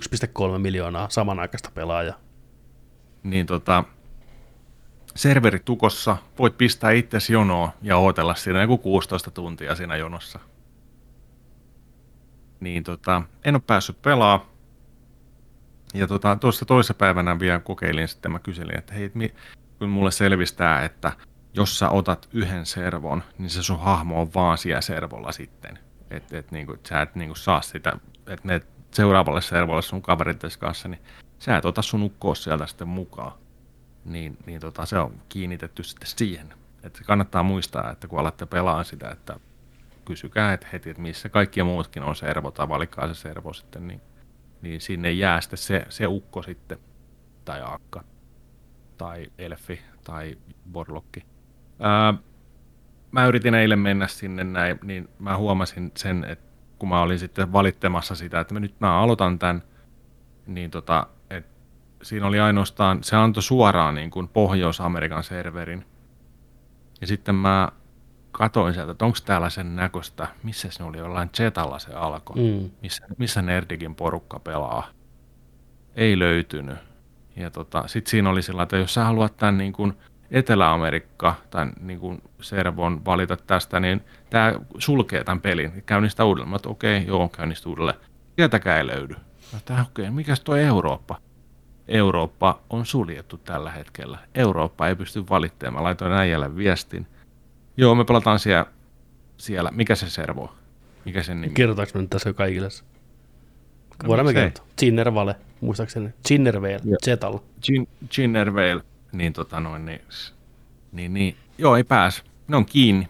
[0.57, 2.18] miljoonaa samanaikaista pelaajaa.
[3.23, 3.84] niin tota,
[5.15, 10.39] serverit tukossa, voit pistää itsesi jonoon ja odotella siinä joku 16 tuntia siinä jonossa.
[12.60, 14.51] Niin tota, en ole päässyt pelaa.
[15.94, 19.12] Ja tota, tuossa toisessa päivänä vielä kokeilin sitten, mä kyselin, että hei,
[19.80, 21.12] kun mulle selvistää, että
[21.54, 25.80] jos sä otat yhden servon, niin se sun hahmo on vaan siellä servolla sitten.
[26.12, 27.94] Että et, niinku, et sä et niinku saa sitä,
[28.28, 28.62] että ne
[28.92, 31.02] seuraavalle servolle sun kaverit kanssa, niin
[31.40, 33.32] sä et ota sun ukkoa sieltä sitten mukaan.
[34.06, 36.54] Niin, niin tota, se on kiinnitetty sitten siihen.
[36.84, 39.40] Että kannattaa muistaa, että kun alatte pelaa sitä, että
[40.06, 44.02] kysykää että heti, että missä kaikki muutkin on servo, tai valitkaa se servo sitten, niin,
[44.62, 46.78] niin sinne jää sitten se, se ukko sitten,
[47.46, 48.04] tai akka,
[48.98, 50.38] tai elfi, tai
[50.72, 51.26] borlokki.
[51.80, 52.14] Ää,
[53.12, 57.54] mä yritin eilen mennä sinne näin, niin mä huomasin sen, että kun mä olin sitten
[57.54, 59.64] valittamassa sitä, että mä nyt mä aloitan tämän,
[60.46, 61.46] niin tota, et
[62.04, 65.86] siinä oli ainoastaan, se antoi suoraan niin kuin Pohjois-Amerikan serverin.
[67.02, 67.70] Ja sitten mä
[68.42, 72.70] katoin sieltä, että onko täällä sen näköistä, missä se oli, jollain Zetalla se alkoi, Mm.
[72.82, 74.88] missä, missä Nerdikin porukka pelaa.
[75.96, 76.78] Ei löytynyt.
[77.36, 79.94] Ja tota, sitten siinä oli sillä, että jos sä haluat tämän niin kuin
[80.32, 85.84] Etelä-Amerikka tai niin kuin servon valita tästä, niin tämä sulkee tämän pelin.
[85.86, 86.50] Käynnistä uudelleen.
[86.50, 88.00] Mä okei, joo, käynnistä uudelleen.
[88.36, 89.16] Sieltäkään ei löydy.
[89.54, 91.18] Mä okei, okay, mikäs tuo Eurooppa?
[91.88, 94.18] Eurooppa on suljettu tällä hetkellä.
[94.36, 95.84] Eurooppa ei pysty valittamaan.
[95.84, 97.08] Mä laitoin äijälle viestin.
[97.77, 98.65] Joo, me pelataan siellä.
[99.38, 99.69] siellä.
[99.72, 100.56] Mikä se servo?
[101.06, 101.53] Mikä sen nimi?
[101.53, 102.69] Kerrotaanko me nyt tässä kaikille?
[104.07, 104.65] Voidaan me kertoa.
[104.80, 106.10] Ginner Vale, muistaakseni.
[106.27, 106.98] Ginner Vale, Joo.
[107.06, 107.43] Zetalla.
[107.64, 108.81] Gin, Ginnervale,
[109.11, 110.02] niin tota noin, niin,
[110.91, 112.23] niin, niin, joo ei pääs.
[112.48, 113.07] Ne on kiinni.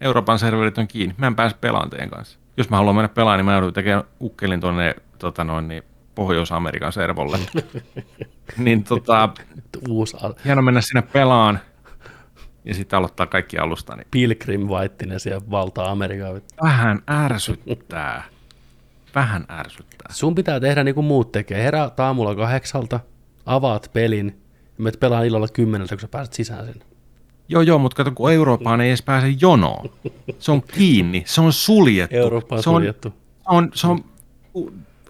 [0.00, 1.14] Euroopan serverit on kiinni.
[1.18, 2.38] Mä en pääse pelaamaan teidän kanssa.
[2.56, 5.82] Jos mä haluan mennä pelaamaan, niin mä joudun tekemään ukkelin tuonne tota noin, niin
[6.14, 7.38] Pohjois-Amerikan servolle.
[8.56, 9.28] niin tota,
[9.88, 11.60] Uusi hieno mennä sinne pelaan
[12.66, 13.96] ja sitten aloittaa kaikki alusta.
[13.96, 16.34] Niin Pilgrim Whiteinen siellä valtaa Amerikaa.
[16.62, 18.24] vähän ärsyttää.
[19.14, 20.08] Vähän ärsyttää.
[20.12, 21.62] Sun pitää tehdä niin kuin muut tekee.
[21.62, 23.00] Heräät aamulla kahdeksalta,
[23.46, 24.40] avaat pelin,
[24.78, 26.84] ja menet pelaa illalla kymmeneltä, kun sä pääset sisään sinne.
[27.48, 29.90] Joo, joo, mutta kato, kun Eurooppaan ei edes pääse jonoon.
[30.38, 32.16] Se on kiinni, se on suljettu.
[32.16, 33.14] Eurooppa on se on, suljettu.
[33.48, 34.04] on, se on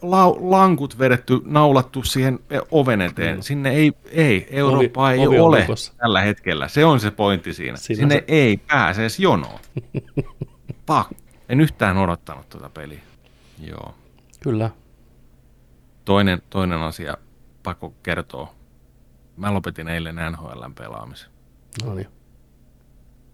[0.03, 2.39] lau, lankut vedetty, naulattu siihen
[2.71, 3.43] oven eteen.
[3.43, 5.95] Sinne ei, ei Eurooppa ei ovi ole lukossa.
[5.97, 6.69] tällä hetkellä.
[6.69, 7.77] Se on se pointti siinä.
[7.77, 9.61] Siinä Sinne se- ei pääse edes jonoon.
[10.87, 11.09] Pak.
[11.49, 13.01] En yhtään odottanut tuota peliä.
[13.61, 13.95] Joo.
[14.43, 14.71] Kyllä.
[16.05, 17.17] Toinen, toinen asia,
[17.63, 18.55] pakko kertoa.
[19.37, 21.31] Mä lopetin eilen NHLn pelaamisen.
[21.85, 22.09] No niin.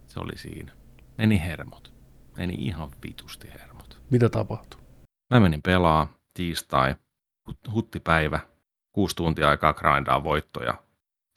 [0.07, 0.71] Se oli siinä.
[1.17, 1.93] Meni hermot.
[2.37, 4.01] Meni ihan vitusti hermot.
[4.09, 4.79] Mitä tapahtuu?
[5.33, 6.95] Mä menin pelaa tiistai,
[7.49, 8.39] hut- huttipäivä,
[8.91, 10.83] kuusi tuntia aikaa grindaa voittoja.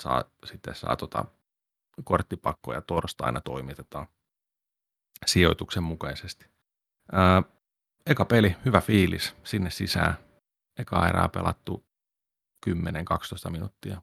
[0.03, 1.25] Saa, sitten saa tota,
[2.05, 4.07] korttipakkoja torstaina toimitetaan
[5.27, 6.47] sijoituksen mukaisesti.
[7.13, 7.43] Ää,
[8.07, 10.15] eka peli, hyvä fiilis, sinne sisään.
[10.79, 11.87] eka erää pelattu
[12.67, 12.71] 10-12
[13.51, 13.95] minuuttia.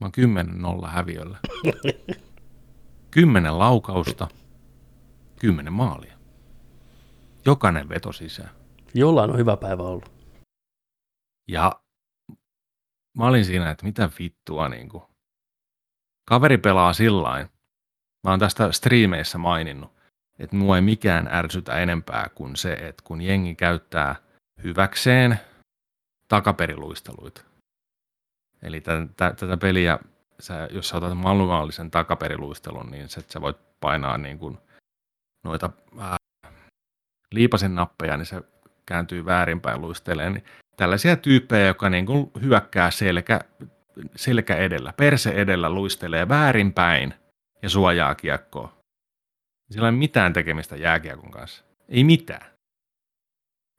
[0.00, 1.38] Mä oon 10 nolla häviöllä.
[3.10, 4.28] 10 laukausta,
[5.40, 6.18] 10 maalia.
[7.44, 8.57] Jokainen veto sisään.
[8.98, 10.12] Jollain on hyvä päivä ollut.
[11.48, 11.80] Ja
[13.18, 15.02] mä olin siinä, että mitä vittua niin kuin.
[16.28, 17.48] Kaveri pelaa sillain.
[18.24, 19.92] Mä oon tästä striimeissä maininnut,
[20.38, 24.16] että mua ei mikään ärsytä enempää kuin se, että kun jengi käyttää
[24.62, 25.40] hyväkseen
[26.28, 27.44] takaperiluisteluita.
[28.62, 29.98] Eli tätä, peliä,
[30.40, 34.58] sä, jos sä otat manuaalisen takaperiluistelun, niin sä, sä voit painaa niin kuin
[35.44, 36.16] noita ää,
[37.32, 38.42] liipasin nappeja, niin se
[38.88, 40.32] kääntyy väärinpäin luisteleen.
[40.32, 40.44] Niin
[40.76, 43.40] tällaisia tyyppejä, jotka niin kuin hyökkää selkä,
[44.16, 47.14] selkä edellä, perse edellä luistelee väärinpäin
[47.62, 48.78] ja suojaa kiekkoa.
[49.70, 51.64] Sillä ei ole mitään tekemistä jääkiekon kanssa.
[51.88, 52.50] Ei mitään.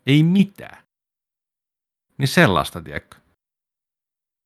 [0.05, 0.83] Ei mitään.
[2.17, 3.17] Niin sellaista, tiedätkö?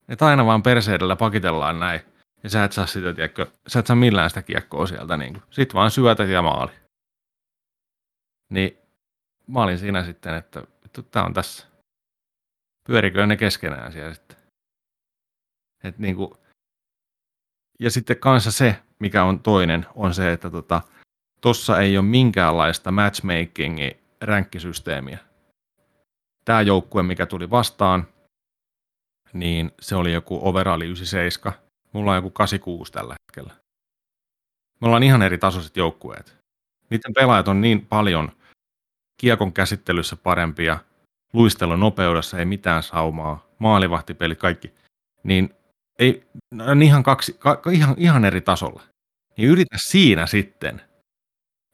[0.08, 2.02] Että aina vaan perse edellä pakitellaan näin.
[2.44, 5.18] Ja sä et saa sitä, tiedätkö, sä et saa millään sitä kiekkoa sieltä.
[5.18, 5.44] Niin kuin.
[5.50, 6.72] Sitten vaan syötät ja maali.
[8.50, 8.78] Niin
[9.48, 10.64] mä olin siinä sitten, että
[11.12, 11.68] tämä on tässä.
[12.88, 14.38] Pyörikö ne keskenään siellä sitten.
[15.84, 16.32] Et niin kuin,
[17.80, 20.82] ja sitten kanssa se, mikä on toinen, on se, että tota,
[21.42, 23.92] tossa ei ole minkäänlaista matchmakingin
[24.22, 25.18] ränkkisysteemiä.
[26.46, 28.08] Tämä joukkue, mikä tuli vastaan,
[29.34, 31.60] niin se oli joku overalli 97.
[31.94, 33.54] Mulla on joku 86 tällä hetkellä.
[34.82, 36.36] Me ollaan ihan eri tasoiset joukkueet.
[36.90, 38.32] Niiden pelaajat on niin paljon
[39.18, 40.78] kiekon käsittelyssä parempia,
[41.34, 44.74] luistelun nopeudessa ei mitään saumaa, maalivahtipeli, kaikki.
[45.24, 45.50] Niin
[46.00, 46.28] ei,
[46.68, 48.82] on ihan, kaksi, ka, ihan, ihan eri tasolla.
[49.38, 50.82] Niin yritä siinä sitten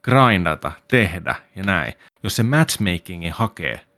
[0.04, 1.94] grindata, tehdä ja näin.
[2.24, 3.90] Jos se matchmakingi hakee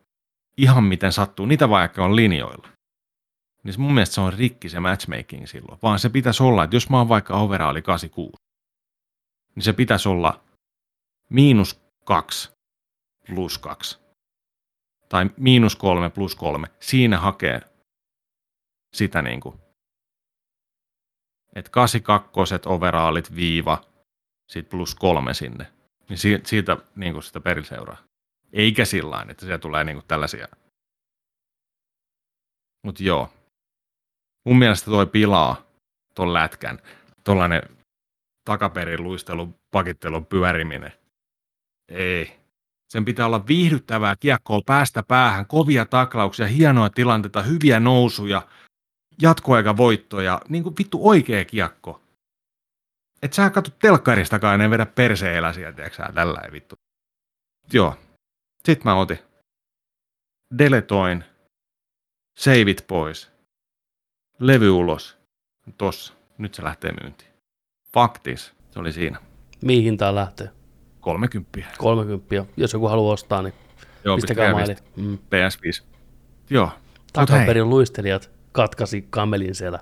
[0.57, 2.67] ihan miten sattuu, niitä vaikka on linjoilla.
[3.63, 5.79] Niin mun mielestä se on rikki se matchmaking silloin.
[5.83, 8.31] Vaan se pitäisi olla, että jos mä oon vaikka overaali 86,
[9.55, 10.43] niin se pitäisi olla
[11.29, 12.51] miinus kaksi
[13.31, 13.99] plus kaksi.
[15.09, 16.67] Tai miinus kolme plus kolme.
[16.79, 17.61] Siinä hakee
[18.93, 19.59] sitä niin kuin
[21.55, 23.81] että 82 overaalit viiva,
[24.47, 25.71] sit plus kolme sinne.
[26.09, 27.97] Niin siitä, niin kuin sitä periseuraa.
[28.53, 30.47] Eikä sillä että siellä tulee niin kuin tällaisia.
[32.85, 33.29] Mutta joo.
[34.45, 35.65] Mun mielestä toi pilaa
[36.15, 36.79] ton lätkän.
[37.23, 37.61] Tuollainen
[38.45, 40.93] takaperin luistelu, pakittelun pyöriminen.
[41.87, 42.40] Ei.
[42.91, 48.47] Sen pitää olla viihdyttävää kiekkoa päästä päähän, kovia taklauksia, hienoja tilanteita, hyviä nousuja,
[49.21, 52.01] jatkoaikavoittoja, niin kuin vittu oikea kiekko.
[53.21, 56.75] Et sä katso telkkaristakaan, en vedä perseeläsiä, tiedätkö sä, tällä ei vittu.
[57.73, 57.97] Joo.
[58.65, 59.19] Sitten mä otin.
[60.57, 61.23] Deletoin.
[62.37, 63.31] Saveit pois.
[64.39, 65.17] Levy ulos.
[65.77, 66.13] Tossa.
[66.37, 67.31] Nyt se lähtee myyntiin.
[67.93, 68.53] Faktis.
[68.71, 69.19] Se oli siinä.
[69.61, 70.60] Mihin hintaan lähtee?
[71.01, 71.59] 30.
[71.77, 72.45] 30.
[72.57, 73.53] Jos joku haluaa ostaa, niin
[74.05, 74.75] Joo, pistäkää maili.
[74.95, 75.17] Mm.
[75.17, 75.83] PS5.
[76.49, 76.69] Joo.
[77.13, 79.79] Takaperin luistelijat katkasi kamelin siellä.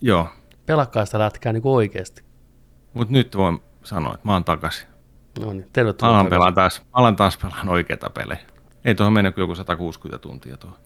[0.00, 0.28] Joo.
[0.66, 2.22] Pelakkaa sitä lätkää niin oikeasti.
[2.94, 4.88] Mutta nyt voin sanoa, että mä oon takaisin.
[5.40, 8.40] No niin, tervetuloa alan, pelaan taas, alan taas pelaan oikeita pelejä.
[8.84, 10.78] Ei tuohon mennyt kuin joku 160 tuntia tuohon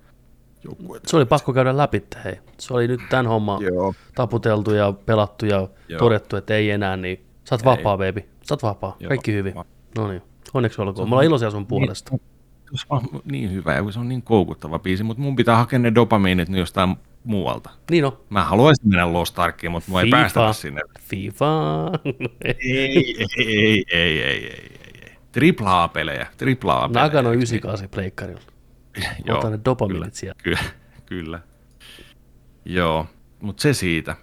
[0.64, 1.02] joukkueet.
[1.06, 2.38] Se oli pakko käydä läpi, hei.
[2.58, 3.94] Se oli nyt tämän homma Joo.
[4.14, 5.98] taputeltu ja pelattu ja Joo.
[5.98, 8.20] todettu, että ei enää, niin sä oot vapaa, baby.
[8.20, 8.96] Sä oot vapaa.
[9.00, 9.08] Joo.
[9.08, 9.54] Kaikki hyvin.
[9.98, 10.22] No niin,
[10.54, 11.08] onneksi olkoon.
[11.08, 12.10] Me ollaan iloisia sun puolesta.
[12.10, 12.20] Niin,
[12.74, 15.94] se on niin hyvä ja se on niin koukuttava biisi, mutta mun pitää hakea ne
[15.94, 17.70] dopamiinit nyt jostain muualta.
[17.90, 18.18] Niin on.
[18.30, 20.80] Mä haluaisin mennä Lost Arkiin, mutta mua ei päästä sinne.
[21.00, 21.46] FIFA.
[22.44, 24.80] ei, ei, ei, ei, ei, ei, ei.
[25.32, 27.04] Tripla A-pelejä, tripla A-pelejä.
[27.04, 28.40] Nagano 98 pleikkarilla.
[29.26, 30.40] Joo, Ota ne dopaminit siellä.
[30.42, 30.60] Kyllä,
[31.06, 31.40] kyllä.
[32.64, 33.06] Joo,
[33.40, 34.16] mutta se siitä.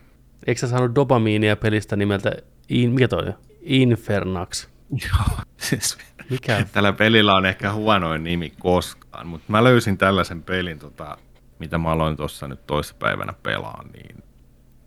[0.47, 2.31] Eikö sä saanut dopamiinia pelistä nimeltä,
[2.69, 4.67] in, mikä toi Infernax?
[4.91, 5.97] Joo, siis
[6.29, 6.65] mikä?
[6.71, 11.17] Tällä pelillä on ehkä huonoin nimi koskaan, mutta mä löysin tällaisen pelin tota,
[11.59, 12.59] mitä mä aloin tuossa nyt
[12.99, 14.23] päivänä pelaan, niin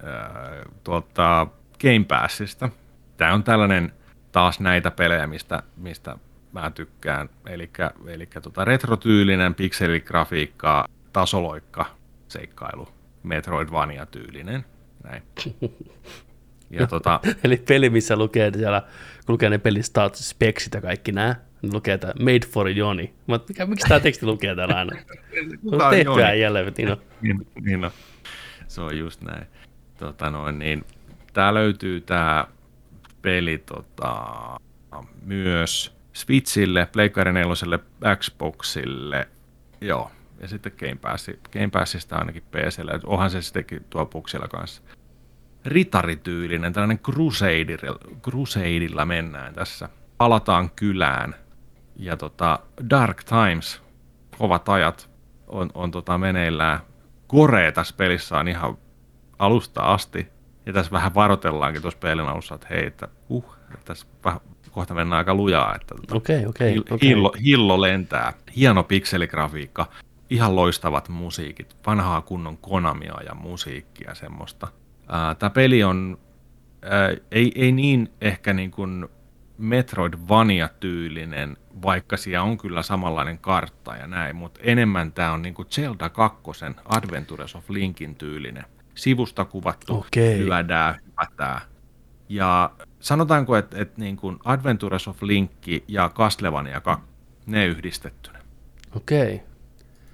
[0.03, 1.47] ää, tuolta
[1.81, 2.69] Game Passista.
[3.17, 3.93] Tämä on tällainen
[4.33, 6.17] taas näitä pelejä, mistä, mistä
[6.53, 7.29] mä tykkään.
[7.47, 7.71] Eli
[8.43, 11.87] tota retrotyylinen, pikseligrafiikka, tasoloikka,
[12.29, 12.89] seikkailu,
[13.23, 14.65] Metroidvania-tyylinen.
[15.05, 15.23] Näin.
[16.71, 17.21] Ja tota...
[17.45, 18.81] Eli peli, missä lukee siellä,
[19.27, 23.15] kun lukee ne pelin status, speksit ja kaikki nämä, niin lukee tämä Made for Joni.
[23.27, 24.97] Mutta mikä, miksi tämä teksti lukee täällä aina?
[25.73, 26.97] on tehtyä jälleen, niin on.
[27.21, 27.91] Niin, niin on.
[28.69, 29.47] Se on just näin.
[29.99, 30.85] Tota noin, niin,
[31.33, 32.45] tää löytyy tämä
[33.23, 34.25] peli tota,
[35.23, 37.55] myös Switchille, Pleikkari 4,
[38.17, 39.29] Xboxille,
[39.81, 40.11] joo,
[40.41, 44.83] ja sitten Game, Pass, Game Passista ainakin PCllä, onhan se sittenkin tuo puksilla kanssa.
[45.65, 47.01] Ritarityylinen, tällainen
[48.23, 49.89] crusaderilla, mennään tässä.
[50.19, 51.35] Palataan kylään
[51.97, 52.59] ja tota,
[52.91, 53.83] Dark Times,
[54.39, 55.11] kovat ajat,
[55.47, 56.81] on, on tota meneillään.
[57.27, 58.79] Korea tässä pelissä on ihan
[59.39, 60.29] alusta asti.
[60.67, 65.19] Ja tässä vähän varoitellaankin tuossa pelin alussa, että hei, että uh, tässä vähän, kohta mennään
[65.19, 65.75] aika lujaa.
[65.75, 67.09] Että tota, Okei, okei, hill- okei.
[67.09, 68.33] hillo, hillo lentää.
[68.57, 69.87] Hieno pikseligrafiikka,
[70.31, 74.69] ihan loistavat musiikit, vanhaa kunnon konamia ja musiikkia semmoista.
[75.39, 76.19] Tämä peli on,
[76.83, 79.09] ää, ei, ei niin ehkä niin kuin
[79.59, 85.69] Metroidvania-tyylinen, vaikka siellä on kyllä samanlainen kartta ja näin, mutta enemmän tämä on niin kuin
[85.71, 86.41] Zelda 2,
[86.85, 88.65] Adventures of Linkin tyylinen.
[88.95, 90.39] Sivusta kuvattu, Okei.
[90.39, 91.61] lyödään, hypätään.
[92.29, 92.71] Ja
[93.01, 97.07] sanotaanko, että, että niin kuin Adventures of Linkki ja Castlevania 2,
[97.47, 98.39] ne yhdistettynä.
[98.97, 99.43] Okei.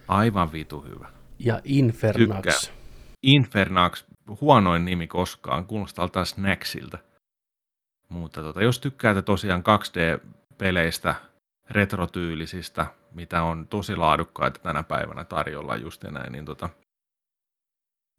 [0.09, 1.09] Aivan vitu hyvä.
[1.39, 2.35] Ja Infernax.
[2.35, 2.77] Tykkään.
[3.23, 4.05] Infernax,
[4.41, 6.99] huonoin nimi koskaan, kuulostaa taas Snacksilta.
[8.09, 11.15] Mutta tota, jos tykkäätte tosiaan 2D-peleistä,
[11.71, 16.69] retrotyylisistä, mitä on tosi laadukkaita tänä päivänä tarjolla just näin, niin tota,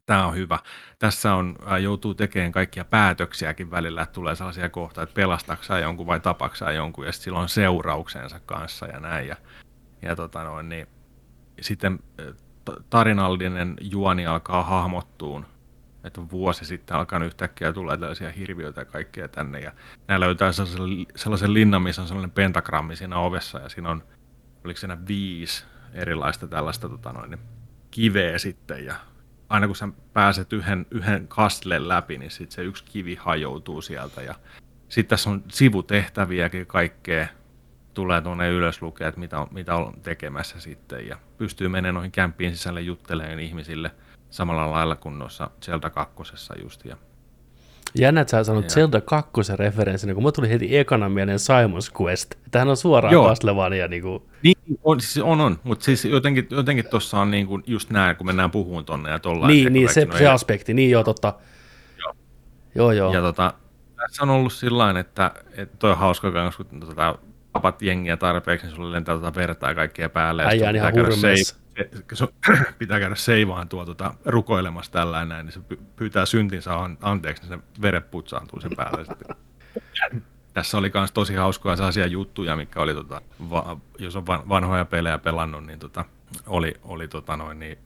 [0.06, 0.58] tämä on hyvä.
[0.98, 6.20] Tässä on, joutuu tekemään kaikkia päätöksiäkin välillä, että tulee sellaisia kohtia, että pelastaksaa jonkun vai
[6.20, 9.28] tapaksaa jonkun, ja on seurauksensa kanssa ja näin.
[9.28, 9.36] Ja,
[10.02, 10.86] ja tota noin, niin,
[11.60, 11.98] sitten
[12.90, 15.46] tarinallinen juoni alkaa hahmottuun,
[16.08, 19.72] että vuosi sitten alkaa yhtäkkiä tulla tällaisia hirviöitä ja kaikkea tänne, ja
[20.08, 24.02] nämä löytää sellaisen, sellaisen linnan, missä on sellainen pentagrammi siinä ovessa, ja siinä on,
[24.64, 27.38] oliko siinä viisi erilaista tällaista tota noin,
[27.90, 28.94] kiveä sitten, ja
[29.48, 34.22] aina kun sä pääset yhden, yhden kastlen läpi, niin sitten se yksi kivi hajoutuu sieltä,
[34.22, 34.34] ja
[34.88, 37.26] sitten tässä on sivutehtäviäkin kaikkea,
[37.94, 42.12] tulee tuonne ylös lukea, että mitä on, mitä on tekemässä sitten, ja pystyy menemään noihin
[42.12, 43.90] kämppiin sisälle juttelemaan ihmisille
[44.30, 46.14] samalla lailla kuin noissa Zelda 2
[46.62, 46.96] just, ja
[47.94, 48.70] Jännä, että sä sanot Joo.
[48.70, 52.34] Zelda 2 referenssinä, kun mulla tuli heti ekana mieleen Simon's Quest.
[52.50, 53.28] Tämähän on suoraan Joo.
[53.28, 53.88] Castlevania.
[53.88, 55.58] Niin kuin, Niin, on, siis on, on.
[55.64, 59.18] mutta siis jotenkin, jotenkin tuossa on niin kuin just näin, kun mennään puhumaan tonne ja
[59.18, 59.52] tollaan.
[59.52, 60.74] niin, niin se, no se aspekti.
[60.74, 61.34] Niin joo, totta.
[61.98, 62.14] Joo.
[62.74, 63.12] Joo, joo.
[63.12, 63.54] Ja tota,
[63.96, 67.18] tässä on ollut sillä että, että toi on hauska kans, kun tota,
[67.52, 70.42] tapat jengiä tarpeeksi, niin sulle lentää tota verta ja kaikkea päälle.
[70.42, 71.56] ja Äijä on ihan hurmeessa.
[72.12, 72.28] Se-
[72.78, 77.42] pitää käydä seivaan tuo tota, rukoilemassa tällä näin, niin se py- pyytää syntinsä an- anteeksi,
[77.42, 79.06] niin se veret putsaantuu sen päälle.
[80.54, 84.84] Tässä oli myös tosi hauskoja sellaisia juttuja, mikä oli, tota, va, jos on van- vanhoja
[84.84, 86.04] pelejä pelannut, niin tota,
[86.46, 87.78] oli, oli tota noin, niin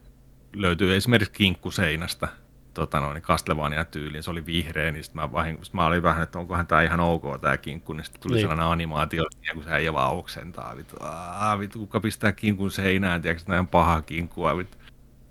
[0.54, 2.28] löytyy esimerkiksi kinkku seinästä,
[2.74, 5.28] tota noin, Castlevania tyyliin, se oli vihreä, niin sit mä,
[5.62, 8.36] sit mä olin vähän, että onkohan tämä ihan ok tämä kinkku, niin sitten tuli Niin.
[8.36, 8.42] niin.
[8.42, 13.22] sellainen animaatio, ja kun se äijä vaan oksentaa, vittu, aah, vittu, kuka pistää kinkun seinään,
[13.22, 14.78] tiedätkö, näin paha kinkkua, vittu,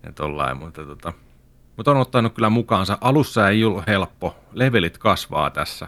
[0.04, 1.14] ja tollain, mutta tota,
[1.78, 2.98] mutta on ottanut kyllä mukaansa.
[3.02, 4.36] Alussa ei ollut helppo.
[4.54, 5.88] Levelit kasvaa tässä.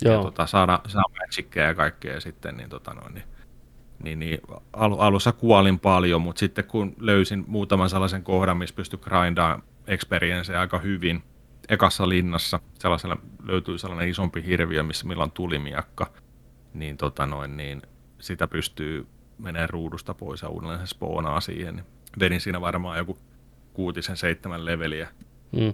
[0.00, 0.22] Ja joo.
[0.22, 3.24] tota, saada, saada magickeja ja kaikkea sitten, niin, tota noin, niin,
[4.02, 4.38] niin, niin
[4.72, 10.60] al, alussa kuolin paljon, mutta sitten kun löysin muutaman sellaisen kohdan, missä pystyi grindaamaan experienceja
[10.60, 11.22] aika hyvin,
[11.68, 16.06] ekassa linnassa sellaisella, löytyy sellainen isompi hirviö, missä millä on tulimiakka,
[16.74, 17.82] niin, tota noin, niin
[18.20, 19.06] sitä pystyy
[19.38, 21.84] menee ruudusta pois ja uudelleen se spoonaa siihen.
[22.20, 23.18] Vedin siinä varmaan joku
[23.72, 25.08] kuutisen seitsemän leveliä
[25.54, 25.72] Mm.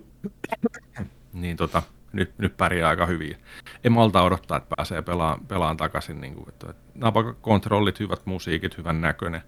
[1.33, 1.83] niin tota,
[2.13, 3.37] nyt, nyt pärjää aika hyvin.
[3.85, 6.21] En malta odottaa, että pääsee pelaan, pelaan takaisin.
[6.21, 9.43] Niin kuin, että, että napakontrollit, hyvät musiikit, hyvän näköinen.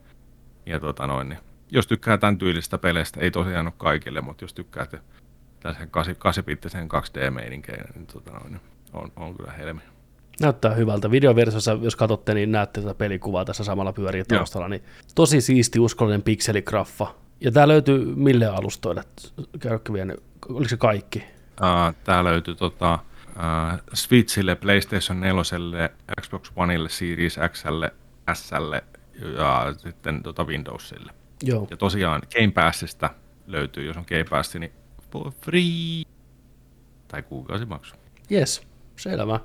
[0.67, 1.39] Ja tota noin, niin,
[1.73, 5.01] jos tykkää tämän tyylistä peleistä, ei tosiaan ole kaikille, mutta jos tykkäätte
[5.61, 8.61] tällaisen 8-bittisen 2D-meininkeinä, niin, tota noin, niin
[8.93, 9.81] on, on kyllä helmi.
[10.41, 11.11] Näyttää hyvältä.
[11.11, 14.69] Videoversiossa, jos katsotte, niin näette tätä pelikuvaa tässä samalla pyörii taustalla.
[14.69, 14.83] Niin
[15.15, 17.15] tosi siisti, uskollinen pikseligraffa.
[17.41, 19.05] Ja tämä löytyy mille alustoille?
[19.59, 20.15] Käykö vielä,
[20.49, 21.25] oliko se kaikki?
[22.05, 25.91] Tämä löytyy tota, uh, Switchille, PlayStation 4,
[26.21, 27.85] Xbox Oneille, Series XL,
[28.33, 28.75] SL
[29.37, 31.13] ja sitten tota Windowsille.
[31.43, 31.67] Joo.
[31.71, 33.11] Ja tosiaan Game Passista
[33.47, 34.73] löytyy, jos on Game Pass, niin
[35.11, 36.03] for free.
[37.09, 37.95] Tai kuukausimaksu.
[38.33, 38.63] Yes,
[38.97, 39.27] selvä.
[39.27, 39.41] Mä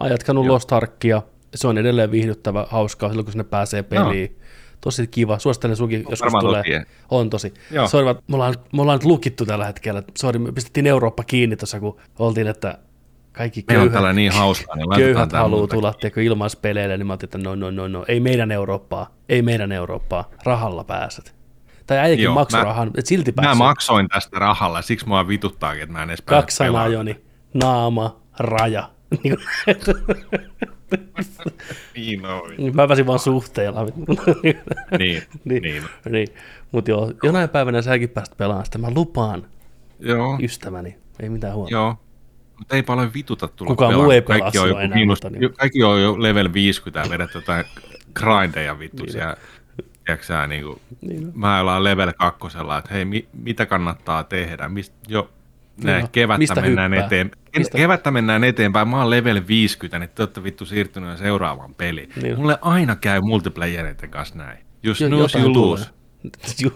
[0.00, 0.54] oon jatkanut Joo.
[0.54, 1.22] Lost Arkia.
[1.54, 4.38] Se on edelleen viihdyttävä, hauskaa silloin, kun sinne pääsee peliin.
[4.80, 5.38] Tosi kiva.
[5.38, 6.62] Suosittelen sunkin, joskus varmaan tulee.
[6.62, 6.86] tosi.
[7.10, 7.54] On tosi.
[7.70, 7.88] Joo.
[7.88, 10.02] Sori, me ollaan, me ollaan nyt lukittu tällä hetkellä.
[10.18, 12.78] Sori, me pistettiin Eurooppa kiinni tuossa, kun oltiin, että
[13.36, 17.12] kaikki Meillä on köyhät, tällä niin hauskaa, niin köyhät haluaa tulla tiedätkö, ilmaispeleille, niin mä
[17.12, 21.34] ajattelin, että no, no, no, no, ei meidän Eurooppaa, ei meidän Eurooppaa, rahalla pääset.
[21.86, 23.58] Tai äikin Joo, maksurahan, että silti Mä pääset.
[23.58, 26.88] maksoin tästä rahalla, siksi mua vituttaakin, että mä en edes pääse Kaksi sanaa.
[26.88, 27.20] Joni.
[27.54, 28.90] Naama, raja.
[29.24, 29.36] Niin
[31.96, 32.56] Niin noin.
[32.56, 33.80] kuin- mä väsin vaan suhteella.
[34.98, 35.82] Niin, niin, niin.
[36.10, 36.28] niin.
[36.72, 38.78] Mutta joo, jonain päivänä säkin päästä pelaamaan sitä.
[38.78, 39.46] Mä lupaan
[40.00, 40.96] Joo, ystäväni.
[41.20, 41.72] Ei mitään huolta.
[41.74, 41.96] joo.
[42.58, 44.04] Mutta ei paljon vituta tulla Kukaan pelaamaan.
[44.06, 45.54] muu ei pelaa kaikki on, joku enää, miinus, mutta niin.
[45.54, 47.64] kaikki on jo level 50 ja vedät jotain
[48.14, 49.36] grindeja vittu siellä.
[50.06, 51.32] Tiedätkö niin kuin, Niin.
[51.34, 54.68] mä ollaan level kakkosella, että hei, mi, mitä kannattaa tehdä?
[54.68, 55.30] Mist, jo,
[55.84, 57.06] näin, Joo, kevättä mistä mennään hyppää?
[57.06, 57.30] eteen.
[57.58, 58.88] Mistä- Kevättä mennään eteenpäin.
[58.88, 62.10] Mä oon level 50, niin te olette vittu siirtynyt jo seuraavaan peliin.
[62.22, 62.38] Niin.
[62.38, 64.58] Mulle aina käy multiplayereiden kanssa näin.
[64.58, 65.86] You Jo- snooze, jotain you lose.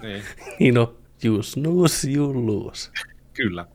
[0.03, 0.23] Niin.
[0.61, 0.95] niin no,
[1.25, 2.91] you snooze, you lose.
[3.35, 3.67] Kyllä.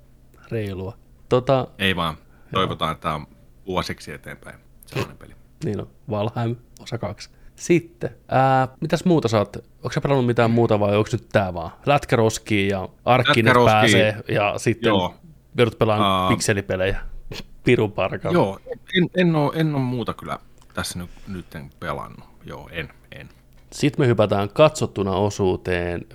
[0.52, 0.98] Reilua.
[1.34, 2.18] Tota, Ei vaan.
[2.54, 3.28] Toivotaan, että tämä on
[3.68, 4.56] vuosiksi eteenpäin.
[4.86, 5.34] Sellainen peli.
[5.66, 7.30] niin on, Valheim osa kaksi.
[7.56, 9.56] Sitten, ää, mitäs muuta sä oot?
[9.56, 11.72] Onko sä pelannut mitään muuta vai onko nyt tää vaan?
[11.86, 13.46] Lätkäroskiin ja Lätkäroskiin.
[13.66, 15.16] pääsee ja sitten Joo.
[15.58, 16.30] joudut pelaamaan Aa.
[16.30, 17.00] pikselipelejä.
[17.66, 18.38] Pirun parkalla.
[18.38, 18.60] Joo,
[18.98, 20.40] en, en, ole, en ole muuta kyllä
[20.74, 22.30] tässä nyt, nyt en pelannut.
[22.46, 23.30] Joo, en, en.
[23.72, 26.06] Sitten me hypätään katsottuna osuuteen.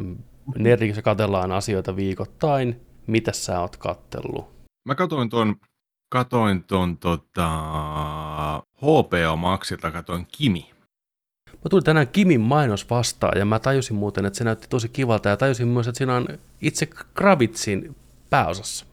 [0.59, 2.81] Nerdikissä katellaan asioita viikoittain.
[3.07, 4.58] Mitä sä oot kattellut?
[4.89, 5.57] Mä katoin ton,
[6.09, 7.49] katoin ton tota,
[8.77, 10.71] HBO Maxilta, katoin Kimi.
[11.53, 15.29] Mä tulin tänään Kimin mainos vastaan ja mä tajusin muuten, että se näytti tosi kivalta
[15.29, 16.29] ja tajusin myös, että siinä on
[16.61, 17.97] itse Kravitsin
[18.31, 18.87] pääosassa.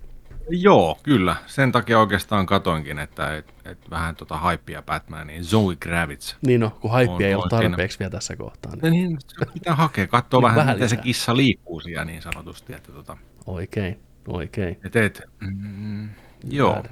[0.50, 1.36] Joo, kyllä.
[1.48, 5.44] Sen takia oikeastaan katoinkin, että et, et vähän tota hypeä Batmaniin.
[5.44, 6.36] Zoe Kravitz.
[6.46, 7.50] Niin no, kun On ei oikein.
[7.50, 8.72] tarpeeksi vielä tässä kohtaa.
[8.76, 8.94] Niin.
[8.94, 9.18] Niin,
[9.54, 12.74] pitää hakea, katsoa Niin, vähän, vähän miten se kissa liikkuu siellä niin sanotusti.
[12.74, 14.78] Että tota, Oikein, oikein.
[14.84, 16.10] et, et, mm,
[16.44, 16.84] joo.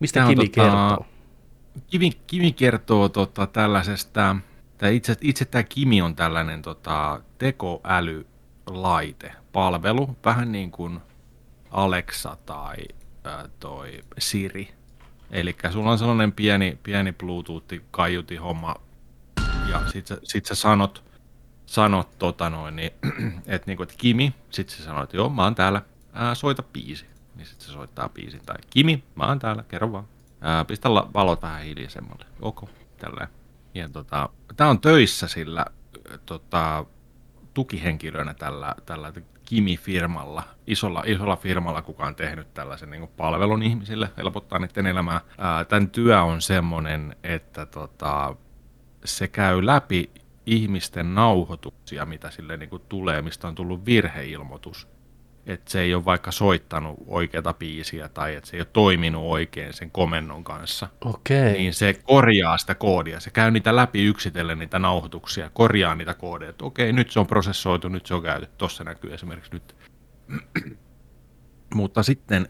[0.00, 1.06] Mistä on Kimi tota- kertoo?
[1.86, 4.36] Kimi, Kimi kertoo tota, tällaisesta,
[4.78, 11.00] tää itse, itse tämä Kimi on tällainen tota, tekoälylaite, palvelu, vähän niin kuin
[11.70, 12.76] Alexa tai
[13.24, 14.68] ää, toi Siri.
[15.30, 18.74] Eli sulla on sellainen pieni, pieni Bluetooth-kaiuti homma,
[19.70, 21.04] ja sit sä, sit sä sanot,
[21.66, 22.90] sanot tota noin, niin,
[23.46, 25.82] että niinku, et Kimi, sit sä sanot, että joo, mä oon täällä,
[26.12, 27.06] ää, soita biisi.
[27.34, 28.40] Niin sit se soittaa biisin.
[28.46, 30.04] Tai Kimi, mä oon täällä, kerro vaan.
[30.40, 32.24] Ää, pistä la- valot vähän hiljaisemmalle.
[32.40, 32.64] Ok,
[32.98, 33.28] tälleen.
[33.74, 35.66] Ja tota, tää on töissä sillä
[36.26, 36.86] tota,
[37.54, 39.12] tukihenkilönä tällä, tällä
[39.44, 45.20] Kimi-firmalla, isolla, isolla firmalla, kuka on tehnyt tällaisen niin palvelun ihmisille, helpottaa niiden elämää.
[45.38, 48.36] Ää, tämän työ on semmoinen, että tota,
[49.04, 50.10] se käy läpi
[50.46, 54.88] ihmisten nauhoituksia, mitä sille niin kuin tulee, mistä on tullut virheilmoitus.
[55.46, 59.72] Että se ei ole vaikka soittanut oikeata biisiä tai että se ei ole toiminut oikein
[59.72, 60.88] sen komennon kanssa.
[61.04, 61.52] Okei.
[61.52, 63.20] Niin se korjaa sitä koodia.
[63.20, 66.50] Se käy niitä läpi yksitellen niitä nauhoituksia, korjaa niitä koodeja.
[66.50, 68.56] Että okei, nyt se on prosessoitu, nyt se on käytetty.
[68.58, 69.76] Tuossa näkyy esimerkiksi nyt.
[71.74, 72.48] Mutta sitten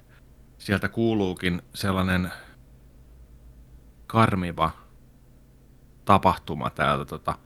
[0.59, 2.32] sieltä kuuluukin sellainen
[4.06, 4.70] karmiva
[6.05, 7.39] tapahtuma täältä tota,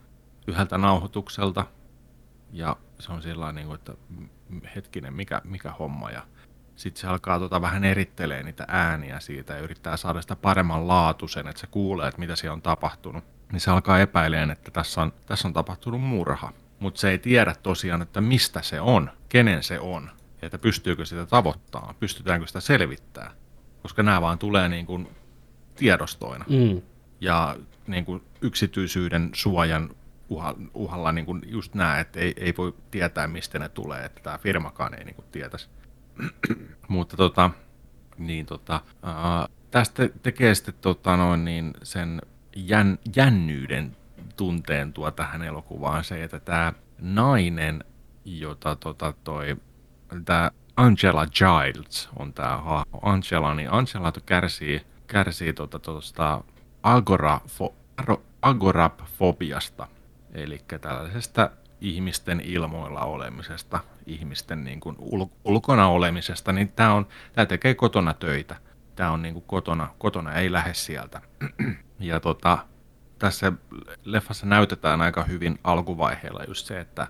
[0.47, 1.67] yhdeltä nauhoitukselta.
[2.57, 3.93] Ja se on sillä niin kuin, että
[4.77, 6.11] hetkinen, mikä, mikä homma.
[6.11, 6.23] Ja
[6.77, 11.49] sitten se alkaa tota vähän erittelee niitä ääniä siitä ja yrittää saada sitä paremman laatuisen,
[11.49, 13.25] että se kuulee, että mitä siellä on tapahtunut.
[13.53, 16.53] Niin se alkaa epäileen, että tässä on, tässä on tapahtunut murha.
[16.81, 20.11] Mutta se ei tiedä tosiaan, että mistä se on, kenen se on,
[20.43, 23.33] ja että pystyykö sitä tavoittamaan, pystytäänkö sitä selvittämään.
[23.83, 25.09] Koska nämä vaan tulee niin kuin
[25.77, 26.83] tiedostoina Mm.
[27.21, 27.57] ja
[27.87, 29.91] niin kuin yksityisyyden suojan
[30.29, 34.21] uha, uhalla niin kuin just nämä, että ei, ei voi tietää, mistä ne tulee, että
[34.23, 35.69] tämä firmakaan ei niin kuin tietäisi.
[36.89, 37.51] Mutta tota,
[38.19, 42.23] niin tota, ää, tästä tekee sitten tota noin, niin sen
[42.57, 43.97] jän, jännyyden
[44.37, 47.85] tunteen tuo tähän elokuvaan se, että tämä nainen,
[48.25, 49.57] jota tota toi,
[50.25, 52.99] tämä Angela Giles on tämä hahmo.
[53.03, 56.45] Angela, niin Angela kärsii, kärsii tuosta tota,
[58.43, 59.89] agorafobiasta,
[60.35, 61.51] eli tällaisesta
[61.81, 68.15] ihmisten ilmoilla olemisesta, ihmisten niin kuin ul- ulkona olemisesta, niin tämä on, tää tekee kotona
[68.15, 68.57] töitä.
[68.97, 71.21] Tämä on niin kuin kotona, kotona ei lähde sieltä.
[71.99, 72.59] ja tota,
[73.19, 73.53] tässä
[74.05, 77.07] leffassa näytetään aika hyvin alkuvaiheella just se, että,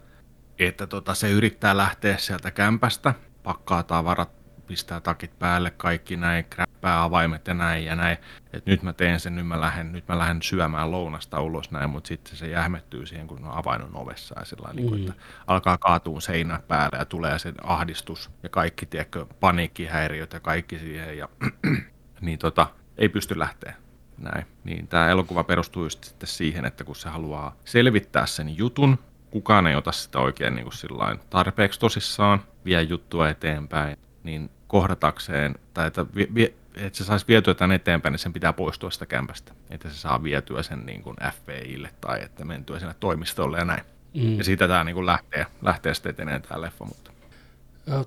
[0.59, 4.30] että tota, se yrittää lähteä sieltä kämpästä, pakkaa tavarat,
[4.66, 8.16] pistää takit päälle, kaikki näin, kräppää avaimet ja näin ja näin.
[8.52, 11.90] Et nyt mä teen sen, nyt mä lähden, nyt mä lähden syömään lounasta ulos näin,
[11.90, 14.76] mutta sitten se jähmettyy siihen, kun on avain on ovessa ja sillä mm.
[14.76, 20.32] niin kuin, että alkaa kaatua seinä päälle ja tulee se ahdistus ja kaikki, tiedätkö, paniikkihäiriöt
[20.32, 21.28] ja kaikki siihen ja
[22.20, 22.66] niin tota,
[22.98, 23.74] ei pysty lähteä
[24.18, 24.47] näin.
[24.64, 28.98] Niin tämä elokuva perustuu just sitten siihen, että kun se haluaa selvittää sen jutun,
[29.30, 35.55] kukaan ei ota sitä oikein niin kuin sillain tarpeeksi tosissaan, vie juttua eteenpäin, niin kohdatakseen,
[35.74, 39.52] tai että vie, että se saisi vietyä tämän eteenpäin, niin sen pitää poistua sitä kämpästä.
[39.70, 43.84] Että se saa vietyä sen niin kuin FBIlle tai että mentyä sinne toimistolle ja näin.
[44.14, 44.38] Mm.
[44.38, 46.84] Ja siitä tämä niin kuin lähtee, lähtee sitten eteneen tämä leffa.
[46.84, 47.10] Mutta.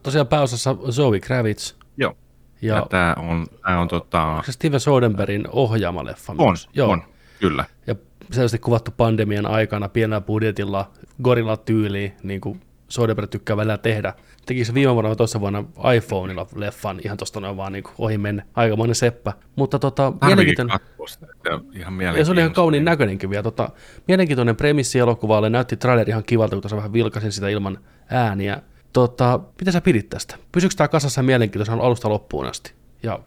[0.04, 1.76] Tosiaan pääosassa Zoe Kravitz.
[1.98, 2.18] Joo.
[2.62, 6.70] Ja, Ja, tämä on, tää on tota, onko se Steven Soderbergin ohjaama leffa on, myös?
[6.74, 6.92] Joo.
[6.92, 7.04] on,
[7.40, 7.66] kyllä.
[7.88, 7.96] Ja
[8.32, 10.92] selvästi kuvattu pandemian aikana pienellä budjetilla,
[11.22, 14.14] gorilla tyyliin, niin kuin Soderbergh tykkää välillä tehdä.
[14.46, 15.64] Teki se viime vuonna toisessa vuonna
[15.96, 18.44] iPhoneilla leffan, ihan tuosta noin vaan niin ohi menne.
[18.56, 19.34] Aikamoinen seppä.
[19.56, 20.80] Mutta tota, mielenkiintoinen.
[21.74, 23.44] ihan Ja se oli ihan kauniin näköinenkin vielä.
[23.44, 23.70] Tota,
[24.08, 27.78] mielenkiintoinen premissi elokuvalle, näytti traileri ihan kivalta, kun tuossa vähän vilkasin sitä ilman
[28.10, 28.62] ääniä.
[28.94, 30.36] Tota, mitä sä pidit tästä?
[30.52, 32.74] Pysyykö tämä kasassa mielenkiintoisen alusta loppuun asti?
[33.04, 33.20] Ja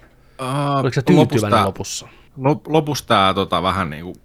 [0.42, 2.08] Uh, oliko se tyytyväinen lopussa?
[2.36, 4.16] Lop, lopussa tämä tota, vähän niin kuin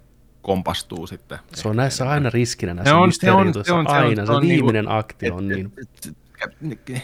[0.48, 1.40] kompastuu sitten.
[1.56, 4.22] Se on näissä aina riskinä näissä Se on- se on- se on- se on- aina,
[4.22, 5.74] se se, on niinku- viimeinen akti on niin.
[5.82, 6.15] et,
[6.90, 7.03] et,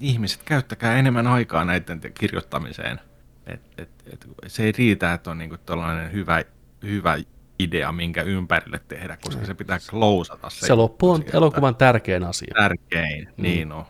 [0.00, 3.00] ihmiset, käyttäkää enemmän aikaa näiden te- kirjoittamiseen.
[3.46, 6.42] Et, et, et, se ei riitä, että on niinku tällainen hyvä,
[6.82, 7.18] hyvä
[7.58, 10.50] idea, minkä ympärille tehdä, koska se pitää klousata.
[10.50, 11.36] Se, Se loppu on sieltä.
[11.36, 12.54] elokuvan tärkein asia.
[12.54, 13.42] tärkein, mm.
[13.42, 13.84] niin on.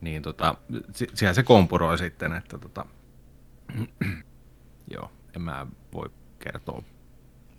[0.00, 0.54] Niin tota,
[0.92, 2.86] si- siellä se kompuroi sitten, että tota,
[4.94, 6.82] joo, en mä voi kertoa.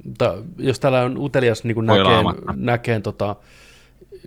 [0.03, 2.23] Mutta jos täällä on utelias niin kuin näkee,
[2.55, 3.35] näkee tota,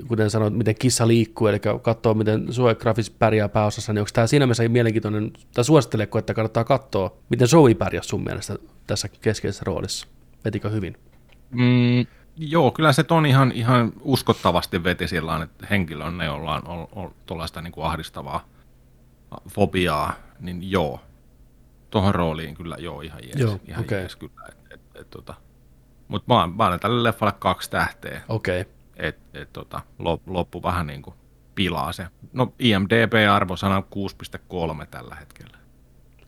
[0.09, 4.27] kuten sanoit, miten kissa liikkuu, eli katsoo, miten Zoe Grafis pärjää pääosassa, niin onko tämä
[4.27, 9.65] siinä mielessä mielenkiintoinen, tai suositteleko, että kannattaa katsoa, miten Zoe pärjäsi sun mielestä tässä keskeisessä
[9.67, 10.07] roolissa?
[10.45, 10.97] Vetikö hyvin?
[11.51, 16.55] Mm, joo, kyllä se on ihan, ihan uskottavasti veti sillä että henkilö on ne, jolla
[16.55, 18.45] on, on, on tuollaista niin kuin ahdistavaa
[19.49, 21.01] fobiaa, niin joo,
[21.91, 24.01] tuohon rooliin kyllä joo, ihan jees, Joo, ihan okei.
[24.01, 24.33] jees kyllä.
[24.49, 25.35] Et, et, et, tota.
[26.09, 28.73] Mutta mä, mä annan tälle leffalle kaksi tähteä, Okei, okay.
[28.97, 31.15] että et, tota, lop, loppu vähän niin kuin
[31.55, 32.07] pilaa se.
[32.33, 33.83] No IMDB-arvosana
[34.81, 35.59] 6,3 tällä hetkellä.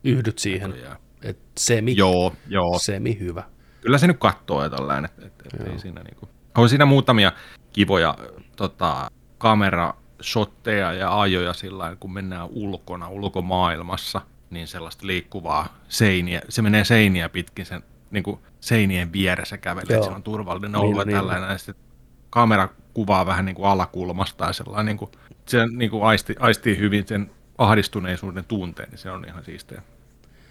[0.05, 3.43] yhdyt siihen, Ja, että semi, joo, joo, semi hyvä.
[3.81, 6.29] kyllä se nyt kattoo ja tällainen, että et, et ei siinä niinku.
[6.59, 7.33] On siinä muutamia
[7.73, 8.15] kivoja
[8.57, 14.21] tota, kamerashotteja ja ajoja sillä lailla, kun mennään ulkona, ulkomaailmassa,
[14.51, 20.09] niin sellaista liikkuvaa seiniä, se menee seiniä pitkin sen niin kuin seinien vieressä kävelee, että
[20.09, 21.17] se on turvallinen Niin, ollut ja niin.
[21.17, 21.85] tällainen, ja sitten
[22.31, 25.11] kamera kuvaa vähän niin kuin alakulmasta ja sellainen, niin kuin,
[25.47, 29.83] se niin kuin aisti, aistii hyvin sen ahdistuneisuuden tunteen, niin se on ihan siistiä.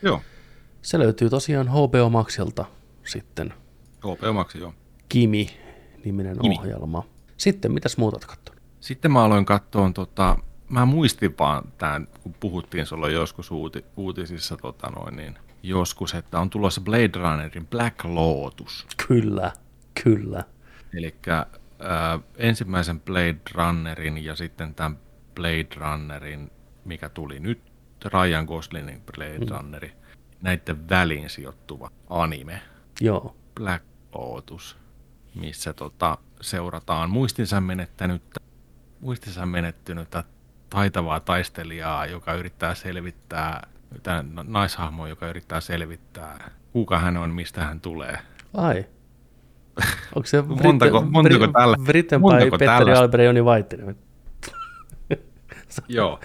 [0.02, 0.22] Joo,
[0.81, 2.65] Se löytyy tosiaan HBO Maxilta
[3.06, 3.53] sitten,
[3.99, 4.73] HBO Max, joo.
[5.10, 6.57] Kimi-niminen Kimi.
[6.60, 7.03] ohjelma.
[7.38, 8.61] Sitten, mitäs muuta oot katsonut?
[8.80, 10.38] Sitten mä aloin katsoa, tota,
[10.69, 16.40] mä muistin vaan tämän, kun puhuttiin sulla joskus uuti, uutisissa tota noin, niin joskus, että
[16.40, 18.88] on tulossa Blade Runnerin Black Lotus.
[19.07, 19.52] Kyllä,
[20.03, 20.44] kyllä.
[20.94, 21.45] Eli äh,
[22.38, 24.99] ensimmäisen Blade Runnerin ja sitten tämän
[25.36, 26.52] Blade Runnerin,
[26.86, 27.61] mikä tuli nyt,
[28.14, 29.48] Ryan Goslingin Blade mm.
[29.49, 29.94] Runneri,
[30.41, 32.61] näiden väliin sijoittuva anime.
[33.02, 34.77] Joo, Black Lotus,
[35.36, 38.40] missä tota, seurataan muistinsa menettänyttä,
[38.99, 40.23] muistinsa menettynyttä
[40.69, 43.68] taitavaa taistelijaa, joka yrittää selvittää,
[44.03, 48.18] tai naishahmo, joka yrittää selvittää, kuka hän on, mistä hän tulee.
[48.53, 48.86] ai.
[50.16, 53.03] Onko se Montako- montako tällä- Britten montako Petteri tällaista?
[53.03, 53.95] Albert ja Joni Vaittinen.
[55.88, 56.20] Joo.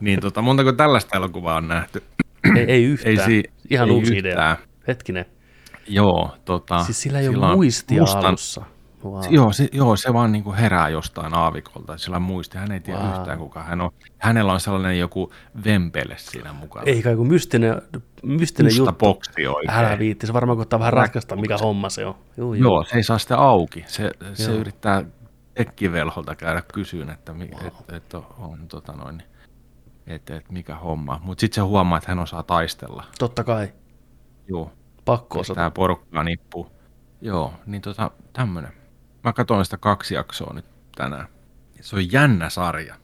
[0.00, 2.02] niin tota, montako tällaista elokuvaa on nähty?
[2.56, 3.10] Ei, ei yhtään.
[3.10, 4.32] Ei si- Ihan ei uusi yhtään.
[4.34, 4.56] idea.
[4.88, 5.24] Hetkinen.
[5.88, 8.62] Joo, tota, Siis sillä ei ole sillä on muistia mustan- alussa.
[9.04, 9.22] Wow.
[9.30, 11.98] Joo, se, joo, se vaan niin kuin herää jostain aavikolta.
[11.98, 13.10] Sillä muisti, hän ei tiedä Wow.
[13.20, 13.90] yhtään kuka hän on.
[14.18, 15.32] Hänellä on sellainen joku
[15.64, 16.84] vempele siinä mukana.
[16.86, 17.82] Ei kai kun mystinen,
[18.22, 19.06] mystinen Musta juttu.
[19.06, 19.70] boksi oikein.
[19.78, 22.14] Älä viitti, se varmaan koittaa vähän ratkaista, mikä homma se on.
[22.36, 22.62] Joo, joo.
[22.64, 23.84] Joo, se ei saa sitä auki.
[23.86, 25.04] Se, se yrittää
[25.54, 27.66] tekkivelholta käydä kysyyn, että, mi, wow.
[27.66, 29.22] et, et on, on tota noin,
[30.06, 31.20] että et mikä homma.
[31.24, 33.04] Mutta sitten se huomaa, että hän osaa taistella.
[33.18, 33.72] Totta kai.
[34.48, 34.72] Joo,
[35.04, 35.54] Pakko osata.
[35.54, 36.72] tämä porukkaa nippuu.
[37.20, 38.72] Joo, niin tota, tämmönen.
[39.24, 40.64] Mä katsoin sitä kaksi jaksoa nyt
[40.96, 41.28] tänään.
[41.80, 42.94] Se on jännä sarja.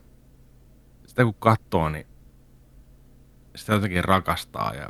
[1.05, 2.07] Sitä kun katsoo, niin
[3.55, 4.89] sitä jotenkin rakastaa ja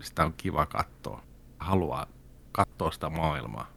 [0.00, 1.22] sitä on kiva katsoa.
[1.58, 2.06] Haluaa
[2.52, 3.70] katsoa sitä maailmaa.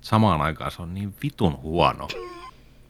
[0.00, 2.08] Samaan aikaan se on niin vitun huono.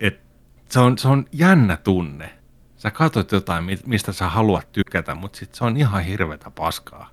[0.01, 0.21] Et
[0.69, 2.39] se, on, se on jännä tunne.
[2.77, 7.11] Sä katsot jotain, mi- mistä sä haluat tykätä, mutta sit se on ihan hirvetä paskaa.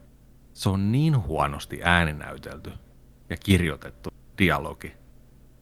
[0.53, 2.73] Se on niin huonosti ääninäytelty
[3.29, 4.93] ja kirjoitettu dialogi,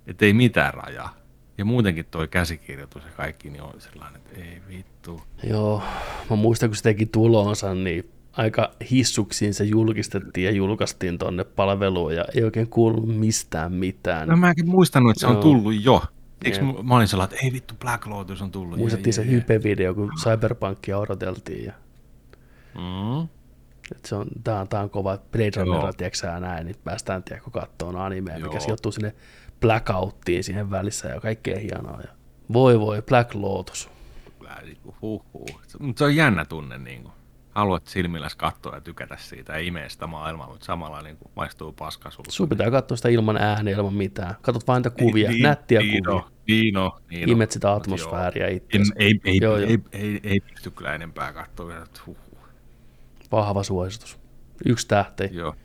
[0.09, 1.15] että ei mitään rajaa.
[1.57, 5.21] Ja muutenkin toi käsikirjoitus ja kaikki niin on sellainen, että ei vittu.
[5.43, 5.83] Joo,
[6.29, 12.15] mä muistan, kun se teki tulonsa, niin aika hissuksiin se julkistettiin ja julkaistiin tonne palveluun
[12.15, 14.27] ja ei oikein kuulunut mistään mitään.
[14.27, 15.41] No mäkin muistanut, että se on Joo.
[15.41, 16.03] tullut jo.
[16.45, 16.65] Eikö Jep.
[16.65, 18.77] mä, mä olin sellainen, että ei vittu, Black Lotus on tullut.
[18.77, 21.65] Muistettiin se hype-video, kun Cyberpunkia odoteltiin.
[21.65, 21.73] Ja...
[22.75, 23.27] Mm.
[23.91, 25.51] Et se on, tää, on, tää on kova Blade.
[25.55, 29.13] Runner, tiedätkö näin, niin päästään tiedätkö, kattoon animea, mikä sijoittuu sinne
[29.59, 32.01] blackouttiin siihen välissä ja kaikkea hienoa.
[32.01, 32.09] Ja
[32.53, 33.89] voi voi, Black Lotus.
[34.63, 34.95] Niinku.
[35.79, 37.13] Mutta se on jännä tunne, niin kuin.
[37.55, 41.73] haluat silmilläs katsoa ja tykätä siitä ja imeä sitä maailmaa, mutta samalla niin kuin, maistuu
[41.73, 42.31] paska sulta.
[42.31, 44.35] Sun pitää katsoa sitä ilman ääniä, ilman mitään.
[44.41, 46.23] Katot vain niitä kuvia, nättiä niin kuvia.
[46.47, 47.29] niin on, niin.
[47.29, 48.93] Imet sitä atmosfääriä itseäsi.
[48.95, 49.69] Ei, ei, ei, Joo, ei, joo.
[49.69, 51.73] ei, ei, ei, pysty kyllä enempää katsoa.
[53.31, 54.19] Vahva suositus.
[54.65, 55.29] Yksi tähti.
[55.31, 55.55] Joo,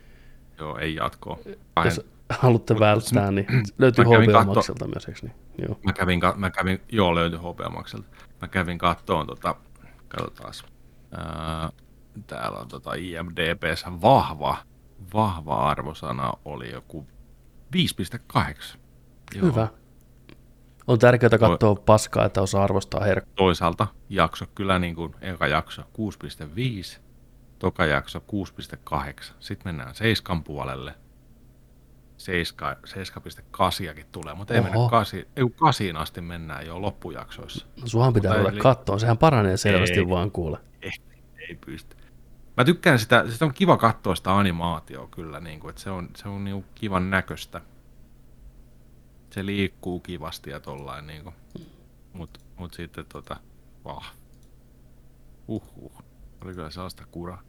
[0.59, 1.39] joo, ei jatkoa.
[1.85, 3.47] Jos haluatte välttää, niin
[3.77, 5.35] löytyy katso- Maxilta myös, eikö niin?
[5.67, 5.79] Joo.
[5.83, 8.07] Mä kävin, mä kävin joo löytyi HPMakselta.
[8.41, 9.55] Mä kävin kattoon tota,
[10.07, 10.65] katsotaas.
[11.11, 11.69] Ää,
[12.27, 14.57] täällä on tota IMDBssä vahva,
[15.13, 17.07] vahva arvosana oli joku
[17.75, 18.77] 5,8.
[19.35, 19.45] Joo.
[19.45, 19.67] Hyvä.
[20.87, 23.35] On tärkeää katsoa paskaa, että osaa arvostaa herkkuja.
[23.35, 26.99] Toisaalta jakso kyllä niin kuin eka jakso 6,5,
[27.59, 29.33] toka jakso 6,8.
[29.39, 30.95] Sitten mennään 7 puolelle.
[32.17, 34.89] 7, 7,8 tulee, mutta ei mennä.
[34.89, 37.65] 8, ei 8 asti mennään jo loppujaksoissa.
[37.81, 40.09] No, Suhan pitää Mutta ruveta eli- kattoon, sehän paranee selvästi Ei.
[40.09, 40.57] vaan kuule.
[40.81, 40.91] ei,
[41.49, 41.95] ei pysty.
[42.57, 46.09] Mä tykkään sitä, sitä on kiva katsoa sitä animaatioa kyllä, niin kuin, että se on,
[46.15, 47.61] se on niin kuin kivan näköistä.
[49.29, 51.35] Se liikkuu kivasti ja tollain, niin kuin.
[52.13, 53.37] Mut, mut sitten tota,
[53.85, 54.13] vah.
[55.47, 56.03] Uhuh.
[56.43, 57.41] Oli kyllä sellaista kuraa.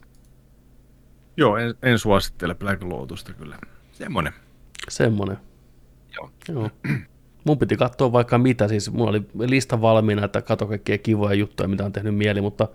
[1.36, 3.59] Joo, en, en suosittele Black Lotusta kyllä.
[3.93, 4.32] Semmonen.
[4.89, 5.37] Semmonen.
[6.17, 6.31] Joo.
[6.49, 6.71] Joo.
[7.45, 11.69] Mun piti katsoa vaikka mitä, siis mulla oli lista valmiina, että katso kaikkia kivoja juttuja,
[11.69, 12.69] mitä on tehnyt mieli, mutta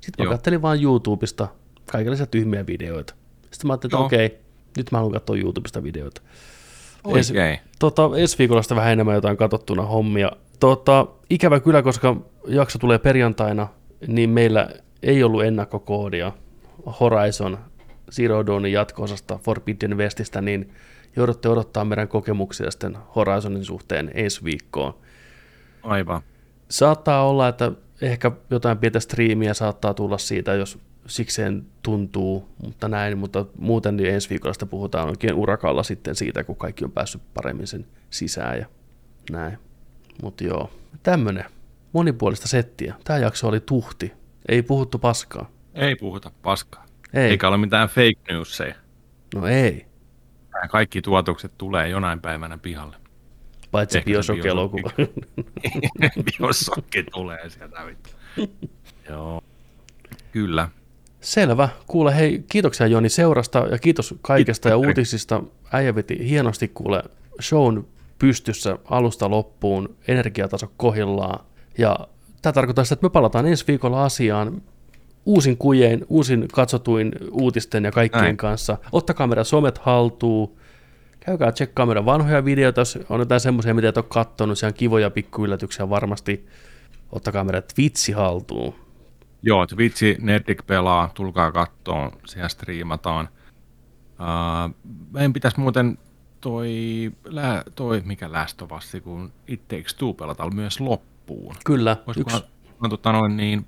[0.00, 0.32] sitten mä Joo.
[0.34, 1.48] kattelin vaan YouTubesta
[1.92, 3.14] kaikenlaisia tyhmiä videoita.
[3.50, 4.38] Sitten mä ajattelin, että okei,
[4.76, 6.22] nyt mä haluan katsoa YouTubesta videoita.
[7.16, 7.58] Ensi, Oikein.
[7.78, 10.32] tota, ensi viikolla sitten vähän enemmän jotain katsottuna hommia.
[10.60, 12.16] Tota, ikävä kyllä, koska
[12.46, 13.68] jakso tulee perjantaina,
[14.06, 14.68] niin meillä
[15.02, 16.32] ei ollut ennakkokoodia
[17.00, 17.58] Horizon
[18.12, 20.72] Zero Dawnin jatko-osasta Forbidden Westistä, niin
[21.18, 24.94] joudutte odottaa meidän kokemuksia sitten Horizonin suhteen ensi viikkoon.
[25.82, 26.22] Aivan.
[26.68, 27.72] Saattaa olla, että
[28.02, 34.14] ehkä jotain pientä striimiä saattaa tulla siitä, jos sikseen tuntuu, mutta näin, mutta muuten niin
[34.14, 38.58] ensi viikolla sitä puhutaan oikein urakalla sitten siitä, kun kaikki on päässyt paremmin sen sisään
[38.58, 38.66] ja
[39.30, 39.58] näin.
[40.22, 40.70] Mutta joo,
[41.02, 41.44] tämmönen
[41.92, 42.94] monipuolista settiä.
[43.04, 44.12] Tämä jakso oli tuhti.
[44.48, 45.50] Ei puhuttu paskaa.
[45.74, 46.86] Ei puhuta paskaa.
[47.14, 47.30] Ei.
[47.30, 48.74] Eikä ole mitään fake newsia.
[49.34, 49.87] No ei.
[50.58, 52.96] Nämä kaikki tuotukset tulee jonain päivänä pihalle.
[53.70, 54.90] Paitsi Bioshock-elokuva.
[56.24, 57.82] Biosokki tulee sieltä.
[59.08, 59.42] Joo.
[60.32, 60.68] Kyllä.
[61.20, 61.68] Selvä.
[61.86, 64.88] Kuule, hei, kiitoksia Joni seurasta ja kiitos kaikesta ja Kiitos.
[64.88, 65.42] uutisista.
[65.72, 67.02] Äijä veti hienosti kuule
[67.42, 67.86] shown
[68.18, 71.44] pystyssä alusta loppuun, energiataso kohillaan.
[71.78, 71.96] Ja
[72.42, 74.62] tämä tarkoittaa sitä, että me palataan ensi viikolla asiaan
[75.28, 78.36] uusin kujein, uusin katsotuin uutisten ja kaikkien Näin.
[78.36, 78.78] kanssa.
[78.92, 80.56] Ottakaa meidän somet haltuun.
[81.20, 84.58] Käykää tsekkaa meidän vanhoja videoita, jos on jotain semmoisia, mitä et ole kattonut.
[84.58, 86.46] Siellä on kivoja pikkuyllätyksiä varmasti.
[87.12, 88.74] Ottakaa meidän Twitchi haltuun.
[89.42, 93.28] Joo, Twitchi Nerdik pelaa, tulkaa kattoon, siellä striimataan.
[94.20, 94.74] Uh,
[95.12, 95.98] meidän pitäisi muuten
[96.40, 96.70] toi,
[97.24, 98.30] lää, toi mikä
[98.76, 101.54] Us, kun It Takes Two pelata myös loppuun.
[101.64, 102.52] Kyllä, Olisikohan, yksi,
[102.82, 103.66] no, tota noin niin,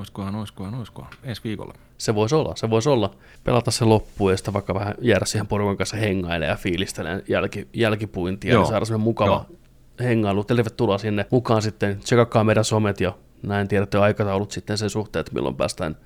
[0.00, 1.74] olisikohan, olisikohan, olisikohan, ensi viikolla.
[1.98, 3.14] Se voisi olla, se voisi olla.
[3.44, 7.68] Pelata se loppuun ja sitten vaikka vähän jäädä siihen porukan kanssa hengailemaan ja fiilistelemaan jälki,
[7.72, 8.62] jälkipuintia Joo.
[8.62, 9.58] ja saada semmoinen mukava Joo.
[10.00, 10.44] hengailu.
[10.44, 11.98] Tervetuloa sinne mukaan sitten.
[11.98, 13.12] Tsekakkaa meidän somet ja
[13.42, 15.96] näin tiedätte aikataulut sitten sen suhteen, että milloin päästään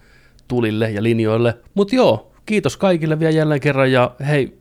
[0.49, 1.59] tulille ja linjoille.
[1.75, 4.59] Mutta joo, kiitos kaikille vielä jälleen kerran ja hei,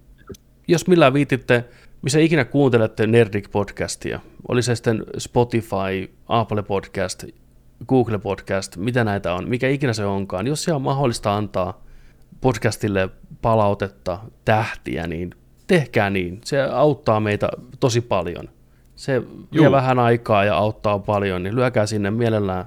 [0.68, 1.66] jos millään viititte,
[2.02, 7.24] missä ikinä kuuntelette Nerdik podcastia, oli se sitten Spotify, Apple Podcast,
[7.88, 11.84] Google Podcast, mitä näitä on, mikä ikinä se onkaan, jos se on mahdollista antaa
[12.42, 13.10] podcastille
[13.42, 15.36] palautetta, tähtiä, niin
[15.68, 16.42] tehkää niin.
[16.46, 17.50] Se auttaa meitä
[17.80, 18.50] tosi paljon.
[18.96, 19.72] Se vie Juu.
[19.72, 22.66] vähän aikaa ja auttaa paljon, niin lyökää sinne mielellään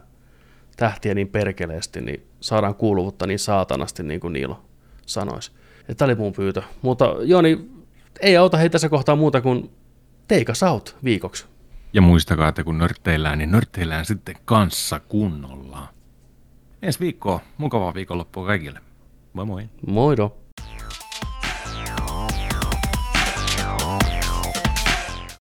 [0.76, 4.60] tähtiä niin perkeleesti, niin saadaan kuuluvuutta niin saatanasti, niin kuin Niilo
[5.06, 5.52] sanoisi.
[5.97, 6.62] Tämä oli mun pyytö.
[6.82, 7.68] Mutta Joni,
[8.20, 9.70] ei auta heitä tässä kohtaa muuta kuin
[10.28, 11.47] take us out viikoksi.
[11.97, 15.89] Ja muistakaa, että kun nörtteillään, niin nörtteillään sitten kanssa kunnolla.
[16.82, 18.81] Ensi viikkoa, mukavaa viikonloppua kaikille.
[19.32, 19.68] Moi moi.
[19.86, 20.36] Moido!